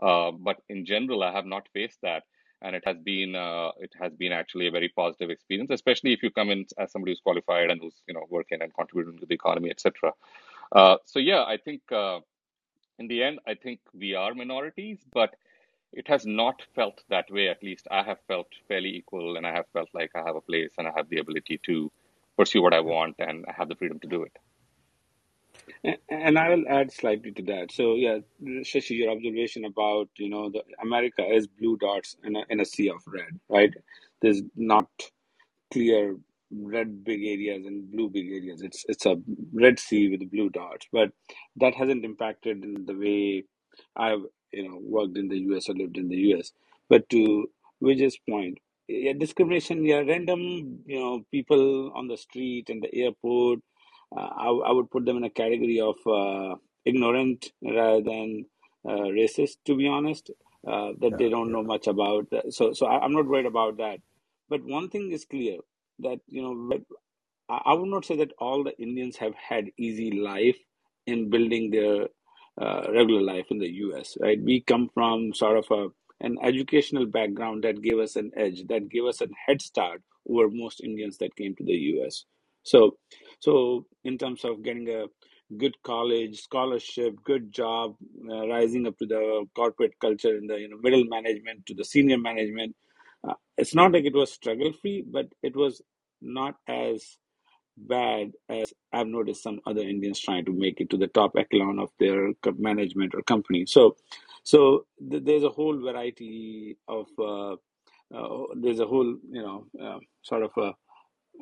Uh, 0.00 0.30
but 0.32 0.58
in 0.68 0.84
general, 0.84 1.22
I 1.22 1.32
have 1.32 1.46
not 1.46 1.68
faced 1.72 1.98
that 2.02 2.24
and 2.62 2.74
it 2.74 2.82
has 2.86 2.96
been 2.98 3.34
uh, 3.34 3.70
it 3.78 3.92
has 4.00 4.12
been 4.14 4.32
actually 4.32 4.66
a 4.66 4.70
very 4.70 4.88
positive 4.88 5.30
experience, 5.30 5.70
especially 5.70 6.12
if 6.12 6.22
you 6.22 6.30
come 6.30 6.50
in 6.50 6.66
as 6.78 6.90
somebody 6.90 7.12
who's 7.12 7.20
qualified 7.20 7.70
and 7.70 7.80
who's 7.80 8.02
you 8.06 8.14
know 8.14 8.26
working 8.30 8.62
and 8.62 8.74
contributing 8.74 9.18
to 9.18 9.26
the 9.26 9.34
economy, 9.34 9.70
etc. 9.70 10.12
Uh, 10.72 10.96
so 11.04 11.18
yeah, 11.18 11.44
I 11.44 11.56
think 11.56 11.82
uh, 11.92 12.20
in 12.98 13.08
the 13.08 13.22
end, 13.22 13.38
I 13.46 13.54
think 13.54 13.80
we 13.94 14.14
are 14.14 14.34
minorities, 14.34 14.98
but 15.12 15.34
it 15.92 16.08
has 16.08 16.26
not 16.26 16.60
felt 16.74 17.02
that 17.08 17.30
way. 17.30 17.48
At 17.48 17.62
least 17.62 17.86
I 17.90 18.02
have 18.02 18.18
felt 18.26 18.48
fairly 18.66 18.90
equal, 18.96 19.36
and 19.36 19.46
I 19.46 19.52
have 19.52 19.66
felt 19.72 19.88
like 19.94 20.10
I 20.14 20.22
have 20.26 20.36
a 20.36 20.40
place 20.40 20.72
and 20.78 20.86
I 20.86 20.92
have 20.96 21.08
the 21.08 21.18
ability 21.18 21.60
to 21.66 21.90
pursue 22.38 22.62
what 22.62 22.74
I 22.74 22.80
want, 22.80 23.16
and 23.20 23.46
I 23.48 23.54
have 23.58 23.68
the 23.70 23.76
freedom 23.76 24.00
to 24.00 24.08
do 24.08 24.24
it. 24.24 24.32
And 26.10 26.38
I 26.38 26.50
will 26.50 26.64
add 26.68 26.92
slightly 26.92 27.32
to 27.32 27.42
that. 27.44 27.72
So 27.72 27.94
yeah, 27.96 28.18
Shashi, 28.42 28.98
your 28.98 29.10
observation 29.10 29.64
about 29.66 30.08
you 30.18 30.30
know 30.30 30.50
the 30.50 30.62
America 30.82 31.24
is 31.26 31.46
blue 31.48 31.76
dots 31.78 32.16
in 32.24 32.36
a, 32.36 32.42
in 32.50 32.60
a 32.60 32.66
sea 32.66 32.90
of 32.90 33.02
red, 33.06 33.40
right? 33.50 33.72
There's 34.22 34.42
not 34.56 34.88
clear 35.72 36.16
red 36.50 37.04
big 37.04 37.24
areas 37.24 37.66
and 37.66 37.92
blue 37.92 38.10
big 38.10 38.28
areas. 38.28 38.62
It's 38.62 38.84
it's 38.88 39.06
a 39.06 39.16
red 39.54 39.80
sea 39.80 40.10
with 40.10 40.30
blue 40.32 40.50
dots, 40.50 40.88
but 40.92 41.10
that 41.58 41.74
hasn't 41.76 42.06
impacted 42.06 42.64
in 42.64 42.86
the 42.86 42.94
way 42.94 43.44
I've 43.96 44.24
you 44.52 44.68
know 44.68 44.78
worked 44.82 45.18
in 45.18 45.28
the 45.28 45.38
U.S. 45.50 45.70
or 45.70 45.74
lived 45.74 45.98
in 45.98 46.08
the 46.08 46.18
U.S. 46.32 46.52
But 46.90 47.08
to 47.10 47.50
Vijay's 47.82 48.18
point, 48.30 48.58
yeah, 48.88 49.14
discrimination, 49.14 49.84
yeah, 49.84 50.00
random 50.00 50.40
you 50.86 50.98
know 51.00 51.24
people 51.30 51.92
on 51.94 52.08
the 52.08 52.16
street 52.16 52.70
and 52.70 52.82
the 52.82 52.94
airport 52.94 53.60
uh, 54.16 54.20
I, 54.20 54.48
I 54.48 54.72
would 54.72 54.90
put 54.90 55.04
them 55.04 55.18
in 55.18 55.24
a 55.24 55.30
category 55.30 55.80
of 55.80 55.96
uh, 56.06 56.56
ignorant 56.84 57.52
rather 57.62 58.02
than 58.02 58.46
uh, 58.88 59.08
racist, 59.18 59.58
to 59.66 59.76
be 59.76 59.86
honest, 59.88 60.30
uh, 60.66 60.92
that 61.00 61.18
they 61.18 61.28
don't 61.28 61.52
know 61.52 61.62
much 61.62 61.86
about. 61.86 62.26
So, 62.50 62.72
so 62.72 62.86
I, 62.86 63.00
I'm 63.04 63.12
not 63.12 63.26
worried 63.26 63.46
about 63.46 63.78
that. 63.78 64.00
But 64.48 64.64
one 64.64 64.88
thing 64.88 65.12
is 65.12 65.24
clear 65.26 65.58
that 66.00 66.20
you 66.28 66.42
know, 66.42 66.78
I, 67.48 67.72
I 67.72 67.74
would 67.74 67.88
not 67.90 68.04
say 68.06 68.16
that 68.16 68.32
all 68.38 68.64
the 68.64 68.78
Indians 68.80 69.16
have 69.18 69.34
had 69.34 69.66
easy 69.78 70.12
life 70.12 70.58
in 71.06 71.30
building 71.30 71.70
their 71.70 72.08
uh, 72.60 72.92
regular 72.92 73.22
life 73.22 73.46
in 73.50 73.58
the 73.58 73.70
U.S. 73.86 74.16
Right? 74.20 74.40
We 74.42 74.62
come 74.62 74.90
from 74.94 75.34
sort 75.34 75.58
of 75.58 75.66
a 75.70 75.88
an 76.20 76.38
educational 76.42 77.06
background 77.06 77.64
that 77.64 77.82
gave 77.82 77.98
us 77.98 78.16
an 78.16 78.32
edge, 78.36 78.64
that 78.68 78.88
gave 78.90 79.04
us 79.06 79.20
a 79.22 79.28
head 79.46 79.62
start 79.62 80.02
over 80.28 80.48
most 80.50 80.82
Indians 80.82 81.18
that 81.18 81.36
came 81.36 81.56
to 81.56 81.64
the 81.64 81.74
U.S. 81.96 82.24
So, 82.64 82.98
so 83.40 83.86
in 84.04 84.18
terms 84.18 84.44
of 84.44 84.62
getting 84.64 84.88
a 84.90 85.06
good 85.58 85.76
college, 85.84 86.40
scholarship, 86.42 87.16
good 87.24 87.52
job, 87.52 87.96
uh, 88.30 88.48
rising 88.48 88.86
up 88.86 88.98
to 88.98 89.06
the 89.06 89.46
corporate 89.56 89.94
culture 90.00 90.36
in 90.36 90.46
the 90.48 90.58
you 90.60 90.68
know 90.70 90.78
middle 90.82 91.04
management 91.06 91.66
to 91.66 91.74
the 91.74 91.84
senior 91.84 92.18
management, 92.18 92.76
uh, 93.28 93.34
it's 93.58 93.74
not 93.74 93.92
like 93.92 94.04
it 94.04 94.14
was 94.14 94.32
struggle 94.32 94.72
free, 94.82 95.04
but 95.10 95.28
it 95.42 95.56
was 95.56 95.82
not 96.22 96.56
as 96.68 97.16
bad 97.78 98.32
as 98.48 98.72
I've 98.92 99.08
noticed 99.08 99.42
some 99.42 99.60
other 99.66 99.82
Indians 99.82 100.20
trying 100.20 100.46
to 100.46 100.52
make 100.52 100.80
it 100.80 100.90
to 100.90 100.98
the 100.98 101.08
top 101.08 101.32
echelon 101.38 101.80
of 101.80 101.90
their 102.00 102.32
management 102.58 103.14
or 103.14 103.22
company. 103.22 103.66
So, 103.66 103.96
so 104.44 104.86
th- 105.10 105.24
there's 105.24 105.44
a 105.44 105.50
whole 105.50 105.78
variety 105.80 106.78
of 106.88 107.06
uh, 107.18 107.54
uh, 108.14 108.44
there's 108.56 108.80
a 108.80 108.86
whole 108.86 109.16
you 109.30 109.42
know 109.42 109.66
uh, 109.82 109.98
sort 110.22 110.44
of 110.44 110.52
a 110.58 110.72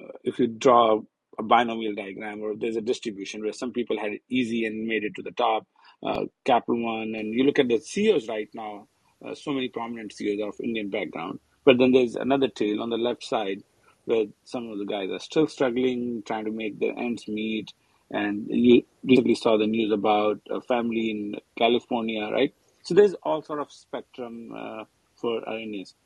uh, 0.02 0.12
if 0.24 0.38
you 0.38 0.46
draw 0.48 1.00
a 1.38 1.44
binomial 1.44 1.94
diagram 1.94 2.42
or 2.42 2.54
there's 2.56 2.76
a 2.76 2.80
distribution 2.82 3.42
where 3.42 3.52
some 3.54 3.72
people 3.72 3.98
had 4.00 4.12
it 4.12 4.22
easy 4.30 4.66
and 4.66 4.86
made 4.86 5.04
it 5.04 5.14
to 5.16 5.22
the 5.22 5.32
top, 5.32 5.66
uh, 6.04 6.24
Capital 6.44 6.82
One, 6.82 7.14
and 7.16 7.34
you 7.34 7.44
look 7.44 7.58
at 7.58 7.68
the 7.68 7.78
CEOs 7.80 8.28
right 8.28 8.48
now, 8.54 8.88
uh, 9.26 9.34
so 9.34 9.52
many 9.52 9.68
prominent 9.68 10.12
CEOs 10.14 10.40
of 10.42 10.60
Indian 10.64 10.90
background. 10.90 11.40
But 11.64 11.78
then 11.78 11.92
there's 11.92 12.16
another 12.16 12.48
tail 12.48 12.82
on 12.82 12.90
the 12.90 12.98
left 12.98 13.24
side 13.24 13.62
where 14.06 14.26
some 14.44 14.70
of 14.70 14.78
the 14.78 14.86
guys 14.86 15.10
are 15.10 15.20
still 15.20 15.48
struggling, 15.48 16.22
trying 16.26 16.46
to 16.46 16.52
make 16.52 16.80
their 16.80 16.98
ends 16.98 17.28
meet. 17.28 17.72
And 18.10 18.46
you 18.50 18.84
recently 19.04 19.34
saw 19.36 19.58
the 19.58 19.66
news 19.66 19.92
about 19.92 20.40
a 20.50 20.60
family 20.62 21.10
in 21.10 21.36
California, 21.58 22.28
right? 22.32 22.54
So 22.86 22.94
there's 22.94 23.14
all 23.24 23.42
sort 23.42 23.60
of 23.60 23.72
spectrum 23.72 24.54
uh, 24.56 24.84
for 25.20 25.48
Indians. 25.50 25.96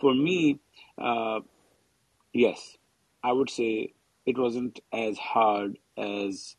For 0.00 0.14
me, 0.14 0.60
uh, 0.98 1.40
yes, 2.32 2.76
I 3.24 3.32
would 3.32 3.50
say 3.50 3.94
it 4.26 4.38
wasn't 4.38 4.80
as 4.92 5.18
hard 5.18 5.78
as 5.98 6.56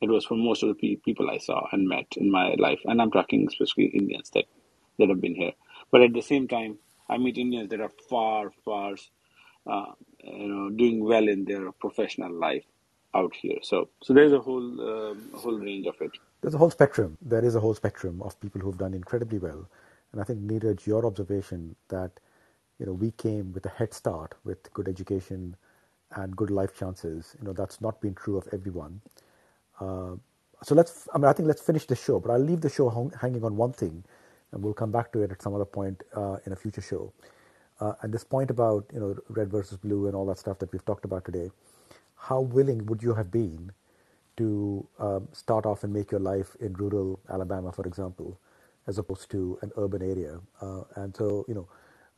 it 0.00 0.10
was 0.10 0.24
for 0.26 0.36
most 0.36 0.62
of 0.62 0.70
the 0.70 0.74
pe- 0.74 1.00
people 1.02 1.30
I 1.30 1.38
saw 1.38 1.66
and 1.72 1.88
met 1.88 2.06
in 2.16 2.30
my 2.30 2.54
life. 2.58 2.80
And 2.86 3.02
I'm 3.02 3.10
talking 3.10 3.46
especially 3.48 3.86
Indians 3.86 4.30
that, 4.34 4.46
that 4.98 5.08
have 5.10 5.20
been 5.20 5.34
here. 5.34 5.52
But 5.92 6.02
at 6.02 6.12
the 6.14 6.22
same 6.22 6.48
time, 6.48 6.78
I 7.08 7.18
meet 7.18 7.38
Indians 7.38 7.70
that 7.70 7.80
are 7.80 7.92
far, 8.10 8.52
far, 8.64 8.94
uh, 9.66 9.92
you 10.24 10.48
know, 10.48 10.70
doing 10.70 11.04
well 11.04 11.28
in 11.28 11.44
their 11.46 11.72
professional 11.72 12.32
life 12.32 12.64
out 13.14 13.34
here. 13.36 13.58
So, 13.62 13.90
so 14.02 14.14
there's 14.14 14.32
a 14.32 14.40
whole, 14.40 14.80
um, 15.12 15.30
whole 15.34 15.58
range 15.58 15.86
of 15.86 15.96
it. 16.00 16.12
There's 16.42 16.54
a 16.54 16.58
whole 16.58 16.70
spectrum. 16.70 17.18
There 17.22 17.44
is 17.44 17.54
a 17.56 17.60
whole 17.60 17.74
spectrum 17.74 18.22
of 18.22 18.40
people 18.40 18.60
who've 18.60 18.78
done 18.78 18.94
incredibly 18.94 19.38
well. 19.38 19.68
And 20.12 20.20
I 20.20 20.24
think, 20.24 20.40
Neeraj, 20.40 20.86
your 20.86 21.06
observation 21.06 21.76
that, 21.88 22.12
you 22.78 22.86
know, 22.86 22.92
we 22.94 23.12
came 23.12 23.52
with 23.52 23.66
a 23.66 23.70
head 23.70 23.94
start 23.94 24.34
with 24.44 24.72
good 24.74 24.88
education, 24.88 25.56
and 26.16 26.36
good 26.36 26.50
life 26.50 26.76
chances. 26.78 27.36
You 27.40 27.46
know, 27.48 27.52
that's 27.54 27.80
not 27.80 28.00
been 28.00 28.14
true 28.14 28.38
of 28.38 28.48
everyone. 28.52 29.00
Uh, 29.80 30.16
so 30.62 30.74
let's, 30.74 31.08
I 31.14 31.18
mean, 31.18 31.26
I 31.26 31.34
think 31.34 31.48
let's 31.48 31.62
finish 31.62 31.86
the 31.86 31.96
show, 31.96 32.20
but 32.20 32.32
I'll 32.32 32.40
leave 32.40 32.62
the 32.62 32.70
show 32.70 32.88
hung, 32.90 33.12
hanging 33.20 33.44
on 33.44 33.56
one 33.56 33.72
thing, 33.72 34.04
and 34.52 34.62
we'll 34.62 34.74
come 34.74 34.92
back 34.92 35.12
to 35.12 35.22
it 35.22 35.32
at 35.32 35.42
some 35.42 35.54
other 35.54 35.66
point 35.66 36.02
uh, 36.16 36.38
in 36.46 36.52
a 36.52 36.56
future 36.56 36.82
show. 36.82 37.12
Uh, 37.80 37.94
and 38.02 38.12
this 38.14 38.24
point 38.24 38.50
about 38.50 38.86
you 38.92 39.00
know 39.00 39.16
red 39.30 39.50
versus 39.50 39.78
blue 39.78 40.06
and 40.06 40.16
all 40.16 40.26
that 40.26 40.38
stuff 40.38 40.58
that 40.60 40.72
we've 40.72 40.84
talked 40.84 41.04
about 41.04 41.24
today, 41.24 41.50
how 42.16 42.40
willing 42.40 42.86
would 42.86 43.02
you 43.02 43.14
have 43.14 43.30
been 43.30 43.72
to 44.38 44.88
um, 45.00 45.28
start 45.32 45.66
off 45.66 45.84
and 45.84 45.94
make 45.94 46.12
your 46.12 46.20
life 46.20 46.56
in 46.60 46.74
rural 46.74 47.20
Alabama, 47.30 47.72
for 47.72 47.86
example, 47.86 48.40
as 48.88 48.98
opposed 48.98 49.30
to 49.32 49.58
an 49.62 49.72
urban 49.78 50.02
area. 50.02 50.40
Uh, 50.62 50.82
and 50.96 51.16
so, 51.16 51.46
you 51.48 51.54
know, 51.54 51.68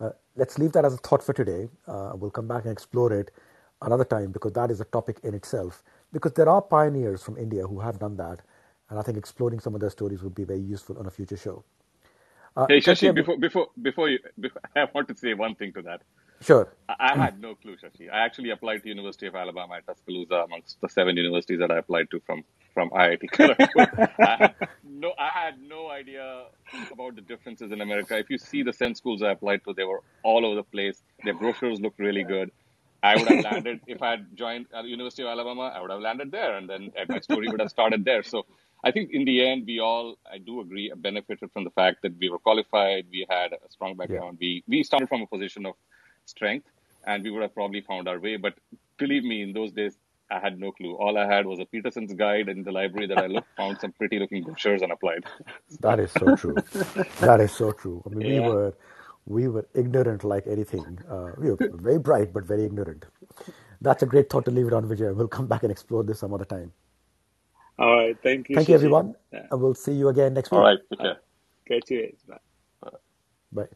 uh, 0.01 0.11
let's 0.37 0.59
leave 0.59 0.73
that 0.75 0.87
as 0.87 0.95
a 0.95 0.99
thought 0.99 1.25
for 1.25 1.35
today. 1.35 1.69
Uh, 1.89 2.13
we'll 2.17 2.33
come 2.33 2.49
back 2.49 2.65
and 2.65 2.73
explore 2.73 3.13
it 3.15 3.33
another 3.83 4.07
time 4.07 4.33
because 4.33 4.55
that 4.55 4.71
is 4.73 4.81
a 4.81 4.87
topic 4.87 5.19
in 5.25 5.35
itself. 5.35 5.85
Because 6.13 6.35
there 6.35 6.49
are 6.51 6.63
pioneers 6.63 7.23
from 7.25 7.39
India 7.39 7.67
who 7.67 7.81
have 7.81 8.01
done 8.01 8.17
that, 8.19 8.43
and 8.91 8.99
I 9.01 9.03
think 9.03 9.19
exploring 9.19 9.61
some 9.61 9.75
of 9.77 9.83
their 9.83 9.91
stories 9.91 10.23
would 10.23 10.37
be 10.37 10.45
very 10.45 10.61
useful 10.61 10.99
on 10.99 11.07
a 11.07 11.13
future 11.13 11.39
show. 11.39 11.65
Uh, 12.57 12.69
hey, 12.69 12.79
Shashi, 12.79 13.15
before 13.15 13.39
before 13.39 13.69
before 13.83 14.11
you, 14.11 14.21
before, 14.41 14.63
I 14.77 14.87
want 14.95 15.09
to 15.09 15.17
say 15.17 15.35
one 15.35 15.57
thing 15.57 15.73
to 15.75 15.83
that. 15.83 16.03
Sure. 16.43 16.73
I, 16.89 17.17
had 17.17 17.37
mm. 17.37 17.43
no 17.43 17.55
clue, 17.55 17.77
Shashi. 17.77 18.11
I 18.11 18.25
actually 18.25 18.51
applied 18.51 18.83
to 18.83 18.89
University 18.89 19.27
of 19.27 19.35
Alabama 19.35 19.75
at 19.75 19.87
Tuscaloosa 19.87 20.37
amongst 20.47 20.81
the 20.81 20.89
seven 20.89 21.17
universities 21.17 21.59
that 21.59 21.71
I 21.71 21.79
applied 21.79 22.11
to 22.13 22.21
from 22.21 22.45
from 22.73 22.89
IIT 22.91 23.31
Kharagpur. 23.33 24.11
I 24.21 24.37
had 24.37 24.55
no, 24.85 25.13
I 25.19 25.29
had 25.29 25.61
no 25.61 25.91
idea 25.91 26.45
about 26.93 27.17
the 27.17 27.21
differences 27.21 27.73
in 27.73 27.81
America. 27.81 28.17
If 28.17 28.31
you 28.31 28.39
see 28.39 28.63
the 28.63 28.73
SEND 28.73 28.97
schools 28.97 29.23
I 29.23 29.33
applied 29.33 29.65
to, 29.65 29.75
they 29.75 29.85
were 29.85 30.03
all 30.23 30.47
over 30.47 30.57
the 30.57 30.63
place. 30.63 31.03
Their 31.25 31.35
brochures 31.35 31.81
looked 31.81 31.99
really 31.99 32.25
good. 32.25 32.51
I 33.03 33.17
would 33.17 33.29
have 33.29 33.45
landed 33.45 33.81
if 33.87 34.03
I 34.03 34.11
had 34.11 34.37
joined 34.37 34.67
the 34.71 34.89
University 34.89 35.23
of 35.23 35.29
Alabama. 35.29 35.73
I 35.75 35.81
would 35.81 35.91
have 35.91 36.01
landed 36.01 36.31
there, 36.31 36.57
and 36.57 36.69
then 36.69 36.93
my 37.09 37.21
story 37.21 37.49
would 37.49 37.61
have 37.61 37.71
started 37.71 38.05
there. 38.05 38.23
So 38.23 38.47
I 38.85 38.91
think 38.91 39.11
in 39.13 39.25
the 39.25 39.47
end, 39.47 39.65
we 39.67 39.81
all, 39.81 40.17
I 40.31 40.39
do 40.39 40.61
agree, 40.61 40.93
benefited 40.97 41.51
from 41.53 41.65
the 41.65 41.71
fact 41.71 42.03
that 42.03 42.13
we 42.19 42.29
were 42.31 42.39
qualified, 42.39 43.07
we 43.11 43.27
had 43.29 43.53
a 43.53 43.71
strong 43.71 43.97
background, 43.97 44.39
yeah. 44.41 44.47
we 44.47 44.65
we 44.69 44.83
started 44.83 45.09
from 45.09 45.23
a 45.23 45.27
position 45.27 45.67
of 45.67 45.75
strength, 46.31 46.67
and 47.07 47.23
we 47.25 47.31
would 47.31 47.43
have 47.43 47.55
probably 47.55 47.81
found 47.81 48.09
our 48.09 48.19
way. 48.19 48.37
But 48.37 48.55
believe 48.99 49.25
me, 49.25 49.43
in 49.43 49.53
those 49.53 49.73
days, 49.73 49.97
I 50.31 50.39
had 50.39 50.59
no 50.59 50.71
clue. 50.73 50.95
All 50.95 51.19
I 51.19 51.27
had 51.27 51.45
was 51.47 51.59
a 51.59 51.65
Peterson's 51.65 52.13
guide 52.15 52.49
in 52.49 52.63
the 52.63 52.73
library 52.73 53.07
that 53.09 53.19
I 53.19 53.27
looked, 53.27 53.49
found 53.57 53.81
some 53.81 53.93
pretty 53.93 54.19
looking 54.19 54.45
brochures 54.45 54.83
and 54.83 54.93
applied. 54.93 55.25
That 55.81 55.99
is 56.01 56.13
so 56.13 56.37
true. 56.37 56.55
that 57.21 57.41
is 57.41 57.53
so 57.53 57.73
true. 57.73 58.03
I 58.07 58.15
mean, 58.15 58.35
yeah. 58.35 58.41
we 58.43 58.49
were 58.49 58.75
we 59.27 59.49
were 59.49 59.69
ignorant 59.75 60.25
like 60.25 60.47
anything. 60.47 60.99
Uh, 61.09 61.31
we 61.39 61.51
were 61.51 61.59
very 61.75 61.99
bright, 61.99 62.33
but 62.33 62.45
very 62.45 62.65
ignorant. 62.65 63.05
That's 63.81 64.03
a 64.03 64.07
great 64.07 64.31
thought 64.31 64.45
to 64.47 64.51
leave 64.51 64.67
it 64.67 64.73
on, 64.73 64.87
Vijay. 64.87 65.15
We'll 65.15 65.29
come 65.29 65.47
back 65.47 65.63
and 65.63 65.73
explore 65.73 66.05
this 66.05 66.21
some 66.21 66.35
other 66.35 66.45
time. 66.45 66.73
All 67.79 67.97
right. 67.97 68.17
Thank 68.23 68.51
you. 68.51 68.57
Thank 68.57 68.69
you, 68.69 68.75
everyone. 68.75 69.15
Yeah. 69.33 69.47
And 69.51 69.61
we'll 69.61 69.75
see 69.75 69.93
you 69.93 70.09
again 70.09 70.35
next 70.35 70.51
week. 70.51 70.59
All 70.59 70.65
right. 70.65 70.79
Okay. 70.93 71.19
Catch 71.67 71.91
you. 71.91 72.13
Bye. 73.53 73.67